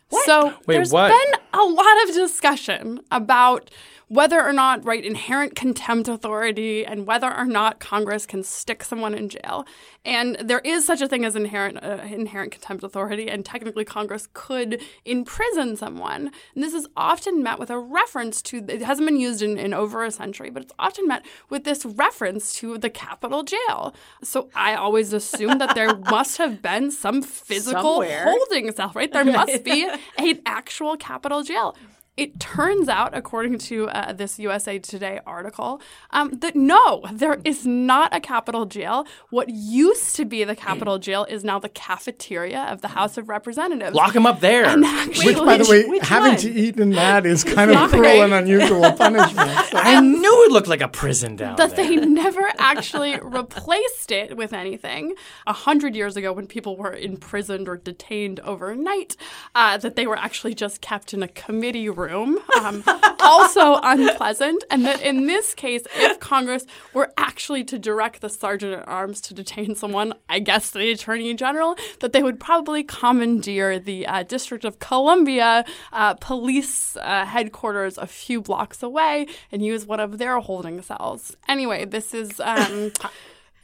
What? 0.08 0.26
So 0.26 0.54
Wait, 0.66 0.74
there's 0.76 0.92
what? 0.92 1.08
been 1.08 1.40
a 1.52 1.64
lot 1.64 2.08
of 2.08 2.14
discussion 2.14 3.00
about 3.10 3.70
whether 4.08 4.44
or 4.44 4.52
not 4.52 4.84
right 4.84 5.04
inherent 5.04 5.56
contempt 5.56 6.08
authority 6.08 6.84
and 6.84 7.06
whether 7.06 7.34
or 7.34 7.46
not 7.46 7.80
Congress 7.80 8.26
can 8.26 8.42
stick 8.42 8.84
someone 8.84 9.14
in 9.14 9.28
jail. 9.28 9.64
And 10.04 10.36
there 10.36 10.60
is 10.60 10.86
such 10.86 11.00
a 11.00 11.08
thing 11.08 11.24
as 11.24 11.34
inherent 11.34 11.82
uh, 11.82 12.00
inherent 12.06 12.52
contempt 12.52 12.84
authority, 12.84 13.28
and 13.28 13.44
technically 13.44 13.84
Congress 13.84 14.28
could 14.34 14.82
imprison 15.04 15.76
someone. 15.76 16.30
And 16.54 16.62
this 16.62 16.74
is 16.74 16.86
often 16.96 17.42
met 17.42 17.58
with 17.58 17.70
a 17.70 17.78
reference 17.78 18.42
to 18.42 18.64
it 18.68 18.82
hasn't 18.82 19.08
been 19.08 19.18
used 19.18 19.40
in, 19.40 19.56
in 19.58 19.72
over 19.72 20.04
a 20.04 20.10
century, 20.10 20.50
but 20.50 20.62
it's 20.62 20.74
often 20.78 21.08
met 21.08 21.24
with 21.48 21.64
this 21.64 21.86
reference 21.86 22.52
to 22.54 22.76
the 22.76 22.90
Capitol 22.90 23.42
jail. 23.42 23.94
So 24.22 24.50
I 24.54 24.74
always 24.74 25.12
assume 25.14 25.58
that 25.58 25.74
there 25.74 25.96
must 26.10 26.36
have 26.36 26.60
been 26.60 26.90
some 26.90 27.22
physical 27.22 28.02
Somewhere. 28.02 28.24
holding 28.24 28.70
cell, 28.72 28.92
right? 28.94 29.10
There 29.10 29.24
must 29.24 29.64
be 29.64 29.88
an 30.18 30.40
actual 30.46 30.96
Capitol 30.96 31.42
jail. 31.42 31.76
It 32.16 32.38
turns 32.38 32.88
out, 32.88 33.16
according 33.16 33.58
to 33.58 33.88
uh, 33.88 34.12
this 34.12 34.38
USA 34.38 34.78
Today 34.78 35.18
article, 35.26 35.80
um, 36.10 36.30
that 36.38 36.54
no, 36.54 37.02
there 37.12 37.40
is 37.44 37.66
not 37.66 38.14
a 38.14 38.20
Capitol 38.20 38.66
jail. 38.66 39.04
What 39.30 39.48
used 39.48 40.14
to 40.14 40.24
be 40.24 40.44
the 40.44 40.54
Capitol 40.54 40.98
jail 41.00 41.26
is 41.28 41.42
now 41.42 41.58
the 41.58 41.68
cafeteria 41.68 42.66
of 42.70 42.82
the 42.82 42.88
House 42.88 43.18
of 43.18 43.28
Representatives. 43.28 43.96
Lock 43.96 44.14
him 44.14 44.26
up 44.26 44.38
there. 44.38 44.64
Actually, 44.64 45.34
which, 45.34 45.38
by 45.38 45.56
the 45.56 45.68
way, 45.68 45.98
having 46.02 46.32
one? 46.32 46.40
to 46.40 46.52
eat 46.52 46.78
in 46.78 46.90
that 46.90 47.26
is 47.26 47.42
kind 47.42 47.72
of 47.72 47.90
cruel 47.90 48.02
right. 48.02 48.20
and 48.20 48.32
unusual 48.32 48.92
punishment. 48.96 49.50
So. 49.70 49.78
I 49.78 49.98
knew 49.98 50.44
it 50.44 50.52
looked 50.52 50.68
like 50.68 50.82
a 50.82 50.88
prison 50.88 51.34
down 51.34 51.56
there. 51.56 51.66
that 51.66 51.74
there. 51.74 51.88
they 51.88 51.96
never 51.96 52.48
actually 52.58 53.18
replaced 53.22 54.12
it 54.12 54.36
with 54.36 54.52
anything. 54.52 55.16
A 55.48 55.52
hundred 55.52 55.96
years 55.96 56.16
ago, 56.16 56.32
when 56.32 56.46
people 56.46 56.76
were 56.76 56.94
imprisoned 56.94 57.68
or 57.68 57.76
detained 57.76 58.38
overnight, 58.40 59.16
uh, 59.56 59.78
that 59.78 59.96
they 59.96 60.06
were 60.06 60.16
actually 60.16 60.54
just 60.54 60.80
kept 60.80 61.12
in 61.12 61.20
a 61.20 61.28
committee 61.28 61.88
room 61.88 62.03
room, 62.04 62.38
um, 62.60 62.84
also 63.20 63.78
unpleasant. 63.82 64.64
And 64.70 64.84
that 64.84 65.00
in 65.00 65.26
this 65.26 65.54
case, 65.54 65.82
if 65.96 66.20
Congress 66.32 66.64
were 66.92 67.12
actually 67.16 67.64
to 67.64 67.78
direct 67.78 68.20
the 68.20 68.28
sergeant 68.28 68.74
at 68.80 68.88
arms 68.88 69.20
to 69.22 69.34
detain 69.34 69.74
someone, 69.74 70.14
I 70.28 70.38
guess 70.38 70.70
the 70.70 70.90
attorney 70.92 71.34
general, 71.34 71.76
that 72.00 72.12
they 72.12 72.22
would 72.22 72.38
probably 72.38 72.82
commandeer 72.84 73.78
the 73.78 74.06
uh, 74.06 74.22
District 74.22 74.64
of 74.64 74.78
Columbia 74.78 75.64
uh, 75.92 76.14
police 76.14 76.96
uh, 76.96 77.24
headquarters 77.24 77.98
a 77.98 78.06
few 78.06 78.40
blocks 78.40 78.82
away 78.82 79.26
and 79.50 79.64
use 79.64 79.86
one 79.86 80.00
of 80.00 80.18
their 80.18 80.38
holding 80.40 80.82
cells. 80.82 81.36
Anyway, 81.48 81.84
this 81.84 82.14
is. 82.14 82.40
Um, 82.40 82.92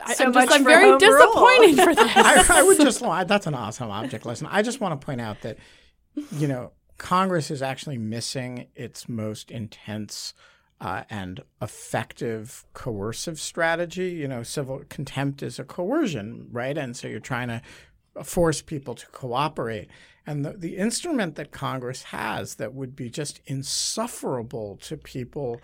I, 0.03 0.15
So 0.15 0.25
I'm 0.25 0.33
just 0.33 0.47
much 0.49 0.57
I'm 0.57 0.65
for 0.65 0.71
very 0.71 0.85
home 0.85 0.99
rule. 0.99 0.99
disappointed 0.99 1.85
for 1.85 1.95
this. 1.95 2.17
I, 2.17 2.61
I 2.61 2.63
would 2.63 2.79
just 2.79 3.01
that's 3.29 3.47
an 3.47 3.55
awesome 3.55 3.91
object 3.91 4.25
lesson. 4.25 4.47
I 4.51 4.63
just 4.63 4.81
want 4.81 4.99
to 4.99 5.05
point 5.05 5.21
out 5.21 5.43
that 5.43 5.59
you 6.33 6.49
know 6.49 6.73
Congress 7.01 7.51
is 7.51 7.63
actually 7.63 7.97
missing 7.97 8.67
its 8.77 9.09
most 9.09 9.51
intense 9.51 10.35
uh, 10.83 11.05
and 11.09 11.41
effective 11.63 12.67
coercive 12.75 13.41
strategy. 13.41 14.11
You 14.11 14.29
know, 14.29 14.43
civil 14.43 14.83
contempt 14.91 15.43
is 15.43 15.59
a 15.59 15.65
coercion, 15.65 16.49
right? 16.53 16.77
And 16.77 16.95
so 16.95 17.09
you're 17.09 17.19
trying 17.19 17.49
to 17.49 17.63
force 18.23 18.61
people 18.61 18.95
to 18.95 19.07
cooperate. 19.07 19.89
And 20.27 20.45
the, 20.45 20.53
the 20.53 20.77
instrument 20.77 21.37
that 21.37 21.53
Congress 21.53 22.03
has 22.05 22.57
that 22.57 22.75
would 22.75 22.95
be 22.95 23.09
just 23.09 23.41
insufferable 23.47 24.77
to 24.83 24.99
people 24.99 25.59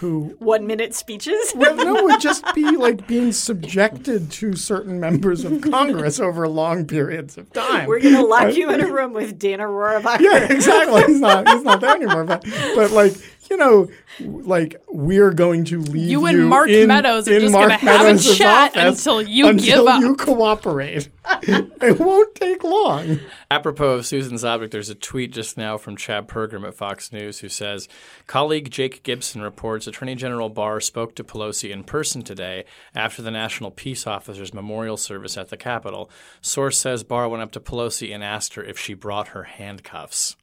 who 0.00 0.34
One 0.38 0.66
minute 0.66 0.94
speeches. 0.94 1.52
well, 1.54 1.76
no, 1.76 2.04
would 2.04 2.20
just 2.20 2.44
be 2.54 2.76
like 2.76 3.06
being 3.06 3.32
subjected 3.32 4.30
to 4.32 4.54
certain 4.56 4.98
members 4.98 5.44
of 5.44 5.60
Congress 5.60 6.18
over 6.18 6.48
long 6.48 6.86
periods 6.86 7.36
of 7.36 7.52
time. 7.52 7.86
We're 7.86 8.00
gonna 8.00 8.22
lock 8.22 8.54
you 8.54 8.70
in 8.70 8.80
a 8.80 8.90
room 8.90 9.12
with 9.12 9.38
Dana 9.38 9.64
Rohrabacher. 9.64 10.20
yeah, 10.20 10.52
exactly. 10.52 11.02
He's 11.04 11.20
not. 11.20 11.48
He's 11.48 11.62
not 11.62 11.80
there 11.80 11.94
anymore. 11.96 12.24
But, 12.24 12.44
but 12.74 12.90
like 12.90 13.12
you 13.50 13.56
know, 13.56 13.88
like 14.20 14.80
we're 14.88 15.32
going 15.32 15.64
to 15.64 15.80
leave 15.80 16.10
You 16.10 16.20
you, 16.20 16.26
and 16.26 16.48
Mark 16.48 16.68
in, 16.68 16.88
Meadows 16.88 17.28
are 17.28 17.34
in 17.34 17.40
just 17.40 17.52
Mark 17.52 17.68
gonna 17.68 17.78
have 17.78 18.16
a 18.16 18.18
chat 18.18 18.76
office 18.76 19.06
until 19.06 19.22
you 19.22 19.48
until 19.48 19.84
give 19.84 19.86
up. 19.86 20.00
you 20.00 20.16
cooperate. 20.16 21.08
it 21.42 21.98
won't 21.98 22.34
take 22.34 22.62
long. 22.64 23.20
Apropos 23.50 23.94
of 23.94 24.06
Susan's 24.06 24.44
object, 24.44 24.72
there's 24.72 24.90
a 24.90 24.94
tweet 24.94 25.32
just 25.32 25.56
now 25.56 25.76
from 25.76 25.96
Chad 25.96 26.28
Pergram 26.28 26.66
at 26.66 26.74
Fox 26.74 27.12
News 27.12 27.40
who 27.40 27.48
says, 27.48 27.88
Colleague 28.26 28.70
Jake 28.70 29.02
Gibson 29.02 29.42
reports 29.42 29.86
Attorney 29.86 30.14
General 30.14 30.48
Barr 30.48 30.80
spoke 30.80 31.14
to 31.16 31.24
Pelosi 31.24 31.70
in 31.70 31.84
person 31.84 32.22
today 32.22 32.64
after 32.94 33.22
the 33.22 33.30
National 33.30 33.70
Peace 33.70 34.06
Officers 34.06 34.54
Memorial 34.54 34.96
Service 34.96 35.36
at 35.36 35.48
the 35.48 35.56
Capitol. 35.56 36.10
Source 36.40 36.78
says 36.78 37.04
Barr 37.04 37.28
went 37.28 37.42
up 37.42 37.52
to 37.52 37.60
Pelosi 37.60 38.14
and 38.14 38.22
asked 38.22 38.54
her 38.54 38.64
if 38.64 38.78
she 38.78 38.94
brought 38.94 39.28
her 39.28 39.44
handcuffs. 39.44 40.36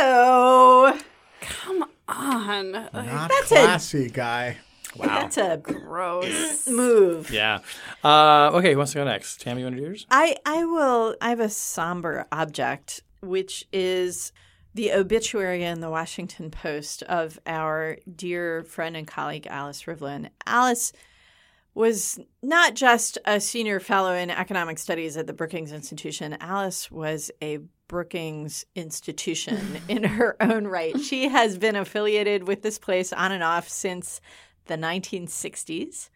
Oh, 0.00 0.98
Come 1.40 1.84
on. 2.08 2.72
Not 2.72 2.92
That's 2.92 3.52
a- 3.52 3.54
classy, 3.54 4.10
guy. 4.10 4.58
Wow. 4.96 5.06
That's 5.06 5.36
a 5.36 5.56
Gross. 5.62 6.66
move. 6.68 7.30
Yeah. 7.30 7.60
Uh, 8.02 8.50
okay, 8.54 8.72
who 8.72 8.78
wants 8.78 8.92
to 8.92 8.98
go 8.98 9.04
next? 9.04 9.40
Tammy, 9.40 9.60
you 9.60 9.66
want 9.66 9.76
to 9.76 9.80
do 9.82 9.86
yours? 9.86 10.06
I 10.10 10.36
I 10.46 10.64
will. 10.64 11.14
I 11.20 11.28
have 11.30 11.40
a 11.40 11.48
somber 11.50 12.26
object, 12.32 13.02
which 13.20 13.66
is 13.72 14.32
the 14.74 14.92
obituary 14.92 15.62
in 15.64 15.80
the 15.80 15.90
Washington 15.90 16.50
Post 16.50 17.02
of 17.04 17.38
our 17.46 17.98
dear 18.14 18.64
friend 18.64 18.96
and 18.96 19.06
colleague 19.06 19.46
Alice 19.48 19.82
Rivlin. 19.84 20.30
Alice 20.46 20.92
was 21.74 22.18
not 22.42 22.74
just 22.74 23.18
a 23.24 23.40
senior 23.40 23.80
fellow 23.80 24.12
in 24.14 24.30
economic 24.30 24.78
studies 24.78 25.16
at 25.16 25.26
the 25.26 25.32
Brookings 25.32 25.70
Institution. 25.72 26.36
Alice 26.40 26.90
was 26.90 27.30
a 27.42 27.58
Brookings 27.88 28.64
institution 28.74 29.80
in 29.88 30.04
her 30.04 30.36
own 30.40 30.66
right. 30.66 30.98
She 31.00 31.28
has 31.28 31.58
been 31.58 31.76
affiliated 31.76 32.46
with 32.46 32.62
this 32.62 32.78
place 32.78 33.12
on 33.12 33.32
and 33.32 33.42
off 33.42 33.68
since 33.68 34.20
the 34.66 34.76
1960s. 34.76 36.10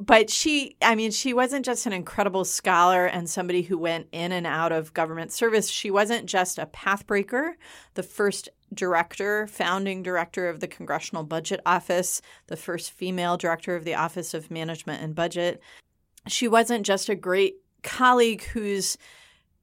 But 0.00 0.30
she, 0.30 0.76
I 0.80 0.94
mean, 0.94 1.10
she 1.10 1.34
wasn't 1.34 1.64
just 1.64 1.84
an 1.86 1.92
incredible 1.92 2.44
scholar 2.44 3.06
and 3.06 3.28
somebody 3.28 3.62
who 3.62 3.76
went 3.76 4.06
in 4.12 4.30
and 4.30 4.46
out 4.46 4.70
of 4.70 4.94
government 4.94 5.32
service. 5.32 5.68
She 5.68 5.90
wasn't 5.90 6.26
just 6.26 6.56
a 6.58 6.66
pathbreaker, 6.66 7.54
the 7.94 8.04
first 8.04 8.48
director, 8.72 9.48
founding 9.48 10.04
director 10.04 10.48
of 10.48 10.60
the 10.60 10.68
Congressional 10.68 11.24
Budget 11.24 11.60
Office, 11.66 12.22
the 12.46 12.56
first 12.56 12.92
female 12.92 13.36
director 13.36 13.74
of 13.74 13.84
the 13.84 13.94
Office 13.94 14.34
of 14.34 14.52
Management 14.52 15.02
and 15.02 15.16
Budget. 15.16 15.60
She 16.28 16.46
wasn't 16.46 16.86
just 16.86 17.08
a 17.08 17.16
great 17.16 17.56
colleague 17.82 18.44
whose 18.44 18.96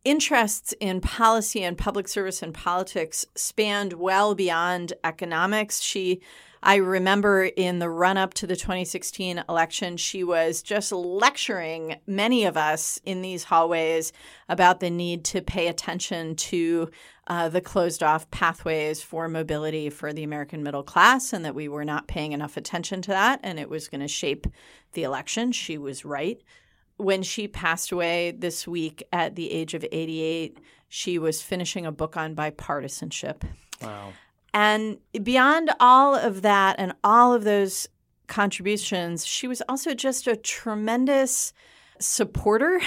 interests 0.06 0.74
in 0.80 1.02
policy 1.02 1.64
and 1.64 1.78
public 1.78 2.08
service 2.08 2.42
and 2.42 2.54
politics 2.54 3.26
spanned 3.36 3.94
well 3.94 4.36
beyond 4.36 4.94
economics. 5.04 5.82
She 5.82 6.22
I 6.68 6.78
remember 6.78 7.44
in 7.44 7.78
the 7.78 7.92
run 7.92 8.18
up 8.18 8.34
to 8.36 8.48
the 8.48 8.56
2016 8.56 9.44
election, 9.48 9.98
she 9.98 10.24
was 10.24 10.64
just 10.64 10.92
lecturing 10.92 11.98
many 12.08 12.46
of 12.46 12.58
us 12.58 13.00
in 13.06 13.22
these 13.22 13.44
hallways 13.44 14.12
about 14.50 14.80
the 14.80 14.90
need 14.90 15.24
to 15.26 15.44
pay 15.44 15.68
attention 15.68 16.36
to 16.38 16.90
uh, 17.28 17.50
the 17.50 17.62
closed 17.62 18.02
off 18.02 18.32
pathways 18.32 19.04
for 19.04 19.28
mobility 19.28 19.92
for 19.92 20.12
the 20.12 20.24
American 20.24 20.64
middle 20.64 20.82
class 20.82 21.34
and 21.34 21.46
that 21.46 21.54
we 21.54 21.68
were 21.68 21.86
not 21.86 22.08
paying 22.08 22.32
enough 22.32 22.58
attention 22.58 23.00
to 23.04 23.12
that 23.12 23.40
and 23.44 23.60
it 23.60 23.70
was 23.70 23.88
going 23.88 24.02
to 24.02 24.08
shape 24.08 24.48
the 24.94 25.04
election. 25.04 25.52
She 25.52 25.78
was 25.78 26.04
right. 26.04 26.42
When 26.98 27.24
she 27.24 27.48
passed 27.48 27.92
away 27.92 28.32
this 28.32 28.68
week 28.68 29.04
at 29.12 29.36
the 29.36 29.52
age 29.52 29.74
of 29.74 29.86
88, 29.92 30.60
she 30.88 31.20
was 31.20 31.42
finishing 31.42 31.86
a 31.86 31.92
book 31.92 32.16
on 32.16 32.36
bipartisanship. 32.36 33.44
Wow. 33.82 34.14
And 34.54 35.00
beyond 35.22 35.72
all 35.82 36.16
of 36.16 36.42
that 36.44 36.78
and 36.80 36.94
all 37.04 37.34
of 37.34 37.44
those 37.44 37.90
contributions, 38.28 39.26
she 39.26 39.48
was 39.48 39.62
also 39.68 39.94
just 39.94 40.28
a 40.28 40.38
tremendous 40.38 41.52
supporter 42.00 42.82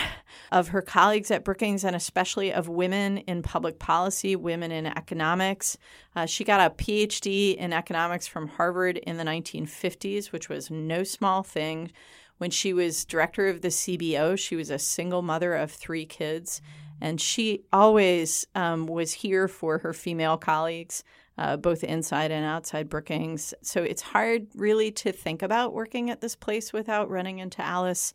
of 0.53 0.69
her 0.69 0.83
colleagues 0.83 1.31
at 1.31 1.45
Brookings 1.45 1.85
and 1.85 1.97
especially 1.97 2.53
of 2.53 2.69
women 2.69 3.19
in 3.19 3.43
public 3.43 3.79
policy, 3.79 4.37
women 4.37 4.71
in 4.71 4.87
economics. 4.87 5.79
Uh, 6.15 6.27
she 6.27 6.45
got 6.45 6.61
a 6.61 6.75
PhD 6.75 7.57
in 7.57 7.73
economics 7.73 8.27
from 8.27 8.49
Harvard 8.49 8.99
in 8.99 9.17
the 9.17 9.25
1950s, 9.25 10.33
which 10.33 10.49
was 10.49 10.71
no 10.71 11.05
small 11.05 11.43
thing. 11.43 11.91
When 12.39 12.51
she 12.51 12.72
was 12.72 13.05
director 13.05 13.49
of 13.49 13.61
the 13.61 13.68
CBO, 13.68 14.39
she 14.39 14.57
was 14.57 14.70
a 14.70 14.78
single 14.78 15.22
mother 15.22 15.55
of 15.55 15.70
three 15.70 16.07
kids. 16.07 16.62
And 17.01 17.20
she 17.20 17.64
always 17.72 18.47
um, 18.55 18.86
was 18.86 19.12
here 19.12 19.47
for 19.47 19.78
her 19.78 19.93
female 19.93 20.36
colleagues 20.36 21.05
uh, 21.39 21.57
both 21.57 21.84
inside 21.84 22.32
and 22.32 22.45
outside 22.45 22.89
Brookings. 22.89 23.55
So 23.62 23.82
it's 23.82 24.03
hard 24.03 24.49
really 24.55 24.91
to 24.93 25.12
think 25.12 25.43
about 25.43 25.72
working 25.72 26.11
at 26.11 26.20
this 26.20 26.34
place 26.34 26.72
without 26.72 27.09
running 27.09 27.39
into 27.39 27.62
Alice 27.62 28.12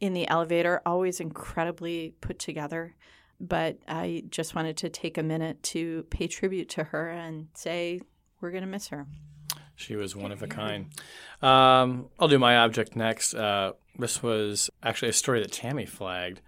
in 0.00 0.14
the 0.14 0.28
elevator, 0.28 0.80
always 0.84 1.20
incredibly 1.20 2.14
put 2.20 2.38
together. 2.38 2.94
But 3.38 3.78
I 3.86 4.24
just 4.30 4.54
wanted 4.54 4.78
to 4.78 4.88
take 4.88 5.18
a 5.18 5.22
minute 5.22 5.62
to 5.64 6.04
pay 6.04 6.26
tribute 6.26 6.70
to 6.70 6.84
her 6.84 7.10
and 7.10 7.48
say 7.54 8.00
we're 8.40 8.50
going 8.50 8.62
to 8.62 8.68
miss 8.68 8.88
her. 8.88 9.06
She 9.76 9.94
was 9.94 10.16
one 10.16 10.32
of 10.32 10.42
a 10.42 10.46
kind. 10.46 10.86
Um, 11.42 12.08
I'll 12.18 12.28
do 12.28 12.38
my 12.38 12.56
object 12.56 12.96
next. 12.96 13.34
Uh, 13.34 13.72
this 13.98 14.22
was 14.22 14.70
actually 14.82 15.10
a 15.10 15.14
story 15.14 15.40
that 15.40 15.52
Tammy 15.52 15.86
flagged. 15.86 16.40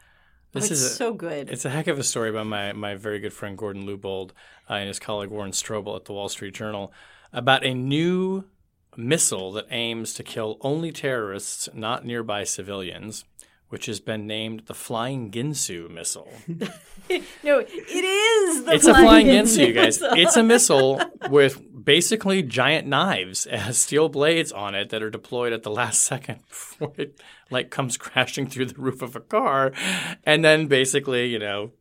This 0.52 0.70
it's 0.70 0.80
is 0.80 0.82
a, 0.82 0.94
so 0.94 1.12
good. 1.12 1.50
It's 1.50 1.66
a 1.66 1.70
heck 1.70 1.86
of 1.88 1.98
a 1.98 2.02
story 2.02 2.32
by 2.32 2.42
my, 2.42 2.72
my 2.72 2.94
very 2.94 3.20
good 3.20 3.34
friend 3.34 3.56
Gordon 3.56 3.86
Lubold 3.86 4.30
uh, 4.68 4.74
and 4.74 4.88
his 4.88 4.98
colleague 4.98 5.30
Warren 5.30 5.52
Strobel 5.52 5.94
at 5.94 6.06
the 6.06 6.14
Wall 6.14 6.28
Street 6.28 6.54
Journal 6.54 6.92
about 7.32 7.64
a 7.64 7.74
new 7.74 8.44
missile 8.96 9.52
that 9.52 9.66
aims 9.70 10.14
to 10.14 10.22
kill 10.22 10.56
only 10.62 10.90
terrorists, 10.90 11.68
not 11.74 12.04
nearby 12.04 12.44
civilians, 12.44 13.24
which 13.68 13.86
has 13.86 14.00
been 14.00 14.26
named 14.26 14.62
the 14.66 14.74
Flying 14.74 15.30
Ginsu 15.30 15.90
missile. 15.90 16.32
no, 16.48 17.58
it 17.58 17.68
is 17.68 18.64
the 18.64 18.72
it's 18.72 18.86
a 18.86 18.94
flying 18.94 19.26
Ginsu, 19.26 19.68
you 19.68 19.72
guys. 19.72 20.00
It's 20.02 20.36
a 20.36 20.42
missile 20.42 21.00
with 21.30 21.60
basically 21.84 22.42
giant 22.42 22.86
knives. 22.86 23.46
as 23.46 23.78
steel 23.78 24.08
blades 24.08 24.52
on 24.52 24.74
it 24.74 24.90
that 24.90 25.02
are 25.02 25.10
deployed 25.10 25.52
at 25.52 25.62
the 25.62 25.70
last 25.70 26.02
second 26.02 26.40
before 26.48 26.92
it 26.96 27.20
like 27.50 27.70
comes 27.70 27.96
crashing 27.96 28.46
through 28.46 28.66
the 28.66 28.80
roof 28.80 29.02
of 29.02 29.16
a 29.16 29.20
car, 29.20 29.72
and 30.24 30.44
then 30.44 30.66
basically, 30.66 31.26
you 31.28 31.38
know, 31.38 31.72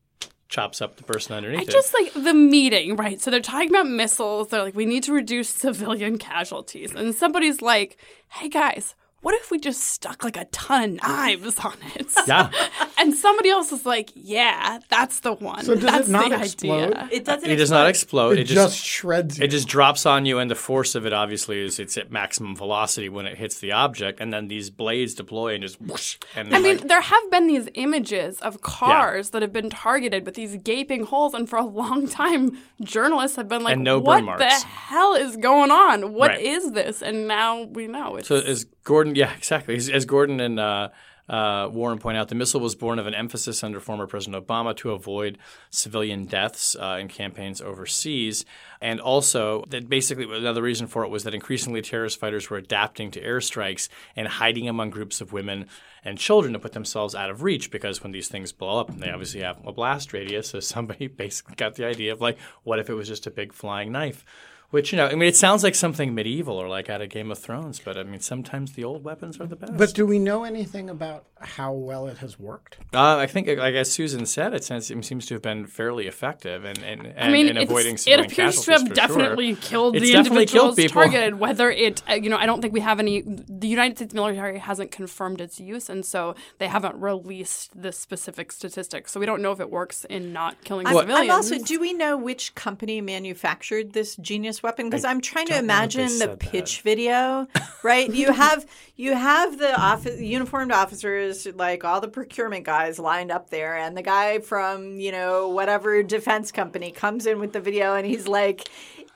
chops 0.49 0.81
up 0.81 0.95
the 0.97 1.03
person 1.03 1.35
underneath 1.35 1.59
I 1.59 1.63
it. 1.63 1.69
just 1.69 1.93
like 1.93 2.13
the 2.13 2.33
meeting, 2.33 2.95
right? 2.95 3.19
So 3.19 3.31
they're 3.31 3.41
talking 3.41 3.69
about 3.69 3.87
missiles. 3.87 4.49
They're 4.49 4.63
like, 4.63 4.75
we 4.75 4.85
need 4.85 5.03
to 5.03 5.13
reduce 5.13 5.49
civilian 5.49 6.17
casualties. 6.17 6.93
And 6.93 7.13
somebody's 7.13 7.61
like, 7.61 7.97
hey 8.29 8.49
guys, 8.49 8.95
what 9.21 9.33
if 9.35 9.51
we 9.51 9.59
just 9.59 9.81
stuck 9.81 10.23
like 10.23 10.37
a 10.37 10.45
ton 10.45 10.99
of 11.03 11.07
knives 11.09 11.59
on 11.59 11.75
it? 11.95 12.07
Yeah. 12.27 12.49
And 12.99 13.13
somebody 13.13 13.49
else 13.51 13.71
is 13.71 13.85
like, 13.85 14.09
yeah, 14.15 14.79
that's 14.89 15.19
the 15.19 15.33
one. 15.33 15.63
So 15.63 15.75
does 15.75 15.83
it 15.83 15.85
that's 15.85 16.07
not 16.09 16.29
the 16.31 16.39
explode? 16.41 16.93
idea. 16.95 17.09
It 17.11 17.25
doesn't. 17.25 17.47
It 17.49 17.55
does 17.57 17.69
not 17.69 17.87
explode. 17.87 18.31
It, 18.31 18.39
It, 18.39 18.43
just, 18.45 18.75
just 18.75 18.83
shreds 18.83 19.37
you. 19.37 19.45
it 19.45 19.49
just 19.49 19.67
drops 19.67 20.07
on 20.07 20.25
you, 20.25 20.39
and 20.39 20.49
the 20.49 20.55
force 20.55 20.95
of 20.95 21.05
it 21.05 21.13
obviously 21.13 21.63
is 21.63 21.77
it's 21.79 21.95
at 21.95 22.11
maximum 22.11 22.55
velocity 22.55 23.07
when 23.07 23.27
it 23.27 23.37
hits 23.37 23.59
the 23.59 23.71
object, 23.71 24.19
and 24.19 24.33
then 24.33 24.47
these 24.47 24.71
blades 24.71 25.13
deploy 25.13 25.53
and 25.53 25.61
just 25.61 25.79
whoosh. 25.79 26.17
And 26.35 26.53
I 26.53 26.59
mean, 26.59 26.77
like, 26.77 26.87
there 26.87 26.99
have 27.01 27.31
been 27.31 27.45
these 27.45 27.69
images 27.75 28.39
of 28.39 28.61
cars 28.61 29.29
that 29.29 29.43
have 29.43 29.53
been 29.53 29.69
targeted 29.69 30.25
with 30.25 30.33
these 30.33 30.55
gaping 30.63 31.05
holes, 31.05 31.35
and 31.35 31.47
for 31.47 31.57
a 31.57 31.65
long 31.65 32.07
time, 32.07 32.57
journalists 32.81 33.37
have 33.37 33.47
been 33.47 33.63
like, 33.63 33.77
no 33.77 33.99
"What 33.99 34.25
the 34.39 34.49
hell 34.49 35.13
is 35.13 35.37
going 35.37 35.69
on? 35.69 36.13
What 36.13 36.41
is 36.41 36.63
Right. 36.65 36.73
this?" 36.73 37.03
And 37.03 37.27
now 37.27 37.61
we 37.61 37.85
know 37.87 38.15
it's 38.15 38.27
So 38.27 38.37
as 38.37 38.65
Gordon, 38.83 39.06
yeah, 39.15 39.33
exactly. 39.35 39.75
As, 39.75 39.89
as 39.89 40.05
Gordon 40.05 40.39
and 40.39 40.59
uh, 40.59 40.89
uh, 41.29 41.69
Warren 41.71 41.99
point 41.99 42.17
out 42.17 42.29
the 42.29 42.35
missile 42.35 42.61
was 42.61 42.75
born 42.75 42.99
of 42.99 43.07
an 43.07 43.13
emphasis 43.13 43.63
under 43.63 43.79
former 43.79 44.07
President 44.07 44.45
Obama 44.45 44.75
to 44.77 44.91
avoid 44.91 45.37
civilian 45.69 46.25
deaths 46.25 46.75
uh, 46.75 46.97
in 46.99 47.07
campaigns 47.07 47.61
overseas. 47.61 48.45
And 48.79 49.01
also, 49.01 49.65
that 49.69 49.89
basically 49.89 50.23
another 50.23 50.61
reason 50.61 50.87
for 50.87 51.03
it 51.03 51.09
was 51.09 51.23
that 51.23 51.33
increasingly 51.33 51.81
terrorist 51.81 52.19
fighters 52.19 52.49
were 52.49 52.57
adapting 52.57 53.11
to 53.11 53.21
airstrikes 53.21 53.89
and 54.15 54.27
hiding 54.27 54.69
among 54.69 54.89
groups 54.89 55.19
of 55.19 55.33
women 55.33 55.65
and 56.05 56.17
children 56.17 56.53
to 56.53 56.59
put 56.59 56.71
themselves 56.71 57.13
out 57.15 57.29
of 57.29 57.43
reach 57.43 57.71
because 57.71 58.01
when 58.01 58.13
these 58.13 58.29
things 58.29 58.53
blow 58.53 58.79
up, 58.79 58.95
they 58.97 59.09
obviously 59.09 59.41
have 59.41 59.59
a 59.65 59.73
blast 59.73 60.13
radius. 60.13 60.49
So 60.49 60.61
somebody 60.61 61.07
basically 61.07 61.55
got 61.55 61.75
the 61.75 61.85
idea 61.85 62.13
of 62.13 62.21
like, 62.21 62.37
what 62.63 62.79
if 62.79 62.89
it 62.89 62.93
was 62.93 63.07
just 63.07 63.27
a 63.27 63.31
big 63.31 63.51
flying 63.51 63.91
knife? 63.91 64.23
Which 64.69 64.91
you 64.91 64.97
know, 64.97 65.07
I 65.07 65.15
mean, 65.15 65.29
it 65.29 65.37
sounds 65.37 65.63
like 65.63 65.75
something 65.75 66.13
medieval 66.13 66.57
or 66.57 66.67
like 66.67 66.89
out 66.89 67.01
of 67.01 67.09
Game 67.09 67.31
of 67.31 67.39
Thrones, 67.39 67.79
but 67.79 67.97
I 67.97 68.03
mean, 68.03 68.19
sometimes 68.19 68.73
the 68.73 68.83
old 68.83 69.01
weapons 69.01 69.39
are 69.39 69.45
the 69.45 69.55
best. 69.55 69.77
But 69.77 69.93
do 69.93 70.05
we 70.05 70.19
know 70.19 70.43
anything 70.43 70.89
about 70.89 71.25
how 71.39 71.71
well 71.71 72.07
it 72.07 72.17
has 72.17 72.37
worked? 72.37 72.77
Uh, 72.93 73.15
I 73.15 73.27
think, 73.27 73.47
like 73.47 73.75
as 73.75 73.89
Susan 73.89 74.25
said, 74.25 74.53
it 74.53 74.65
seems, 74.65 74.91
it 74.91 75.05
seems 75.05 75.25
to 75.27 75.35
have 75.35 75.41
been 75.41 75.67
fairly 75.67 76.05
effective 76.05 76.65
and 76.65 76.77
and, 76.79 77.05
and 77.05 77.17
I 77.17 77.31
mean, 77.31 77.47
in 77.47 77.55
avoiding 77.55 77.93
it's, 77.93 78.05
it 78.07 78.19
appears 78.19 78.65
to 78.65 78.73
have 78.73 78.93
definitely 78.93 79.53
sure. 79.53 79.61
killed 79.61 79.95
It's 79.95 80.05
the 80.05 80.11
definitely 80.11 80.45
killed 80.45 80.69
individuals 80.71 80.75
people. 80.75 81.01
targeted. 81.01 81.39
Whether 81.39 81.71
it, 81.71 82.03
uh, 82.09 82.15
you 82.15 82.29
know, 82.29 82.37
I 82.37 82.45
don't 82.45 82.61
think 82.61 82.73
we 82.73 82.81
have 82.81 82.99
any. 82.99 83.21
The 83.21 83.69
United 83.69 83.97
States 83.97 84.13
military 84.13 84.59
hasn't 84.59 84.91
confirmed 84.91 85.39
its 85.39 85.61
use, 85.61 85.89
and 85.89 86.05
so 86.05 86.35
they 86.57 86.67
haven't 86.67 86.99
released 86.99 87.81
the 87.81 87.93
specific 87.93 88.51
statistics. 88.51 89.13
So 89.13 89.19
we 89.21 89.25
don't 89.25 89.41
know 89.41 89.53
if 89.53 89.61
it 89.61 89.69
works 89.69 90.03
in 90.05 90.33
not 90.33 90.61
killing 90.65 90.87
I'm, 90.87 90.95
civilians. 90.97 91.29
I'm 91.29 91.35
also, 91.35 91.57
do 91.57 91.79
we 91.79 91.93
know 91.93 92.17
which 92.17 92.53
company 92.53 92.99
manufactured 92.99 93.93
this 93.93 94.17
genius 94.17 94.56
weapon? 94.63 94.89
Because 94.89 95.05
I'm 95.05 95.21
trying 95.21 95.47
to 95.47 95.53
don't 95.53 95.67
know 95.67 95.73
if 95.83 95.91
they 95.93 96.01
imagine 96.03 96.03
the 96.05 96.09
said 96.17 96.29
that. 96.31 96.39
pitch 96.39 96.81
video, 96.81 97.47
right? 97.83 98.13
you 98.13 98.31
have 98.43 98.65
you 98.95 99.13
have 99.13 99.57
the 99.57 99.79
office, 99.79 100.19
uniformed 100.19 100.71
officers, 100.71 101.47
like 101.55 101.83
all 101.83 102.01
the 102.01 102.07
procurement 102.07 102.65
guys 102.65 102.99
lined 102.99 103.31
up 103.31 103.49
there, 103.49 103.75
and 103.77 103.95
the 103.95 104.01
guy 104.01 104.39
from 104.39 104.99
you 104.99 105.11
know 105.11 105.49
whatever 105.49 106.01
defense 106.03 106.51
company 106.51 106.91
comes 106.91 107.25
in 107.25 107.39
with 107.39 107.53
the 107.53 107.59
video, 107.61 107.95
and 107.95 108.05
he's 108.07 108.27
like. 108.27 108.67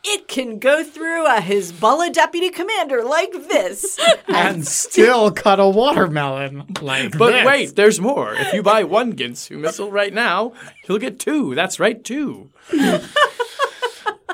It 0.04 0.28
can 0.28 0.58
go 0.58 0.84
through 0.84 1.28
a 1.28 1.40
Hezbollah 1.42 2.12
deputy 2.12 2.50
commander 2.50 3.04
like 3.04 3.32
this. 3.34 4.00
And 4.28 4.66
still 4.68 5.30
cut 5.30 5.60
a 5.60 5.70
watermelon 5.70 6.66
like 6.82 7.16
But 7.16 7.34
this. 7.34 7.46
wait, 7.46 7.76
there's 7.76 8.02
more. 8.02 8.34
If 8.34 8.52
you 8.52 8.64
buy 8.64 8.84
one 8.84 9.14
Ginsu 9.16 9.60
missile 9.60 9.92
right 9.92 10.12
now, 10.12 10.54
you'll 10.90 10.98
get 10.98 11.20
two. 11.20 11.54
That's 11.54 11.80
right, 11.80 12.04
two. 12.04 12.50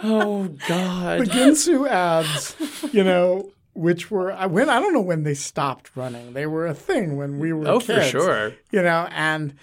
oh 0.04 0.48
God. 0.68 1.22
the 1.22 1.26
Ginsu 1.26 1.88
ads, 1.88 2.56
you 2.94 3.04
know, 3.04 3.50
which 3.74 4.10
were 4.12 4.32
I 4.32 4.46
when 4.48 4.70
I 4.70 4.80
don't 4.80 4.94
know 4.94 5.02
when 5.02 5.24
they 5.24 5.34
stopped 5.34 5.96
running. 5.96 6.34
They 6.34 6.46
were 6.48 6.68
a 6.68 6.74
thing 6.74 7.18
when 7.18 7.40
we 7.40 7.54
were 7.54 7.68
Oh, 7.68 7.80
for 7.80 7.94
kids, 7.96 8.10
sure. 8.10 8.54
You 8.72 8.82
know, 8.82 9.08
and 9.12 9.54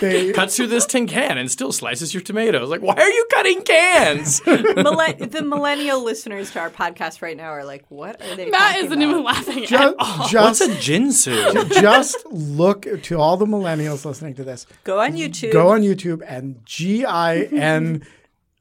they 0.00 0.32
Cuts 0.34 0.56
through 0.56 0.68
this 0.68 0.86
tin 0.86 1.08
can 1.08 1.38
and 1.38 1.50
still 1.50 1.72
slices 1.72 2.14
your 2.14 2.22
tomatoes. 2.22 2.68
Like, 2.70 2.82
why 2.82 2.94
are 2.94 3.10
you 3.10 3.26
cutting 3.32 3.62
cans? 3.62 4.40
Millen- 4.46 5.28
the 5.30 5.42
millennial 5.42 6.04
listeners 6.04 6.52
to 6.52 6.60
our 6.60 6.70
podcast 6.70 7.20
right 7.20 7.36
now 7.36 7.48
are 7.50 7.64
like, 7.64 7.84
"What 7.88 8.22
are 8.22 8.36
they?" 8.36 8.48
Matt 8.50 8.60
talking 8.76 8.84
isn't 8.86 9.02
about? 9.02 9.10
even 9.10 9.24
laughing 9.24 9.62
at 9.64 9.68
just. 9.68 9.96
What's 9.98 10.30
just 10.30 10.60
a 10.60 10.66
Ginsu? 10.66 11.80
just 11.80 12.24
look 12.26 12.86
to 13.02 13.18
all 13.18 13.36
the 13.36 13.46
millennials 13.46 14.04
listening 14.04 14.34
to 14.34 14.44
this. 14.44 14.66
Go 14.84 15.00
on 15.00 15.14
YouTube. 15.14 15.52
Go 15.52 15.70
on 15.70 15.82
YouTube 15.82 16.22
and 16.26 16.64
G 16.64 17.04
I 17.04 17.38
N 17.42 18.06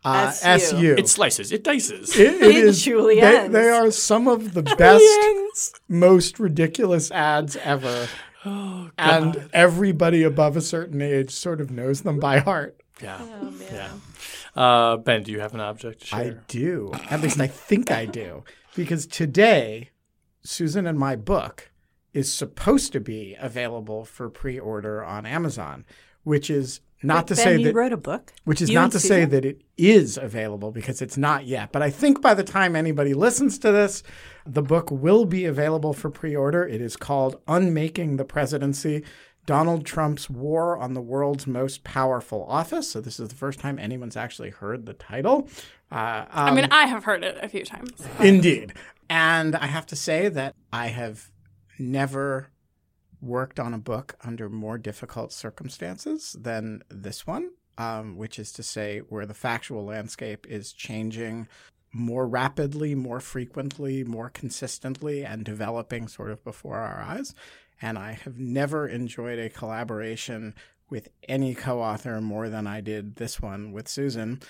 uh, 0.03 0.31
SU. 0.33 0.47
S 0.47 0.73
U. 0.73 0.95
It 0.95 1.07
slices. 1.07 1.51
It 1.51 1.63
dices. 1.63 2.17
It, 2.17 2.41
it 2.41 2.55
In 2.55 2.67
is. 2.67 2.85
They, 2.85 3.47
they 3.47 3.69
are 3.69 3.91
some 3.91 4.27
of 4.27 4.53
the 4.53 4.63
best, 4.63 5.79
most 5.87 6.39
ridiculous 6.39 7.11
ads 7.11 7.55
ever. 7.57 8.07
Oh, 8.43 8.89
and 8.97 9.49
everybody 9.53 10.23
above 10.23 10.57
a 10.57 10.61
certain 10.61 11.01
age 11.01 11.31
sort 11.31 11.61
of 11.61 11.69
knows 11.69 12.01
them 12.01 12.19
by 12.19 12.39
heart. 12.39 12.81
Yeah. 13.01 13.19
Oh, 13.21 13.53
yeah. 13.71 13.89
Uh, 14.55 14.97
ben, 14.97 15.23
do 15.23 15.31
you 15.31 15.39
have 15.39 15.53
an 15.53 15.59
object 15.59 16.09
to 16.09 16.15
I 16.15 16.35
do. 16.47 16.91
At 17.09 17.21
least 17.21 17.39
I 17.39 17.47
think 17.47 17.91
I 17.91 18.05
do. 18.05 18.43
Because 18.75 19.05
today, 19.05 19.91
Susan 20.43 20.87
and 20.87 20.97
my 20.97 21.15
book 21.15 21.71
is 22.13 22.33
supposed 22.33 22.91
to 22.93 22.99
be 22.99 23.35
available 23.39 24.05
for 24.05 24.29
pre 24.29 24.59
order 24.59 25.03
on 25.03 25.25
Amazon, 25.25 25.85
which 26.23 26.49
is 26.49 26.81
not 27.03 27.27
to 27.27 27.35
ben, 27.35 27.43
say 27.43 27.57
you 27.57 27.65
that 27.65 27.73
wrote 27.73 27.93
a 27.93 27.97
book, 27.97 28.33
which 28.45 28.61
is 28.61 28.69
You 28.69 28.75
not 28.75 28.85
and 28.85 28.91
to 28.93 28.99
say 28.99 29.07
Susan? 29.07 29.29
that 29.31 29.45
it 29.45 29.61
is 29.77 30.17
available 30.17 30.71
because 30.71 31.01
it's 31.01 31.17
not 31.17 31.45
yet. 31.45 31.71
But 31.71 31.81
I 31.81 31.89
think 31.89 32.21
by 32.21 32.33
the 32.33 32.43
time 32.43 32.75
anybody 32.75 33.13
listens 33.13 33.57
to 33.59 33.71
this, 33.71 34.03
the 34.45 34.61
book 34.61 34.91
will 34.91 35.25
be 35.25 35.45
available 35.45 35.93
for 35.93 36.09
pre 36.09 36.35
order. 36.35 36.67
It 36.67 36.81
is 36.81 36.95
called 36.97 37.41
Unmaking 37.47 38.17
the 38.17 38.25
Presidency 38.25 39.03
Donald 39.45 39.85
Trump's 39.85 40.29
War 40.29 40.77
on 40.77 40.93
the 40.93 41.01
World's 41.01 41.47
Most 41.47 41.83
Powerful 41.83 42.45
Office. 42.47 42.91
So 42.91 43.01
this 43.01 43.19
is 43.19 43.29
the 43.29 43.35
first 43.35 43.59
time 43.59 43.79
anyone's 43.79 44.15
actually 44.15 44.51
heard 44.51 44.85
the 44.85 44.93
title. 44.93 45.49
Uh, 45.91 46.25
I 46.29 46.53
mean, 46.53 46.67
I 46.71 46.85
have 46.85 47.03
heard 47.03 47.23
it 47.23 47.37
a 47.41 47.49
few 47.49 47.65
times. 47.65 47.91
Indeed. 48.19 48.73
And 49.09 49.55
I 49.55 49.65
have 49.65 49.85
to 49.87 49.95
say 49.95 50.29
that 50.29 50.55
I 50.71 50.87
have 50.87 51.31
never 51.79 52.49
worked 53.21 53.59
on 53.59 53.73
a 53.73 53.79
book 53.79 54.15
under 54.23 54.49
more 54.49 54.77
difficult 54.77 55.31
circumstances 55.31 56.35
than 56.39 56.83
this 56.89 57.27
one, 57.27 57.51
um, 57.77 58.17
which 58.17 58.39
is 58.39 58.51
to 58.53 58.63
say, 58.63 58.99
where 58.99 59.25
the 59.25 59.33
factual 59.33 59.85
landscape 59.85 60.47
is 60.49 60.73
changing 60.73 61.47
more 61.93 62.27
rapidly, 62.27 62.95
more 62.95 63.19
frequently, 63.19 64.03
more 64.03 64.29
consistently, 64.29 65.23
and 65.25 65.43
developing 65.43 66.07
sort 66.07 66.31
of 66.31 66.43
before 66.43 66.77
our 66.77 67.01
eyes. 67.01 67.35
And 67.81 67.97
I 67.97 68.13
have 68.13 68.39
never 68.39 68.87
enjoyed 68.87 69.39
a 69.39 69.49
collaboration 69.49 70.55
with 70.89 71.09
any 71.27 71.55
co 71.55 71.81
author 71.81 72.21
more 72.21 72.49
than 72.49 72.67
I 72.67 72.81
did 72.81 73.15
this 73.15 73.41
one 73.41 73.71
with 73.71 73.87
Susan. 73.87 74.41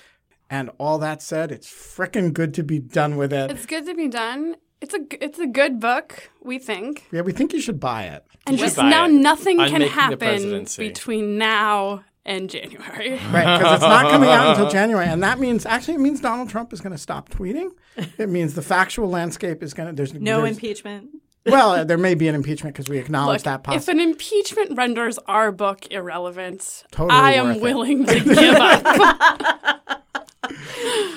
And 0.50 0.70
all 0.78 0.98
that 1.00 1.22
said, 1.22 1.52
it's 1.52 1.72
frickin' 1.72 2.34
good 2.34 2.54
to 2.56 2.64
be 2.64 2.80
done 2.80 3.16
with 3.16 3.32
it. 3.32 3.52
It's 3.52 3.66
good 3.66 3.86
to 3.86 3.96
be 3.96 4.10
done. 4.10 4.58
It's 4.82 4.94
a 4.94 5.00
g- 5.00 5.18
it's 5.22 5.38
a 5.40 5.48
good 5.48 5.80
book, 5.80 6.32
we 6.42 6.58
think. 6.60 7.08
Yeah, 7.12 7.22
we 7.22 7.32
think 7.32 7.54
you 7.54 7.62
should 7.62 7.80
buy 7.80 8.04
it. 8.06 8.26
And 8.48 8.58
should 8.58 8.66
just 8.66 8.78
now, 8.78 9.06
it. 9.06 9.12
nothing 9.12 9.58
can 9.58 9.68
Unmaking 9.82 9.88
the 9.88 9.94
happen 9.94 10.68
between 10.78 11.38
now 11.38 12.04
and 12.26 12.50
January. 12.50 13.12
Right, 13.32 13.58
because 13.60 13.74
it's 13.76 13.82
not 13.82 14.10
coming 14.12 14.30
out 14.30 14.50
until 14.52 14.70
January. 14.80 15.06
And 15.08 15.22
that 15.24 15.40
means, 15.40 15.66
actually, 15.66 15.94
it 15.96 16.00
means 16.00 16.20
Donald 16.20 16.50
Trump 16.50 16.74
is 16.74 16.82
going 16.82 16.92
to 16.94 16.98
stop 16.98 17.30
tweeting. 17.30 17.70
It 18.18 18.30
means 18.30 18.56
the 18.56 18.62
factual 18.64 19.08
landscape 19.10 19.62
is 19.64 19.74
going 19.76 19.90
to, 19.90 19.94
there's 19.96 20.14
no 20.14 20.38
there's- 20.42 20.56
impeachment. 20.58 21.10
Well, 21.44 21.72
uh, 21.72 21.84
there 21.84 21.98
may 21.98 22.14
be 22.14 22.28
an 22.28 22.36
impeachment 22.36 22.76
because 22.76 22.88
we 22.88 23.00
acknowledge 23.00 23.46
Look, 23.48 23.64
that 23.64 23.74
if 23.74 23.88
an 23.88 24.00
impeachment 24.00 24.78
renders 24.78 25.18
our 25.26 25.52
book 25.52 25.92
irrelevant, 25.92 26.84
Totally 26.92 27.20
I 27.20 27.32
worth 27.32 27.38
am 27.40 27.52
it. 27.56 27.62
willing 27.64 28.06
to 28.06 28.20
give 28.24 28.56
up. 28.56 30.21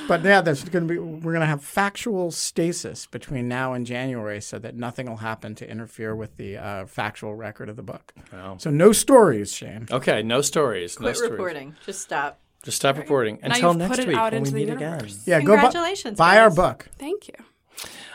But 0.07 0.23
yeah, 0.23 0.43
there's 0.43 0.63
going 0.65 0.87
to 0.87 0.93
be, 0.93 0.99
we're 0.99 1.33
going 1.33 1.41
to 1.41 1.47
have 1.47 1.65
factual 1.65 2.31
stasis 2.31 3.07
between 3.07 3.49
now 3.49 3.73
and 3.73 3.87
January 3.87 4.41
so 4.43 4.59
that 4.59 4.77
nothing 4.77 5.07
will 5.09 5.17
happen 5.17 5.55
to 5.57 5.69
interfere 5.71 6.15
with 6.15 6.37
the 6.37 6.59
uh, 6.59 6.85
factual 6.87 7.35
record 7.35 7.69
of 7.71 7.77
the 7.77 7.83
book. 7.83 8.13
Wow. 8.33 8.57
So 8.59 8.71
no 8.71 8.93
stories, 8.93 9.53
Shane. 9.55 9.89
Okay, 9.91 10.23
no 10.23 10.43
stories. 10.43 11.01
no 11.01 11.05
Quit 11.07 11.17
stories. 11.17 11.31
reporting. 11.33 11.77
Just 11.87 12.03
stop. 12.03 12.39
Just 12.65 12.77
stop 12.77 12.97
reporting 12.99 13.39
Now 13.43 13.49
until 13.55 13.69
you've 13.71 13.79
next 13.79 13.91
put 13.97 13.99
it 14.01 14.09
week 14.09 14.17
out 14.17 14.33
when 14.33 14.43
we 14.43 14.49
into 14.49 14.51
the 14.51 14.57
meet 14.57 14.69
again. 14.75 14.91
universe. 14.93 15.23
Yeah, 15.27 15.41
go 15.41 15.47
bu- 15.47 15.53
Congratulations, 15.53 16.19
buy 16.19 16.39
our 16.39 16.51
book. 16.51 16.89
Thank 16.99 17.29
you. 17.29 17.35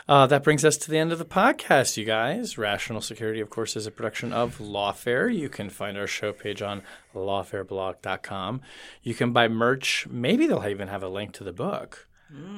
Uh, 0.08 0.26
that 0.26 0.42
brings 0.42 0.64
us 0.64 0.76
to 0.78 0.90
the 0.90 0.98
end 0.98 1.12
of 1.12 1.18
the 1.18 1.24
podcast, 1.24 1.96
you 1.96 2.04
guys. 2.04 2.58
Rational 2.58 3.00
Security, 3.00 3.40
of 3.40 3.50
course, 3.50 3.76
is 3.76 3.86
a 3.86 3.90
production 3.90 4.32
of 4.32 4.58
Lawfare. 4.58 5.34
You 5.34 5.48
can 5.48 5.70
find 5.70 5.96
our 5.96 6.06
show 6.06 6.32
page 6.32 6.62
on 6.62 6.82
lawfareblog.com. 7.14 8.60
You 9.02 9.14
can 9.14 9.32
buy 9.32 9.48
merch. 9.48 10.06
Maybe 10.10 10.46
they'll 10.46 10.66
even 10.66 10.88
have 10.88 11.02
a 11.02 11.08
link 11.08 11.32
to 11.34 11.44
the 11.44 11.52
book 11.52 12.08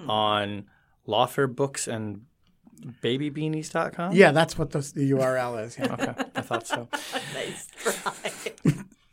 on 0.09 0.65
Lawfare 1.09 1.55
Books 1.55 1.89
and 1.89 2.23
babybeanies.com. 3.03 4.13
Yeah, 4.13 4.33
that's 4.33 4.59
what 4.59 4.71
the, 4.71 4.81
the 4.81 5.11
URL 5.13 5.65
is. 5.65 5.79
Yeah. 5.79 5.93
Okay, 5.93 6.15
I 6.35 6.41
thought 6.43 6.67
so. 6.67 6.89
Nice 7.35 7.69
try. 7.77 8.31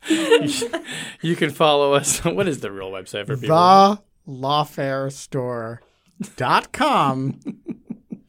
You 1.20 1.36
can 1.36 1.50
follow 1.50 1.92
us. 1.94 2.24
What 2.24 2.48
is 2.48 2.60
the 2.60 2.72
real 2.72 2.90
website 2.90 3.26
for 3.26 3.36
people? 3.36 3.48
the 6.36 7.76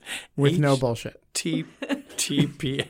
lawfarestore.com 0.01 0.43
with 0.43 0.59
no 0.59 0.77
bullshit. 0.77 1.21
T- 1.33 1.65
TPS. 2.17 2.87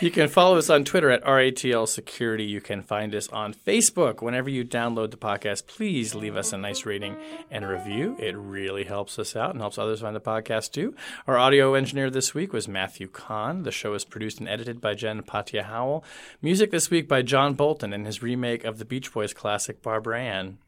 You 0.00 0.10
can 0.10 0.28
follow 0.28 0.56
us 0.56 0.70
on 0.70 0.82
Twitter 0.82 1.10
at 1.10 1.22
RATL 1.24 1.86
Security. 1.86 2.42
You 2.44 2.62
can 2.62 2.82
find 2.82 3.14
us 3.14 3.28
on 3.28 3.52
Facebook. 3.52 4.22
Whenever 4.22 4.48
you 4.48 4.64
download 4.64 5.10
the 5.10 5.18
podcast, 5.18 5.66
please 5.66 6.14
leave 6.14 6.36
us 6.36 6.54
a 6.54 6.58
nice 6.58 6.86
rating 6.86 7.16
and 7.50 7.62
a 7.62 7.68
review. 7.68 8.16
It 8.18 8.34
really 8.34 8.84
helps 8.84 9.18
us 9.18 9.36
out 9.36 9.50
and 9.50 9.60
helps 9.60 9.76
others 9.76 10.00
find 10.00 10.16
the 10.16 10.20
podcast 10.20 10.72
too. 10.72 10.94
Our 11.26 11.36
audio 11.36 11.74
engineer 11.74 12.08
this 12.08 12.32
week 12.34 12.54
was 12.54 12.66
Matthew 12.66 13.08
Kahn. 13.08 13.62
The 13.64 13.70
show 13.70 13.92
is 13.92 14.06
produced 14.06 14.40
and 14.40 14.48
edited 14.48 14.80
by 14.80 14.94
Jen 14.94 15.22
Patja 15.22 15.64
Howell. 15.64 16.02
Music 16.40 16.70
this 16.70 16.90
week 16.90 17.06
by 17.06 17.20
John 17.20 17.52
Bolton 17.52 17.92
and 17.92 18.06
his 18.06 18.22
remake 18.22 18.64
of 18.64 18.78
the 18.78 18.86
Beach 18.86 19.12
Boys 19.12 19.34
classic 19.34 19.82
Barbara 19.82 20.18
Ann. 20.18 20.58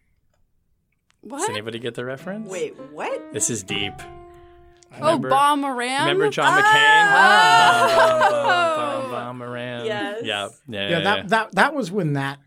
Does 1.22 1.30
What? 1.40 1.50
anybody 1.50 1.78
get 1.78 1.94
the 1.94 2.04
reference? 2.04 2.50
Wait, 2.50 2.74
what? 2.92 3.32
This 3.32 3.48
is 3.48 3.62
deep. 3.62 3.94
Oh, 5.00 5.18
Bob 5.18 5.58
Remember 5.58 6.30
John 6.30 6.62
McCain? 6.62 7.10
Bum, 9.10 9.38
Moran. 9.38 9.84
Yes. 9.86 10.20
Yeah. 10.24 10.48
Yeah. 10.68 10.80
Yeah, 10.80 10.88
yeah, 10.88 11.00
that, 11.00 11.28
that 11.28 11.52
that 11.54 11.74
was 11.74 11.90
when 11.90 12.14
that 12.14 12.38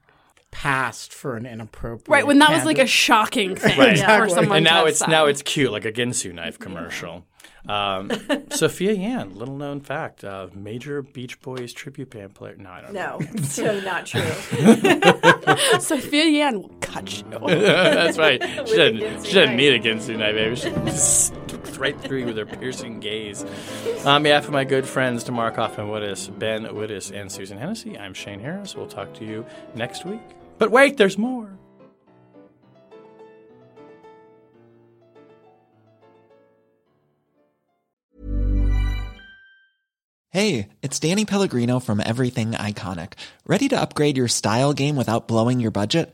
passed 0.52 1.14
for 1.14 1.36
an 1.36 1.46
inappropriate. 1.46 2.08
Right 2.10 2.26
when 2.26 2.40
that 2.40 2.50
was 2.52 2.66
like 2.66 2.80
a 2.80 2.88
shocking 2.88 3.56
thing 3.56 3.78
Right. 3.78 3.86
for 3.88 3.92
Exactly. 3.92 4.30
someone. 4.30 4.58
and 4.58 4.64
now 4.66 4.84
to 4.84 4.88
it's 4.90 5.00
have 5.02 5.10
now 5.10 5.26
it's 5.26 5.42
cute, 5.42 5.72
like 5.72 5.86
a 5.86 5.92
Ginsu 5.92 6.34
knife 6.34 6.58
commercial. 6.58 7.26
Um, 7.68 8.10
Sophia 8.50 8.94
Yan, 8.94 9.36
little 9.36 9.58
known 9.58 9.82
fact, 9.82 10.24
uh, 10.24 10.48
major 10.56 11.02
Beach 11.02 11.42
Boys 11.42 11.74
tribute 11.74 12.10
band 12.12 12.34
player. 12.34 12.56
No, 12.58 12.70
I 12.70 12.82
don't 12.82 12.94
know. 12.94 13.20
No, 13.20 13.42
so 13.44 13.80
not 13.82 14.06
true. 14.06 14.22
Sophia 15.80 16.26
Yan 16.26 16.62
will 16.62 16.72
cut 16.80 17.18
you. 17.18 17.24
That's 17.30 18.18
right. 18.18 18.42
She 18.68 18.74
a 18.74 18.92
doesn't, 18.94 19.26
she 19.26 19.34
doesn't 19.34 19.56
need 19.58 19.74
a 19.74 19.80
Ginsu 19.80 20.18
knife, 20.18 20.36
baby. 20.36 20.56
She 20.56 20.70
right 21.80 22.00
through 22.00 22.20
you 22.20 22.26
with 22.26 22.38
her 22.38 22.46
piercing 22.46 23.00
gaze. 23.00 23.46
On 24.06 24.24
behalf 24.24 24.46
of 24.46 24.52
my 24.52 24.64
good 24.64 24.86
friends, 24.86 25.24
Tamar 25.24 25.52
Cofman 25.52 25.90
Wittes, 25.90 26.28
Ben 26.38 26.66
Wittes, 26.66 27.12
and 27.14 27.32
Susan 27.32 27.58
Hennessey, 27.58 27.98
I'm 27.98 28.14
Shane 28.14 28.40
Harris. 28.40 28.76
We'll 28.76 28.88
talk 28.88 29.14
to 29.16 29.26
you 29.26 29.46
next 29.76 30.06
week. 30.06 30.22
But 30.58 30.72
wait, 30.72 30.98
there's 30.98 31.18
more. 31.18 31.58
Hey, 40.30 40.70
it's 40.84 41.00
Danny 41.00 41.26
Pellegrino 41.26 41.80
from 41.80 42.00
Everything 42.00 42.52
Iconic. 42.52 43.14
Ready 43.48 43.70
to 43.70 43.80
upgrade 43.82 44.18
your 44.18 44.28
style 44.28 44.74
game 44.74 44.96
without 44.96 45.28
blowing 45.28 45.60
your 45.60 45.72
budget? 45.72 46.14